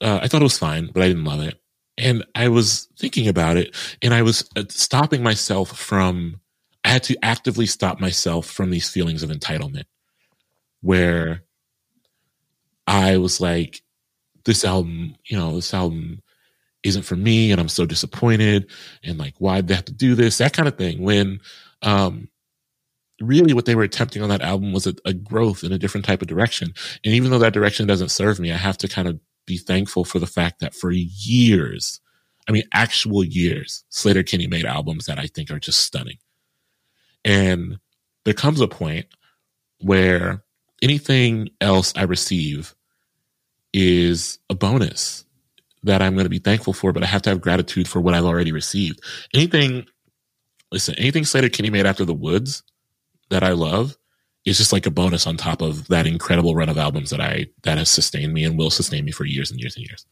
uh, 0.00 0.20
I 0.22 0.28
thought 0.28 0.40
it 0.40 0.44
was 0.44 0.58
fine, 0.58 0.90
but 0.92 1.02
I 1.02 1.08
didn't 1.08 1.24
love 1.24 1.40
it. 1.40 1.60
And 2.00 2.24
I 2.34 2.48
was 2.48 2.88
thinking 2.98 3.28
about 3.28 3.56
it 3.56 3.74
and 4.02 4.14
I 4.14 4.22
was 4.22 4.48
uh, 4.56 4.64
stopping 4.68 5.22
myself 5.22 5.76
from, 5.76 6.40
I 6.84 6.88
had 6.88 7.02
to 7.04 7.16
actively 7.22 7.66
stop 7.66 8.00
myself 8.00 8.46
from 8.46 8.70
these 8.70 8.88
feelings 8.88 9.22
of 9.22 9.30
entitlement 9.30 9.84
where 10.80 11.42
I 12.86 13.18
was 13.18 13.40
like, 13.40 13.82
this 14.44 14.64
album, 14.64 15.16
you 15.26 15.36
know, 15.36 15.54
this 15.54 15.74
album 15.74 16.22
isn't 16.82 17.02
for 17.02 17.16
me 17.16 17.52
and 17.52 17.60
I'm 17.60 17.68
so 17.68 17.84
disappointed 17.84 18.70
and 19.04 19.18
like, 19.18 19.34
why'd 19.36 19.68
they 19.68 19.74
have 19.74 19.84
to 19.84 19.92
do 19.92 20.14
this? 20.14 20.38
That 20.38 20.54
kind 20.54 20.66
of 20.66 20.78
thing. 20.78 21.02
When, 21.02 21.40
um, 21.82 22.28
really 23.20 23.52
what 23.52 23.66
they 23.66 23.74
were 23.74 23.82
attempting 23.82 24.22
on 24.22 24.30
that 24.30 24.40
album 24.40 24.72
was 24.72 24.86
a, 24.86 24.94
a, 25.04 25.12
growth 25.12 25.62
in 25.62 25.72
a 25.72 25.78
different 25.78 26.06
type 26.06 26.22
of 26.22 26.28
direction. 26.28 26.72
And 27.04 27.14
even 27.14 27.30
though 27.30 27.38
that 27.38 27.52
direction 27.52 27.86
doesn't 27.86 28.08
serve 28.08 28.40
me, 28.40 28.50
I 28.50 28.56
have 28.56 28.78
to 28.78 28.88
kind 28.88 29.06
of 29.06 29.20
be 29.46 29.58
thankful 29.58 30.04
for 30.04 30.18
the 30.18 30.26
fact 30.26 30.60
that 30.60 30.74
for 30.74 30.90
years, 30.90 32.00
I 32.48 32.52
mean, 32.52 32.64
actual 32.72 33.24
years, 33.24 33.84
Sleater-Kinney 33.90 34.46
made 34.46 34.64
albums 34.64 35.06
that 35.06 35.18
I 35.18 35.26
think 35.26 35.50
are 35.50 35.58
just 35.58 35.80
stunning. 35.80 36.18
And 37.24 37.78
there 38.24 38.34
comes 38.34 38.60
a 38.60 38.68
point 38.68 39.06
where 39.80 40.42
anything 40.82 41.50
else 41.60 41.92
I 41.96 42.02
receive 42.02 42.74
is 43.72 44.38
a 44.48 44.54
bonus 44.54 45.24
that 45.82 46.02
I'm 46.02 46.14
going 46.14 46.24
to 46.24 46.30
be 46.30 46.38
thankful 46.38 46.72
for, 46.72 46.92
but 46.92 47.02
I 47.02 47.06
have 47.06 47.22
to 47.22 47.30
have 47.30 47.40
gratitude 47.40 47.88
for 47.88 48.00
what 48.00 48.14
I've 48.14 48.24
already 48.24 48.52
received. 48.52 49.00
Anything, 49.32 49.86
listen, 50.72 50.94
anything 50.96 51.24
Sleater-Kinney 51.24 51.70
made 51.70 51.86
after 51.86 52.04
the 52.04 52.14
Woods 52.14 52.62
that 53.30 53.42
I 53.42 53.52
love 53.52 53.96
is 54.44 54.58
just 54.58 54.72
like 54.72 54.86
a 54.86 54.90
bonus 54.90 55.26
on 55.26 55.36
top 55.36 55.60
of 55.60 55.86
that 55.88 56.06
incredible 56.06 56.54
run 56.54 56.68
of 56.68 56.78
albums 56.78 57.10
that 57.10 57.20
I 57.20 57.46
that 57.62 57.78
has 57.78 57.90
sustained 57.90 58.32
me 58.32 58.44
and 58.44 58.58
will 58.58 58.70
sustain 58.70 59.04
me 59.04 59.12
for 59.12 59.24
years 59.24 59.50
and 59.50 59.60
years 59.60 59.76
and 59.76 59.86
years. 59.86 60.06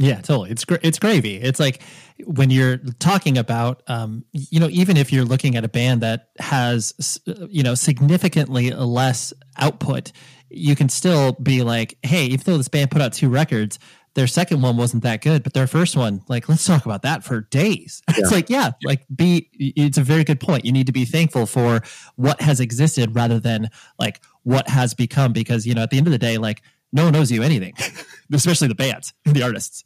Yeah, 0.00 0.22
totally. 0.22 0.50
It's 0.50 0.64
it's 0.82 0.98
gravy. 0.98 1.36
It's 1.36 1.60
like 1.60 1.82
when 2.24 2.48
you're 2.48 2.78
talking 2.98 3.36
about, 3.36 3.82
um, 3.86 4.24
you 4.32 4.58
know, 4.58 4.68
even 4.70 4.96
if 4.96 5.12
you're 5.12 5.26
looking 5.26 5.56
at 5.56 5.64
a 5.64 5.68
band 5.68 6.00
that 6.00 6.30
has, 6.38 7.20
you 7.50 7.62
know, 7.62 7.74
significantly 7.74 8.70
less 8.70 9.34
output, 9.58 10.12
you 10.48 10.74
can 10.74 10.88
still 10.88 11.32
be 11.32 11.62
like, 11.62 11.98
hey, 12.02 12.24
even 12.24 12.42
though 12.46 12.56
this 12.56 12.68
band 12.68 12.90
put 12.90 13.02
out 13.02 13.12
two 13.12 13.28
records, 13.28 13.78
their 14.14 14.26
second 14.26 14.60
one 14.60 14.76
wasn't 14.76 15.02
that 15.04 15.22
good, 15.22 15.42
but 15.42 15.54
their 15.54 15.66
first 15.66 15.96
one, 15.96 16.22
like, 16.28 16.48
let's 16.48 16.64
talk 16.64 16.84
about 16.84 17.02
that 17.02 17.24
for 17.24 17.42
days. 17.42 18.02
Yeah. 18.10 18.16
it's 18.18 18.32
like, 18.32 18.50
yeah, 18.50 18.72
like 18.82 19.06
be, 19.14 19.48
it's 19.52 19.96
a 19.96 20.02
very 20.02 20.24
good 20.24 20.40
point. 20.40 20.64
You 20.64 20.72
need 20.72 20.86
to 20.86 20.92
be 20.92 21.04
thankful 21.04 21.46
for 21.46 21.80
what 22.16 22.40
has 22.42 22.60
existed 22.60 23.14
rather 23.14 23.38
than 23.38 23.70
like 23.98 24.20
what 24.42 24.68
has 24.68 24.94
become, 24.94 25.32
because, 25.32 25.64
you 25.64 25.74
know, 25.74 25.82
at 25.82 25.90
the 25.90 25.96
end 25.96 26.06
of 26.06 26.10
the 26.10 26.18
day, 26.18 26.36
like, 26.36 26.60
no 26.92 27.04
one 27.04 27.12
knows 27.12 27.30
you 27.30 27.42
anything, 27.42 27.74
especially 28.32 28.68
the 28.68 28.74
bands, 28.74 29.14
the 29.24 29.42
artists. 29.42 29.84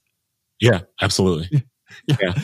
Yeah, 0.61 0.81
absolutely. 1.01 1.65
yeah. 2.07 2.17
yeah. 2.21 2.35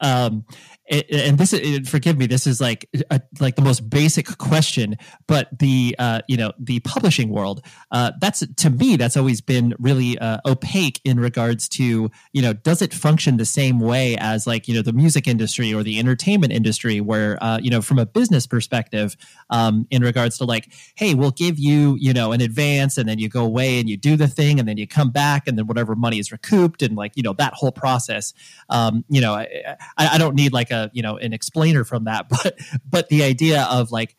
Um, 0.00 0.46
and 0.90 1.38
this 1.38 1.52
is 1.52 1.88
forgive 1.88 2.18
me 2.18 2.26
this 2.26 2.46
is 2.46 2.60
like 2.60 2.88
a, 3.10 3.20
like 3.38 3.54
the 3.54 3.62
most 3.62 3.88
basic 3.88 4.26
question 4.38 4.96
but 5.28 5.48
the 5.58 5.94
uh, 5.98 6.20
you 6.26 6.36
know 6.36 6.52
the 6.58 6.80
publishing 6.80 7.30
world 7.30 7.64
uh, 7.92 8.10
that's 8.20 8.44
to 8.56 8.70
me 8.70 8.96
that's 8.96 9.16
always 9.16 9.40
been 9.40 9.74
really 9.78 10.18
uh, 10.18 10.38
opaque 10.46 11.00
in 11.04 11.20
regards 11.20 11.68
to 11.68 12.10
you 12.32 12.42
know 12.42 12.52
does 12.52 12.82
it 12.82 12.92
function 12.92 13.36
the 13.36 13.44
same 13.44 13.78
way 13.78 14.16
as 14.18 14.46
like 14.46 14.66
you 14.66 14.74
know 14.74 14.82
the 14.82 14.92
music 14.92 15.28
industry 15.28 15.72
or 15.72 15.82
the 15.82 15.98
entertainment 15.98 16.52
industry 16.52 17.00
where 17.00 17.38
uh, 17.42 17.58
you 17.62 17.70
know 17.70 17.80
from 17.80 17.98
a 17.98 18.06
business 18.06 18.46
perspective 18.46 19.16
um, 19.50 19.86
in 19.90 20.02
regards 20.02 20.38
to 20.38 20.44
like 20.44 20.72
hey 20.96 21.14
we'll 21.14 21.30
give 21.30 21.58
you 21.58 21.96
you 22.00 22.12
know 22.12 22.32
an 22.32 22.40
advance 22.40 22.98
and 22.98 23.08
then 23.08 23.18
you 23.18 23.28
go 23.28 23.44
away 23.44 23.78
and 23.78 23.88
you 23.88 23.96
do 23.96 24.16
the 24.16 24.28
thing 24.28 24.58
and 24.58 24.68
then 24.68 24.76
you 24.76 24.88
come 24.88 25.10
back 25.10 25.46
and 25.46 25.56
then 25.56 25.66
whatever 25.66 25.94
money 25.94 26.18
is 26.18 26.32
recouped 26.32 26.82
and 26.82 26.96
like 26.96 27.12
you 27.14 27.22
know 27.22 27.32
that 27.32 27.54
whole 27.54 27.72
process 27.72 28.34
um, 28.70 29.04
you 29.08 29.20
know 29.20 29.34
I, 29.34 29.76
I 29.96 30.18
don't 30.18 30.34
need 30.34 30.52
like 30.52 30.70
a 30.72 30.79
you 30.92 31.02
know 31.02 31.16
an 31.16 31.32
explainer 31.32 31.84
from 31.84 32.04
that 32.04 32.28
but 32.42 32.58
but 32.88 33.08
the 33.08 33.22
idea 33.22 33.66
of 33.70 33.90
like 33.90 34.16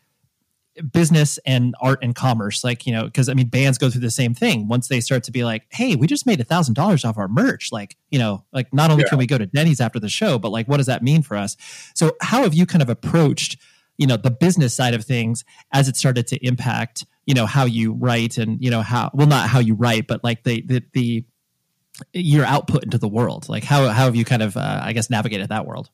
business 0.93 1.37
and 1.45 1.75
art 1.81 1.99
and 2.01 2.15
commerce 2.15 2.63
like 2.63 2.87
you 2.87 2.93
know 2.93 3.03
because 3.03 3.27
i 3.27 3.33
mean 3.33 3.47
bands 3.47 3.77
go 3.77 3.89
through 3.89 4.01
the 4.01 4.09
same 4.09 4.33
thing. 4.33 4.67
Once 4.67 4.87
they 4.87 5.01
start 5.01 5.23
to 5.23 5.31
be 5.31 5.43
like 5.43 5.63
hey 5.69 5.95
we 5.95 6.07
just 6.07 6.25
made 6.25 6.39
a 6.39 6.45
thousand 6.45 6.75
dollars 6.75 7.03
off 7.03 7.17
our 7.17 7.27
merch 7.27 7.71
like 7.71 7.97
you 8.09 8.17
know 8.17 8.45
like 8.53 8.73
not 8.73 8.89
only 8.89 9.03
yeah. 9.03 9.09
can 9.09 9.17
we 9.17 9.27
go 9.27 9.37
to 9.37 9.45
denny's 9.45 9.81
after 9.81 9.99
the 9.99 10.09
show 10.09 10.39
but 10.39 10.49
like 10.49 10.67
what 10.67 10.77
does 10.77 10.85
that 10.85 11.03
mean 11.03 11.21
for 11.21 11.35
us? 11.35 11.57
So 11.93 12.15
how 12.21 12.43
have 12.43 12.53
you 12.53 12.65
kind 12.65 12.81
of 12.81 12.89
approached 12.89 13.57
you 13.97 14.07
know 14.07 14.17
the 14.17 14.31
business 14.31 14.73
side 14.73 14.93
of 14.93 15.03
things 15.03 15.43
as 15.73 15.87
it 15.87 15.97
started 15.97 16.27
to 16.27 16.45
impact 16.45 17.05
you 17.25 17.33
know 17.33 17.45
how 17.45 17.65
you 17.65 17.93
write 17.93 18.37
and 18.37 18.63
you 18.63 18.71
know 18.71 18.81
how 18.81 19.11
well 19.13 19.27
not 19.27 19.49
how 19.49 19.59
you 19.59 19.75
write 19.75 20.07
but 20.07 20.23
like 20.23 20.43
the 20.43 20.61
the, 20.65 20.83
the 20.93 21.25
your 22.13 22.45
output 22.45 22.83
into 22.83 22.97
the 22.97 23.07
world? 23.07 23.49
Like 23.49 23.63
how 23.63 23.87
how 23.87 24.05
have 24.05 24.15
you 24.15 24.25
kind 24.25 24.41
of 24.41 24.57
uh, 24.57 24.81
i 24.83 24.93
guess 24.93 25.09
navigated 25.09 25.49
that 25.49 25.65
world 25.65 25.89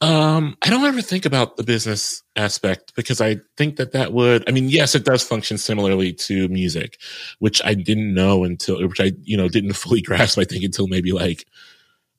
um, 0.00 0.56
I 0.62 0.70
don't 0.70 0.84
ever 0.84 1.02
think 1.02 1.24
about 1.24 1.56
the 1.56 1.62
business 1.62 2.22
aspect 2.36 2.94
because 2.96 3.20
I 3.20 3.36
think 3.56 3.76
that 3.76 3.92
that 3.92 4.12
would, 4.12 4.48
I 4.48 4.52
mean, 4.52 4.68
yes, 4.68 4.94
it 4.94 5.04
does 5.04 5.22
function 5.22 5.58
similarly 5.58 6.12
to 6.12 6.48
music, 6.48 6.98
which 7.38 7.62
I 7.64 7.74
didn't 7.74 8.12
know 8.12 8.44
until, 8.44 8.86
which 8.86 9.00
I, 9.00 9.12
you 9.22 9.36
know, 9.36 9.48
didn't 9.48 9.72
fully 9.74 10.02
grasp, 10.02 10.38
I 10.38 10.44
think, 10.44 10.64
until 10.64 10.88
maybe 10.88 11.12
like, 11.12 11.46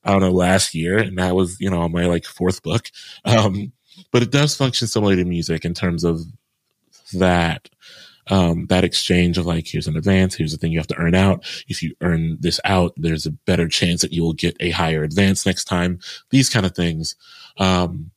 I 0.04 0.12
don't 0.12 0.20
know, 0.20 0.30
last 0.30 0.74
year. 0.74 0.98
And 0.98 1.18
that 1.18 1.34
was, 1.34 1.60
you 1.60 1.70
know, 1.70 1.80
on 1.80 1.92
my 1.92 2.06
like 2.06 2.24
fourth 2.24 2.62
book. 2.62 2.86
Um, 3.24 3.72
but 4.12 4.22
it 4.22 4.30
does 4.30 4.54
function 4.54 4.88
similarly 4.88 5.22
to 5.22 5.28
music 5.28 5.64
in 5.64 5.74
terms 5.74 6.04
of 6.04 6.20
that 7.14 7.68
um, 8.28 8.66
that 8.66 8.84
exchange 8.84 9.38
of 9.38 9.46
like, 9.46 9.66
here's 9.66 9.86
an 9.86 9.96
advance, 9.96 10.34
here's 10.34 10.52
the 10.52 10.58
thing 10.58 10.72
you 10.72 10.78
have 10.78 10.86
to 10.88 10.98
earn 10.98 11.14
out. 11.14 11.44
If 11.68 11.82
you 11.82 11.94
earn 12.00 12.38
this 12.40 12.60
out, 12.64 12.92
there's 12.96 13.26
a 13.26 13.30
better 13.30 13.68
chance 13.68 14.02
that 14.02 14.12
you 14.12 14.22
will 14.22 14.32
get 14.32 14.56
a 14.60 14.70
higher 14.70 15.04
advance 15.04 15.46
next 15.46 15.64
time. 15.64 16.00
These 16.30 16.48
kind 16.48 16.66
of 16.66 16.74
things. 16.74 17.16
Um, 17.58 18.10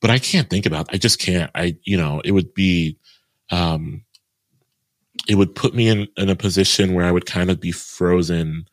but 0.00 0.10
I 0.10 0.18
can't 0.18 0.50
think 0.50 0.66
about, 0.66 0.92
I 0.92 0.98
just 0.98 1.20
can't. 1.20 1.50
I, 1.54 1.76
you 1.84 1.96
know, 1.96 2.20
it 2.24 2.32
would 2.32 2.52
be, 2.52 2.98
um, 3.50 4.04
it 5.28 5.36
would 5.36 5.54
put 5.54 5.74
me 5.74 5.88
in, 5.88 6.08
in 6.16 6.28
a 6.28 6.36
position 6.36 6.92
where 6.92 7.06
I 7.06 7.12
would 7.12 7.26
kind 7.26 7.50
of 7.50 7.60
be 7.60 7.72
frozen. 7.72 8.66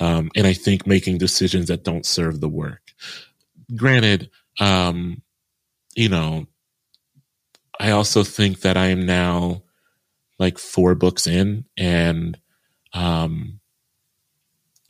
Um, 0.00 0.30
and 0.36 0.46
I 0.46 0.52
think 0.52 0.86
making 0.86 1.18
decisions 1.18 1.68
that 1.68 1.84
don't 1.84 2.04
serve 2.06 2.40
the 2.40 2.48
work. 2.48 2.82
Granted, 3.74 4.30
um, 4.60 5.22
you 5.96 6.08
know, 6.08 6.46
I 7.80 7.90
also 7.90 8.22
think 8.22 8.60
that 8.60 8.76
I 8.76 8.86
am 8.86 9.06
now 9.06 9.62
like 10.38 10.58
four 10.58 10.94
books 10.94 11.26
in 11.26 11.64
and 11.76 12.38
um 12.92 13.60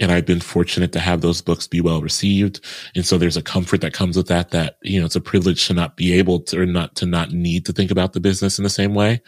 and 0.01 0.11
I've 0.11 0.27
been 0.27 0.41
fortunate 0.41 0.93
to 0.93 0.99
have 0.99 1.21
those 1.21 1.41
books 1.41 1.69
be 1.69 1.81
well 1.81 2.01
received. 2.01 2.61
And 2.97 3.07
so 3.07 3.17
there's 3.17 3.37
a 3.37 3.43
comfort 3.43 3.81
that 3.83 3.93
comes 3.93 4.17
with 4.17 4.27
that, 4.27 4.51
that, 4.51 4.77
you 4.83 4.99
know, 4.99 5.07
it's 5.07 5.15
a 5.15 5.21
privilege 5.21 5.67
to 5.69 5.75
not 5.75 5.97
be 5.97 6.13
able 6.15 6.41
to, 6.41 6.61
or 6.61 6.67
not, 6.67 6.97
to 6.97 7.07
not 7.07 7.31
need 7.31 7.65
to 7.67 7.73
think 7.73 7.91
about 7.93 8.13
the 8.13 8.21
business 8.21 8.59
in 8.59 8.65
the 8.65 8.71
same 8.71 8.95
way. 8.95 9.23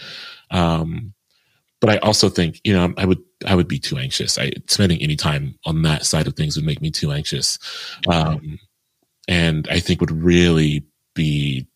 Um, 0.50 1.14
but 1.80 1.90
I 1.90 1.98
also 1.98 2.28
think, 2.28 2.60
you 2.64 2.72
know, 2.72 2.92
I 2.96 3.04
would, 3.04 3.22
I 3.46 3.54
would 3.54 3.68
be 3.68 3.78
too 3.78 3.96
anxious. 3.96 4.38
I, 4.38 4.52
spending 4.68 5.00
any 5.00 5.14
time 5.14 5.56
on 5.66 5.82
that 5.82 6.04
side 6.04 6.26
of 6.26 6.34
things 6.34 6.56
would 6.56 6.66
make 6.66 6.82
me 6.82 6.90
too 6.90 7.12
anxious. 7.12 7.58
Um, 8.08 8.58
and 9.28 9.68
I 9.70 9.78
think 9.78 10.00
would 10.00 10.10
really 10.10 10.84
be 11.14 11.68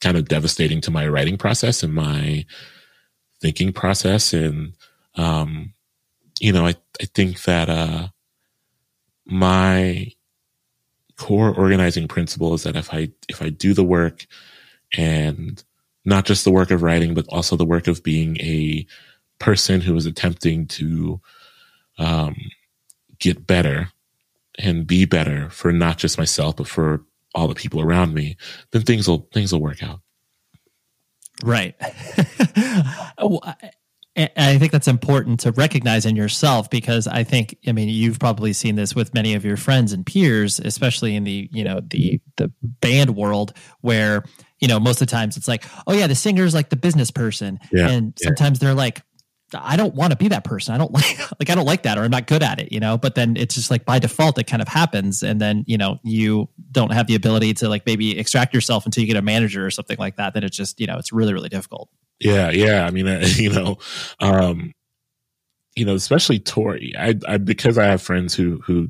kind 0.00 0.16
of 0.16 0.28
devastating 0.28 0.80
to 0.82 0.90
my 0.90 1.06
writing 1.08 1.36
process 1.36 1.82
and 1.82 1.92
my 1.92 2.46
thinking 3.40 3.72
process. 3.72 4.32
And, 4.32 4.74
um, 5.14 5.72
you 6.40 6.52
know, 6.52 6.66
I, 6.66 6.74
I 7.00 7.04
think 7.14 7.42
that, 7.42 7.68
uh, 7.68 8.08
my 9.26 10.12
core 11.16 11.54
organizing 11.54 12.08
principle 12.08 12.54
is 12.54 12.62
that 12.62 12.76
if 12.76 12.92
I, 12.94 13.10
if 13.28 13.42
I 13.42 13.50
do 13.50 13.74
the 13.74 13.84
work 13.84 14.26
and 14.96 15.62
not 16.04 16.24
just 16.24 16.44
the 16.44 16.50
work 16.50 16.70
of 16.70 16.82
writing, 16.82 17.14
but 17.14 17.26
also 17.28 17.56
the 17.56 17.64
work 17.64 17.86
of 17.88 18.02
being 18.02 18.36
a 18.40 18.86
person 19.38 19.80
who 19.80 19.94
is 19.96 20.06
attempting 20.06 20.66
to, 20.66 21.20
um, 21.98 22.36
get 23.18 23.46
better 23.46 23.90
and 24.58 24.86
be 24.86 25.04
better 25.04 25.50
for 25.50 25.72
not 25.72 25.98
just 25.98 26.18
myself, 26.18 26.56
but 26.56 26.68
for 26.68 27.02
all 27.34 27.48
the 27.48 27.54
people 27.54 27.80
around 27.80 28.14
me, 28.14 28.36
then 28.70 28.82
things 28.82 29.08
will 29.08 29.28
things 29.32 29.52
will 29.52 29.60
work 29.60 29.82
out. 29.82 30.00
Right. 31.42 31.74
I 34.36 34.58
think 34.58 34.72
that's 34.72 34.88
important 34.88 35.40
to 35.40 35.52
recognize 35.52 36.04
in 36.04 36.16
yourself 36.16 36.68
because 36.70 37.06
I 37.06 37.22
think 37.22 37.56
I 37.68 37.72
mean 37.72 37.88
you've 37.88 38.18
probably 38.18 38.52
seen 38.52 38.74
this 38.74 38.94
with 38.94 39.14
many 39.14 39.34
of 39.34 39.44
your 39.44 39.56
friends 39.56 39.92
and 39.92 40.04
peers, 40.04 40.58
especially 40.58 41.14
in 41.14 41.22
the 41.22 41.48
you 41.52 41.62
know 41.62 41.80
the 41.80 42.20
the 42.36 42.50
band 42.62 43.14
world 43.14 43.52
where 43.80 44.24
you 44.58 44.66
know 44.66 44.80
most 44.80 45.00
of 45.00 45.06
the 45.06 45.12
times 45.12 45.36
it's 45.36 45.46
like 45.46 45.64
oh 45.86 45.92
yeah 45.92 46.08
the 46.08 46.16
singer's 46.16 46.52
like 46.52 46.68
the 46.68 46.76
business 46.76 47.12
person 47.12 47.60
yeah, 47.70 47.88
and 47.88 48.14
sometimes 48.20 48.60
yeah. 48.60 48.66
they're 48.68 48.74
like 48.74 49.02
I 49.54 49.76
don't 49.76 49.94
want 49.94 50.10
to 50.10 50.16
be 50.16 50.28
that 50.28 50.44
person. 50.44 50.74
I 50.74 50.78
don't 50.78 50.92
like 50.92 51.18
like 51.38 51.50
I 51.50 51.54
don't 51.54 51.64
like 51.64 51.82
that 51.84 51.98
or 51.98 52.02
I'm 52.02 52.10
not 52.10 52.26
good 52.26 52.42
at 52.42 52.60
it, 52.60 52.72
you 52.72 52.80
know. 52.80 52.98
But 52.98 53.14
then 53.14 53.36
it's 53.36 53.54
just 53.54 53.70
like 53.70 53.84
by 53.84 53.98
default 53.98 54.38
it 54.38 54.44
kind 54.44 54.62
of 54.62 54.68
happens 54.68 55.22
and 55.22 55.40
then, 55.40 55.64
you 55.66 55.78
know, 55.78 55.98
you 56.02 56.48
don't 56.70 56.92
have 56.92 57.06
the 57.06 57.14
ability 57.14 57.54
to 57.54 57.68
like 57.68 57.86
maybe 57.86 58.18
extract 58.18 58.54
yourself 58.54 58.84
until 58.84 59.02
you 59.02 59.06
get 59.06 59.16
a 59.16 59.22
manager 59.22 59.64
or 59.64 59.70
something 59.70 59.96
like 59.98 60.16
that. 60.16 60.34
Then 60.34 60.44
it's 60.44 60.56
just, 60.56 60.80
you 60.80 60.86
know, 60.86 60.98
it's 60.98 61.12
really 61.12 61.32
really 61.32 61.48
difficult. 61.48 61.88
Yeah, 62.20 62.50
yeah. 62.50 62.84
I 62.84 62.90
mean, 62.90 63.06
you 63.36 63.50
know, 63.50 63.78
um 64.20 64.74
you 65.76 65.84
know, 65.84 65.94
especially 65.94 66.40
Tori. 66.40 66.94
I 66.98 67.14
I 67.26 67.38
because 67.38 67.78
I 67.78 67.86
have 67.86 68.02
friends 68.02 68.34
who 68.34 68.60
who 68.64 68.88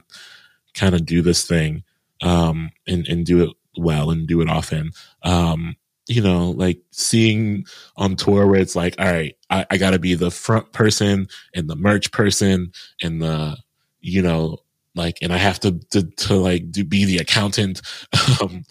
kind 0.74 0.94
of 0.94 1.04
do 1.04 1.22
this 1.22 1.46
thing 1.46 1.84
um 2.22 2.70
and 2.86 3.06
and 3.06 3.24
do 3.24 3.42
it 3.44 3.50
well 3.76 4.10
and 4.10 4.26
do 4.26 4.40
it 4.40 4.48
often. 4.48 4.90
Um 5.22 5.76
you 6.08 6.22
know, 6.22 6.50
like 6.50 6.80
seeing 6.90 7.66
on 7.96 8.16
tour 8.16 8.46
where 8.46 8.60
it's 8.60 8.74
like, 8.74 8.94
all 8.98 9.06
right, 9.06 9.36
I, 9.50 9.66
I 9.70 9.76
got 9.76 9.90
to 9.90 9.98
be 9.98 10.14
the 10.14 10.30
front 10.30 10.72
person 10.72 11.28
and 11.54 11.68
the 11.68 11.76
merch 11.76 12.10
person 12.12 12.72
and 13.02 13.20
the, 13.20 13.58
you 14.00 14.22
know, 14.22 14.58
like, 14.94 15.18
and 15.22 15.32
I 15.32 15.36
have 15.36 15.60
to 15.60 15.78
to, 15.90 16.02
to 16.02 16.34
like 16.34 16.70
do 16.70 16.82
be 16.84 17.04
the 17.04 17.18
accountant. 17.18 17.82
um, 18.42 18.64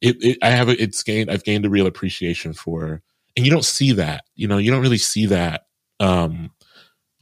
it, 0.00 0.22
it, 0.22 0.38
I 0.42 0.50
have 0.50 0.68
it's 0.68 1.02
gained. 1.02 1.30
I've 1.30 1.44
gained 1.44 1.64
a 1.64 1.70
real 1.70 1.86
appreciation 1.86 2.52
for, 2.52 3.02
and 3.36 3.46
you 3.46 3.50
don't 3.50 3.64
see 3.64 3.92
that. 3.92 4.24
You 4.34 4.48
know, 4.48 4.58
you 4.58 4.70
don't 4.70 4.82
really 4.82 4.98
see 4.98 5.26
that. 5.26 5.66
Um, 6.00 6.50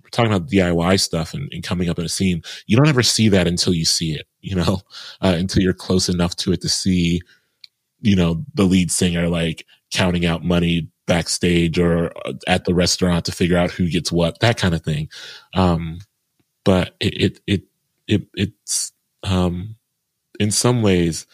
we're 0.02 0.08
talking 0.10 0.32
about 0.32 0.48
DIY 0.48 0.98
stuff 0.98 1.34
and, 1.34 1.52
and 1.52 1.62
coming 1.62 1.88
up 1.88 1.98
in 1.98 2.04
a 2.04 2.08
scene. 2.08 2.42
You 2.66 2.76
don't 2.76 2.88
ever 2.88 3.02
see 3.02 3.28
that 3.28 3.46
until 3.46 3.74
you 3.74 3.84
see 3.84 4.12
it. 4.14 4.26
You 4.40 4.56
know, 4.56 4.80
uh, 5.20 5.34
until 5.36 5.62
you're 5.62 5.74
close 5.74 6.08
enough 6.08 6.34
to 6.36 6.52
it 6.52 6.62
to 6.62 6.68
see 6.68 7.20
you 8.02 8.16
know, 8.16 8.44
the 8.54 8.64
lead 8.64 8.90
singer 8.90 9.28
like 9.28 9.64
counting 9.90 10.26
out 10.26 10.44
money 10.44 10.88
backstage 11.06 11.78
or 11.78 12.12
at 12.46 12.64
the 12.64 12.74
restaurant 12.74 13.24
to 13.24 13.32
figure 13.32 13.56
out 13.56 13.70
who 13.70 13.88
gets 13.88 14.12
what, 14.12 14.40
that 14.40 14.56
kind 14.56 14.74
of 14.74 14.82
thing. 14.82 15.08
Um, 15.54 15.98
but 16.64 16.94
it, 17.00 17.14
it, 17.14 17.40
it, 17.46 17.62
it, 18.06 18.28
it's, 18.34 18.92
um, 19.22 19.76
in 20.40 20.50
some 20.50 20.82
ways 20.82 21.26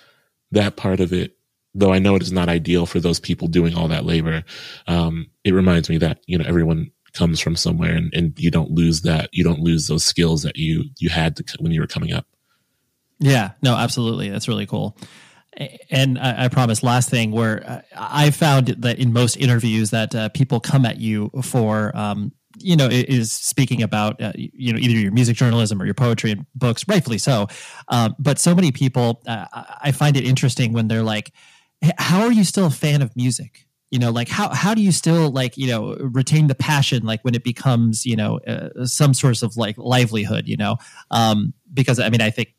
that 0.53 0.77
part 0.77 1.01
of 1.01 1.13
it, 1.13 1.37
though 1.75 1.93
I 1.93 1.99
know 1.99 2.17
it 2.17 2.23
is 2.23 2.33
not 2.33 2.49
ideal 2.49 2.87
for 2.87 2.99
those 2.99 3.21
people 3.21 3.47
doing 3.47 3.75
all 3.75 3.89
that 3.89 4.05
labor. 4.05 4.43
Um, 4.87 5.31
it 5.45 5.53
reminds 5.53 5.89
me 5.89 5.99
that, 5.99 6.21
you 6.27 6.37
know, 6.37 6.45
everyone 6.47 6.91
comes 7.13 7.41
from 7.41 7.57
somewhere 7.57 7.95
and, 7.95 8.13
and 8.15 8.39
you 8.39 8.51
don't 8.51 8.73
lose 8.73 9.03
that, 9.03 9.31
you 9.33 9.45
don't 9.45 9.61
lose 9.61 9.87
those 9.87 10.05
skills 10.05 10.43
that 10.43 10.57
you, 10.57 10.85
you 10.99 11.09
had 11.09 11.37
to, 11.37 11.45
when 11.61 11.73
you 11.73 11.81
were 11.81 11.87
coming 11.87 12.13
up. 12.13 12.27
Yeah, 13.21 13.53
no, 13.63 13.77
absolutely. 13.77 14.29
That's 14.31 14.49
really 14.49 14.67
cool 14.67 14.97
and 15.91 16.19
I, 16.19 16.45
I, 16.45 16.49
promise 16.49 16.83
last 16.83 17.11
thing 17.11 17.33
where 17.33 17.85
I 17.97 18.31
found 18.31 18.69
that 18.69 18.99
in 18.99 19.13
most 19.13 19.37
interviews 19.37 19.91
that 19.91 20.15
uh, 20.15 20.29
people 20.31 20.61
come 20.61 20.85
at 20.85 20.99
you 20.99 21.31
for 21.43 21.97
um, 21.97 22.33
you 22.59 22.77
know 22.77 22.89
is 22.91 23.33
speaking 23.33 23.83
about 23.83 24.21
uh, 24.21 24.33
you 24.37 24.73
know 24.73 24.79
either 24.79 24.95
your 24.95 25.13
music 25.13 25.37
journalism 25.37 25.81
or 25.81 25.85
your 25.85 25.95
poetry 25.95 26.31
and 26.31 26.47
books 26.55 26.87
rightfully 26.87 27.19
so. 27.19 27.49
Um, 27.89 28.15
but 28.19 28.39
so 28.39 28.55
many 28.55 28.73
people 28.73 29.23
uh, 29.27 29.47
I 29.81 29.93
find 29.93 30.17
it 30.17 30.25
interesting 30.25 30.73
when 30.73 30.89
they're 30.89 31.03
like 31.03 31.33
how 31.99 32.23
are 32.23 32.33
you 32.33 32.45
still 32.45 32.67
a 32.67 32.71
fan 32.71 33.03
of 33.03 33.15
music? 33.17 33.67
You 33.91 33.99
know 33.99 34.11
like 34.11 34.29
how 34.29 34.51
how 34.51 34.75
do 34.75 34.83
you 34.83 34.93
still 34.93 35.31
like 35.31 35.57
you 35.57 35.67
know 35.67 35.97
retain 36.01 36.47
the 36.47 36.55
passion 36.55 37.05
like 37.05 37.25
when 37.25 37.35
it 37.35 37.43
becomes 37.43 38.05
you 38.05 38.17
know 38.17 38.39
uh, 38.47 38.85
some 38.85 39.15
source 39.15 39.43
of 39.43 39.57
like 39.57 39.77
livelihood 39.79 40.47
you 40.47 40.57
know? 40.57 40.77
Um, 41.11 41.55
because 41.73 41.99
I 41.99 42.11
mean 42.11 42.21
I 42.21 42.31
think 42.31 42.55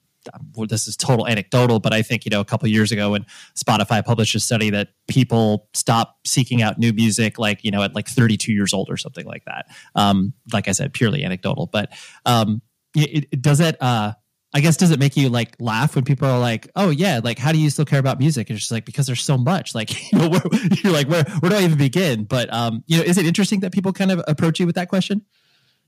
this 0.68 0.88
is 0.88 0.96
total 0.98 1.28
anecdotal, 1.28 1.80
but 1.80 1.94
I 1.94 2.02
think 2.02 2.26
you 2.26 2.30
know 2.30 2.42
a 2.42 2.46
couple 2.46 2.68
years 2.68 2.92
ago 2.92 3.12
when 3.12 3.26
Spotify 3.56 4.04
published 4.04 4.36
a 4.36 4.40
study 4.40 4.70
that 4.72 4.90
people 5.08 5.68
stop 5.74 6.18
seeking 6.26 6.62
out 6.62 6.78
new 6.78 6.94
music 6.94 7.40
like 7.40 7.64
you 7.64 7.72
know 7.72 7.84
at 7.84 7.96
like 7.96 8.08
32 8.08 8.52
years 8.52 8.74
old 8.74 8.90
or 8.90 8.98
something 8.98 9.26
like 9.26 9.46
that. 9.46 9.68
Um, 9.96 10.34
like 10.52 10.68
I 10.68 10.72
said, 10.72 10.94
purely 10.94 11.24
anecdotal, 11.24 11.68
but 11.68 11.92
um, 12.26 12.62
it, 12.96 13.28
it, 13.32 13.42
does 13.42 13.60
it? 13.60 13.82
Uh, 13.82 14.14
I 14.52 14.62
guess 14.62 14.78
does 14.78 14.90
it 14.90 15.00
make 15.00 15.16
you 15.16 15.30
like 15.30 15.56
laugh 15.60 15.96
when 15.96 16.06
people 16.06 16.28
are 16.28 16.40
like, 16.40 16.70
"Oh 16.76 16.90
yeah, 16.90 17.22
like 17.24 17.38
how 17.38 17.52
do 17.52 17.60
you 17.60 17.70
still 17.70 17.86
care 17.86 18.00
about 18.00 18.20
music?" 18.20 18.50
And 18.50 18.56
it's 18.56 18.64
just 18.64 18.72
like 18.72 18.86
because 18.86 19.06
there's 19.06 19.24
so 19.24 19.38
much. 19.38 19.76
Like 19.76 20.12
you 20.12 20.20
know, 20.20 20.30
where, 20.30 20.42
you're 20.84 20.94
like, 20.94 21.08
where 21.08 21.24
where 21.40 21.52
do 21.52 21.56
I 21.56 21.64
even 21.64 21.78
begin? 21.78 22.24
But 22.24 22.52
um, 22.52 22.84
you 22.88 22.98
know, 22.98 23.04
is 23.04 23.18
it 23.18 23.26
interesting 23.26 23.60
that 23.60 23.72
people 23.72 23.94
kind 23.94 24.12
of 24.12 24.24
approach 24.28 24.60
you 24.60 24.66
with 24.66 24.76
that 24.76 24.90
question? 24.90 25.24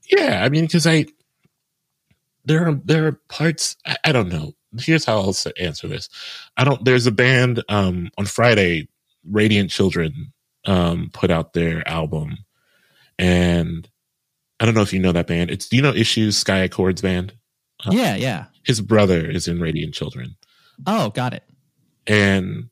Yeah, 0.08 0.42
I 0.44 0.48
mean, 0.48 0.64
because 0.64 0.86
I 0.86 1.06
there 2.44 2.68
are 2.68 2.74
there 2.84 3.06
are 3.06 3.20
parts 3.28 3.76
I, 3.86 3.96
I, 4.04 4.12
don't 4.12 4.28
know. 4.28 4.54
Here's 4.78 5.04
how 5.04 5.18
I'll 5.18 5.36
answer 5.58 5.88
this. 5.88 6.08
I 6.56 6.64
don't. 6.64 6.84
There's 6.84 7.06
a 7.06 7.12
band 7.12 7.62
um, 7.68 8.10
on 8.18 8.26
Friday, 8.26 8.88
Radiant 9.28 9.70
Children, 9.70 10.32
um, 10.64 11.10
put 11.12 11.30
out 11.30 11.52
their 11.52 11.86
album, 11.88 12.38
and 13.18 13.88
I 14.60 14.64
don't 14.64 14.74
know 14.74 14.82
if 14.82 14.92
you 14.92 15.00
know 15.00 15.12
that 15.12 15.26
band. 15.26 15.50
It's 15.50 15.68
do 15.68 15.76
you 15.76 15.82
know 15.82 15.94
Issues 15.94 16.36
Sky 16.36 16.60
Acord's 16.60 17.02
band? 17.02 17.34
Uh, 17.84 17.90
yeah, 17.92 18.16
yeah. 18.16 18.46
His 18.64 18.80
brother 18.80 19.28
is 19.28 19.48
in 19.48 19.60
Radiant 19.60 19.94
Children. 19.94 20.36
Oh, 20.86 21.10
got 21.10 21.34
it. 21.34 21.44
And 22.06 22.70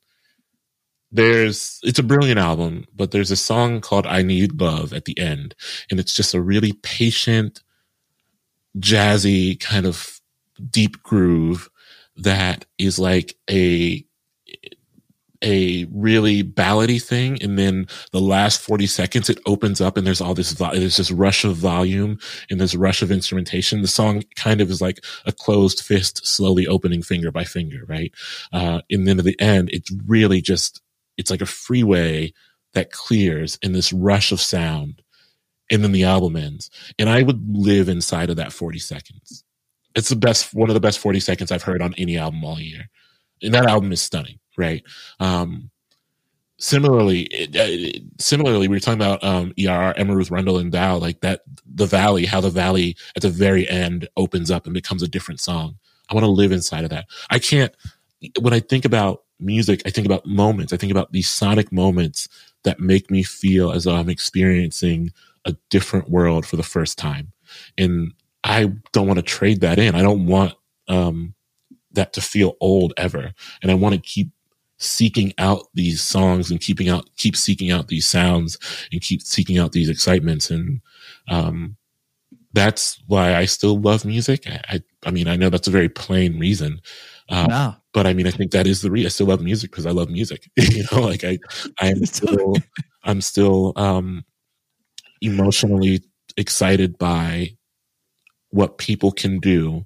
there's 1.11 1.79
it's 1.83 1.99
a 1.99 2.03
brilliant 2.03 2.39
album, 2.39 2.85
but 2.95 3.11
there's 3.11 3.31
a 3.31 3.35
song 3.35 3.81
called 3.81 4.07
I 4.07 4.21
Need 4.21 4.59
Love 4.59 4.93
at 4.93 5.05
the 5.05 5.17
end, 5.19 5.55
and 5.89 5.99
it's 5.99 6.13
just 6.13 6.33
a 6.33 6.41
really 6.41 6.73
patient 6.83 7.61
jazzy 8.79 9.59
kind 9.59 9.85
of 9.85 10.19
deep 10.69 11.01
groove 11.03 11.69
that 12.17 12.65
is 12.77 12.99
like 12.99 13.35
a 13.49 14.05
a 15.43 15.85
really 15.91 16.43
ballady 16.43 17.01
thing. 17.01 17.41
And 17.41 17.57
then 17.57 17.87
the 18.11 18.21
last 18.21 18.61
40 18.61 18.85
seconds 18.87 19.29
it 19.29 19.39
opens 19.45 19.81
up 19.81 19.97
and 19.97 20.05
there's 20.05 20.21
all 20.21 20.33
this 20.33 20.51
there's 20.53 20.97
this 20.97 21.11
rush 21.11 21.43
of 21.43 21.55
volume 21.55 22.19
and 22.49 22.59
this 22.61 22.75
rush 22.75 23.01
of 23.01 23.11
instrumentation. 23.11 23.81
The 23.81 23.87
song 23.87 24.23
kind 24.35 24.61
of 24.61 24.69
is 24.69 24.81
like 24.81 25.03
a 25.25 25.31
closed 25.31 25.81
fist 25.81 26.25
slowly 26.25 26.67
opening 26.67 27.01
finger 27.01 27.31
by 27.31 27.43
finger 27.43 27.83
right? 27.87 28.13
Uh 28.53 28.81
and 28.89 29.07
then 29.07 29.19
at 29.19 29.25
the 29.25 29.39
end 29.39 29.69
it's 29.71 29.91
really 30.05 30.41
just 30.41 30.81
it's 31.17 31.31
like 31.31 31.41
a 31.41 31.45
freeway 31.47 32.33
that 32.73 32.91
clears 32.91 33.57
in 33.61 33.73
this 33.73 33.91
rush 33.91 34.31
of 34.31 34.39
sound 34.39 35.01
and 35.71 35.83
then 35.83 35.93
the 35.93 36.03
album 36.03 36.35
ends. 36.35 36.69
And 36.99 37.09
I 37.09 37.23
would 37.23 37.41
live 37.55 37.89
inside 37.89 38.29
of 38.29 38.35
that 38.35 38.51
40 38.51 38.77
seconds. 38.77 39.43
It's 39.95 40.09
the 40.09 40.15
best, 40.15 40.53
one 40.53 40.69
of 40.69 40.73
the 40.73 40.79
best 40.79 40.99
40 40.99 41.19
seconds 41.21 41.51
I've 41.51 41.63
heard 41.63 41.81
on 41.81 41.95
any 41.97 42.17
album 42.17 42.43
all 42.43 42.59
year. 42.59 42.89
And 43.41 43.53
that 43.53 43.65
album 43.65 43.91
is 43.91 44.01
stunning, 44.01 44.39
right? 44.57 44.83
Um, 45.19 45.71
similarly, 46.59 47.21
it, 47.23 47.55
it, 47.55 48.03
similarly, 48.19 48.67
we 48.67 48.75
were 48.75 48.79
talking 48.79 49.01
about 49.01 49.23
um, 49.23 49.53
ERR, 49.59 49.93
Emma 49.97 50.15
Ruth 50.15 50.29
Rundle 50.29 50.59
and 50.59 50.71
Thou, 50.71 50.97
like 50.97 51.21
that, 51.21 51.41
the 51.65 51.87
Valley, 51.87 52.25
how 52.25 52.41
the 52.41 52.49
Valley 52.49 52.95
at 53.15 53.21
the 53.21 53.29
very 53.29 53.67
end 53.67 54.07
opens 54.15 54.51
up 54.51 54.65
and 54.65 54.73
becomes 54.73 55.01
a 55.01 55.07
different 55.07 55.39
song. 55.39 55.77
I 56.09 56.13
want 56.13 56.25
to 56.25 56.31
live 56.31 56.51
inside 56.51 56.83
of 56.83 56.89
that. 56.91 57.07
I 57.29 57.39
can't, 57.39 57.73
when 58.39 58.53
I 58.53 58.59
think 58.59 58.85
about 58.85 59.23
music, 59.39 59.81
I 59.85 59.89
think 59.89 60.05
about 60.05 60.25
moments. 60.25 60.73
I 60.73 60.77
think 60.77 60.91
about 60.91 61.11
these 61.11 61.29
sonic 61.29 61.71
moments 61.71 62.27
that 62.63 62.79
make 62.79 63.09
me 63.09 63.23
feel 63.23 63.71
as 63.71 63.85
though 63.85 63.95
I'm 63.95 64.09
experiencing 64.09 65.11
a 65.45 65.55
different 65.69 66.09
world 66.09 66.45
for 66.45 66.55
the 66.55 66.63
first 66.63 66.97
time. 66.97 67.31
And 67.77 68.13
I 68.43 68.71
don't 68.91 69.07
want 69.07 69.17
to 69.17 69.23
trade 69.23 69.61
that 69.61 69.79
in. 69.79 69.95
I 69.95 70.01
don't 70.01 70.25
want 70.25 70.53
um, 70.87 71.33
that 71.91 72.13
to 72.13 72.21
feel 72.21 72.55
old 72.59 72.93
ever. 72.97 73.33
And 73.61 73.71
I 73.71 73.75
want 73.75 73.95
to 73.95 74.01
keep 74.01 74.31
seeking 74.77 75.31
out 75.37 75.67
these 75.75 76.01
songs 76.01 76.49
and 76.49 76.59
keeping 76.59 76.89
out, 76.89 77.07
keep 77.17 77.35
seeking 77.35 77.71
out 77.71 77.87
these 77.87 78.05
sounds 78.05 78.57
and 78.91 79.01
keep 79.01 79.21
seeking 79.21 79.59
out 79.59 79.73
these 79.73 79.89
excitements. 79.89 80.49
And 80.49 80.81
um, 81.29 81.77
that's 82.53 83.01
why 83.07 83.35
I 83.35 83.45
still 83.45 83.79
love 83.79 84.05
music. 84.05 84.47
I, 84.47 84.61
I, 84.69 84.83
I 85.05 85.11
mean, 85.11 85.27
I 85.27 85.35
know 85.35 85.49
that's 85.49 85.67
a 85.67 85.71
very 85.71 85.89
plain 85.89 86.39
reason. 86.39 86.81
Um, 87.29 87.47
Wow. 87.47 87.77
but 87.93 88.07
I 88.07 88.13
mean, 88.13 88.27
I 88.27 88.31
think 88.31 88.51
that 88.51 88.67
is 88.67 88.81
the 88.81 88.91
reason. 88.91 89.05
I 89.05 89.09
still 89.09 89.27
love 89.27 89.41
music 89.41 89.71
because 89.71 89.85
I 89.85 89.91
love 89.91 90.09
music. 90.09 90.49
you 90.57 90.83
know, 90.91 91.01
like 91.01 91.23
I, 91.23 91.37
I 91.79 91.87
am 91.87 92.05
still, 92.05 92.55
I'm 93.03 93.21
still 93.21 93.73
um, 93.75 94.25
emotionally 95.21 96.01
excited 96.37 96.97
by 96.97 97.55
what 98.49 98.77
people 98.77 99.11
can 99.11 99.39
do 99.39 99.85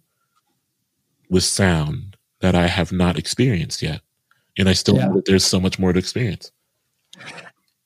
with 1.29 1.43
sound 1.43 2.17
that 2.41 2.55
I 2.55 2.67
have 2.67 2.91
not 2.91 3.17
experienced 3.17 3.81
yet, 3.81 4.01
and 4.57 4.67
I 4.69 4.73
still 4.73 4.95
Yeah. 4.95 5.07
know 5.07 5.13
that 5.15 5.25
there's 5.25 5.45
so 5.45 5.59
much 5.59 5.77
more 5.79 5.93
to 5.93 5.99
experience. 5.99 6.51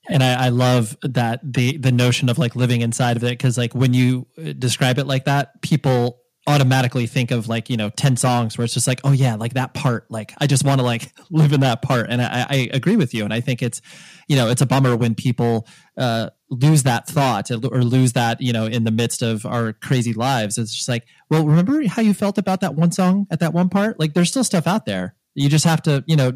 and 0.10 0.24
I, 0.24 0.46
I 0.46 0.50
love 0.50 0.98
that 1.04 1.40
the 1.44 1.78
the 1.78 1.92
notion 1.92 2.30
of 2.30 2.38
like 2.40 2.56
living 2.56 2.82
inside 2.82 3.16
of 3.16 3.24
it 3.24 3.32
because 3.38 3.58
like 3.58 3.76
when 3.76 3.94
you 3.94 4.26
uh, 4.38 4.54
describe 4.58 4.98
it 4.98 5.06
like 5.06 5.26
that 5.26 5.62
people 5.62 6.19
automatically 6.50 7.06
think 7.06 7.30
of 7.30 7.48
like 7.48 7.70
you 7.70 7.78
know 7.78 7.92
10 7.92 8.18
songs 8.18 8.58
where 8.58 8.66
it's 8.66 8.74
just 8.74 8.88
like 8.88 9.00
oh 9.04 9.12
yeah 9.12 9.36
like 9.36 9.54
that 9.54 9.76
part 9.76 10.10
like 10.10 10.34
i 10.40 10.48
just 10.48 10.66
want 10.66 10.80
to 10.80 10.84
like 10.84 11.14
live 11.30 11.54
in 11.54 11.60
that 11.60 11.84
part. 11.84 12.08
And 12.10 12.22
I, 12.22 12.48
I 12.50 12.70
agree 12.74 12.96
with 12.96 13.14
you. 13.14 13.24
And 13.24 13.32
i 13.32 13.40
think 13.40 13.62
it's 13.62 13.82
you 14.28 14.36
know 14.36 14.50
it's 14.50 14.62
a 14.62 14.66
bummer 14.66 14.96
when 14.96 15.14
people 15.14 15.68
uh, 15.96 16.30
lose 16.50 16.84
that 16.84 17.08
thought 17.08 17.52
or 17.52 17.84
lose 17.84 18.14
that 18.14 18.42
you 18.42 18.52
know 18.52 18.66
in 18.66 18.84
the 18.84 18.92
midst 18.92 19.22
of 19.22 19.46
our 19.46 19.74
crazy 19.74 20.12
lives. 20.12 20.58
It's 20.58 20.74
just 20.76 20.90
like 20.90 21.06
well 21.30 21.46
remember 21.46 21.88
how 21.88 22.02
you 22.02 22.16
felt 22.16 22.40
about 22.40 22.62
that 22.62 22.74
one 22.74 22.92
song 22.92 23.28
at 23.30 23.40
that 23.42 23.54
one 23.54 23.70
part? 23.70 24.00
Like 24.00 24.16
there's 24.16 24.30
still 24.30 24.44
stuff 24.44 24.66
out 24.66 24.86
there. 24.86 25.16
You 25.36 25.50
just 25.50 25.66
have 25.66 25.84
to 25.84 26.04
you 26.08 26.16
know 26.16 26.32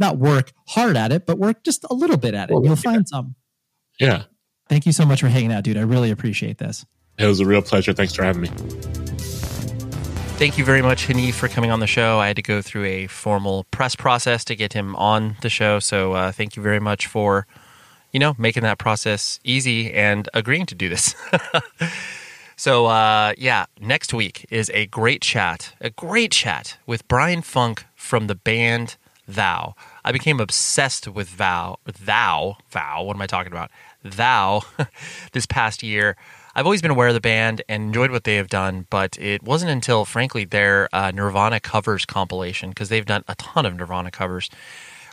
not 0.00 0.18
work 0.18 0.52
hard 0.66 0.96
at 0.96 1.12
it 1.12 1.24
but 1.24 1.38
work 1.38 1.62
just 1.62 1.84
a 1.88 1.94
little 1.94 2.16
bit 2.16 2.34
at 2.34 2.50
it. 2.50 2.54
Well, 2.54 2.64
you'll 2.64 2.74
yeah. 2.74 2.92
find 2.92 3.08
some. 3.08 3.36
Yeah, 4.00 4.24
thank 4.68 4.86
you 4.86 4.92
so 4.92 5.06
much 5.06 5.20
for 5.20 5.28
hanging 5.28 5.52
out 5.52 5.62
dude. 5.62 5.76
I 5.76 5.82
really 5.82 6.10
appreciate 6.10 6.58
this 6.58 6.84
it 7.18 7.26
was 7.26 7.40
a 7.40 7.46
real 7.46 7.62
pleasure. 7.62 7.92
Thanks 7.92 8.14
for 8.14 8.22
having 8.22 8.42
me. 8.42 8.48
Thank 10.38 10.58
you 10.58 10.66
very 10.66 10.82
much, 10.82 11.08
Hanif, 11.08 11.32
for 11.32 11.48
coming 11.48 11.70
on 11.70 11.80
the 11.80 11.86
show. 11.86 12.18
I 12.18 12.26
had 12.26 12.36
to 12.36 12.42
go 12.42 12.60
through 12.60 12.84
a 12.84 13.06
formal 13.06 13.64
press 13.70 13.96
process 13.96 14.44
to 14.44 14.54
get 14.54 14.74
him 14.74 14.94
on 14.96 15.36
the 15.40 15.48
show. 15.48 15.78
So 15.78 16.12
uh, 16.12 16.30
thank 16.30 16.56
you 16.56 16.62
very 16.62 16.78
much 16.78 17.06
for, 17.06 17.46
you 18.12 18.20
know, 18.20 18.34
making 18.36 18.62
that 18.64 18.76
process 18.76 19.40
easy 19.44 19.90
and 19.94 20.28
agreeing 20.34 20.66
to 20.66 20.74
do 20.74 20.90
this. 20.90 21.14
so 22.56 22.84
uh, 22.84 23.32
yeah, 23.38 23.64
next 23.80 24.12
week 24.12 24.44
is 24.50 24.70
a 24.74 24.84
great 24.88 25.22
chat, 25.22 25.74
a 25.80 25.88
great 25.88 26.32
chat 26.32 26.76
with 26.84 27.08
Bryan 27.08 27.40
Funck 27.40 27.84
from 27.94 28.26
the 28.26 28.34
band 28.34 28.98
Thou. 29.26 29.74
I 30.04 30.12
became 30.12 30.38
obsessed 30.38 31.08
with 31.08 31.28
Vow, 31.28 31.78
Thou, 31.84 32.58
Vow. 32.68 33.02
What 33.02 33.16
am 33.16 33.22
I 33.22 33.26
talking 33.26 33.52
about? 33.52 33.70
Thou, 34.04 34.62
this 35.32 35.46
past 35.46 35.82
year. 35.82 36.14
I've 36.56 36.64
always 36.64 36.80
been 36.80 36.90
aware 36.90 37.08
of 37.08 37.14
the 37.14 37.20
band 37.20 37.60
and 37.68 37.82
enjoyed 37.82 38.10
what 38.10 38.24
they 38.24 38.36
have 38.36 38.48
done, 38.48 38.86
but 38.88 39.18
it 39.18 39.42
wasn't 39.42 39.70
until, 39.70 40.06
frankly, 40.06 40.46
their 40.46 40.88
uh, 40.90 41.10
Nirvana 41.10 41.60
covers 41.60 42.06
compilation, 42.06 42.70
because 42.70 42.88
they've 42.88 43.04
done 43.04 43.24
a 43.28 43.34
ton 43.34 43.66
of 43.66 43.76
Nirvana 43.76 44.10
covers, 44.10 44.48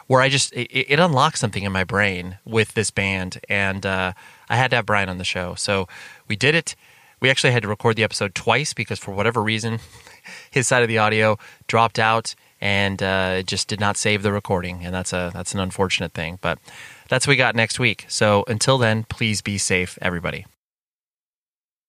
where 0.08 0.22
I 0.22 0.30
just, 0.30 0.54
it, 0.54 0.72
it 0.72 1.00
unlocked 1.00 1.38
something 1.38 1.64
in 1.64 1.74
my 1.74 1.84
brain 1.84 2.38
with 2.46 2.76
this 2.76 2.92
band. 2.92 3.42
And 3.50 3.86
uh, 3.86 4.14
I 4.48 4.56
had 4.56 4.70
to 4.70 4.78
have 4.78 4.86
Bryan 4.86 5.10
on 5.10 5.18
the 5.18 5.26
show. 5.26 5.54
So 5.56 5.90
we 6.30 6.38
did 6.38 6.56
it. 6.56 6.78
We 7.20 7.30
actually 7.30 7.52
had 7.52 7.64
to 7.64 7.68
record 7.68 7.98
the 7.98 8.06
episode 8.06 8.36
twice 8.36 8.74
because, 8.74 9.00
for 9.00 9.12
whatever 9.12 9.44
reason, 9.44 9.80
his 10.50 10.66
side 10.66 10.82
of 10.82 10.88
the 10.88 10.98
audio 10.98 11.38
dropped 11.68 12.00
out 12.00 12.36
and 12.62 13.04
uh, 13.04 13.36
it 13.40 13.48
just 13.48 13.68
did 13.68 13.82
not 13.82 13.98
save 13.98 14.24
the 14.24 14.32
recording. 14.32 14.86
And 14.86 14.96
that's, 14.96 15.12
a, 15.12 15.30
that's 15.34 15.54
an 15.54 15.60
unfortunate 15.60 16.14
thing. 16.14 16.40
But 16.40 16.58
that's 17.10 17.28
what 17.28 17.34
we 17.34 17.38
got 17.38 17.54
next 17.54 17.80
week. 17.80 18.06
So 18.08 18.46
until 18.48 18.78
then, 18.78 19.04
please 19.10 19.42
be 19.42 19.58
safe, 19.58 20.00
everybody. 20.02 20.46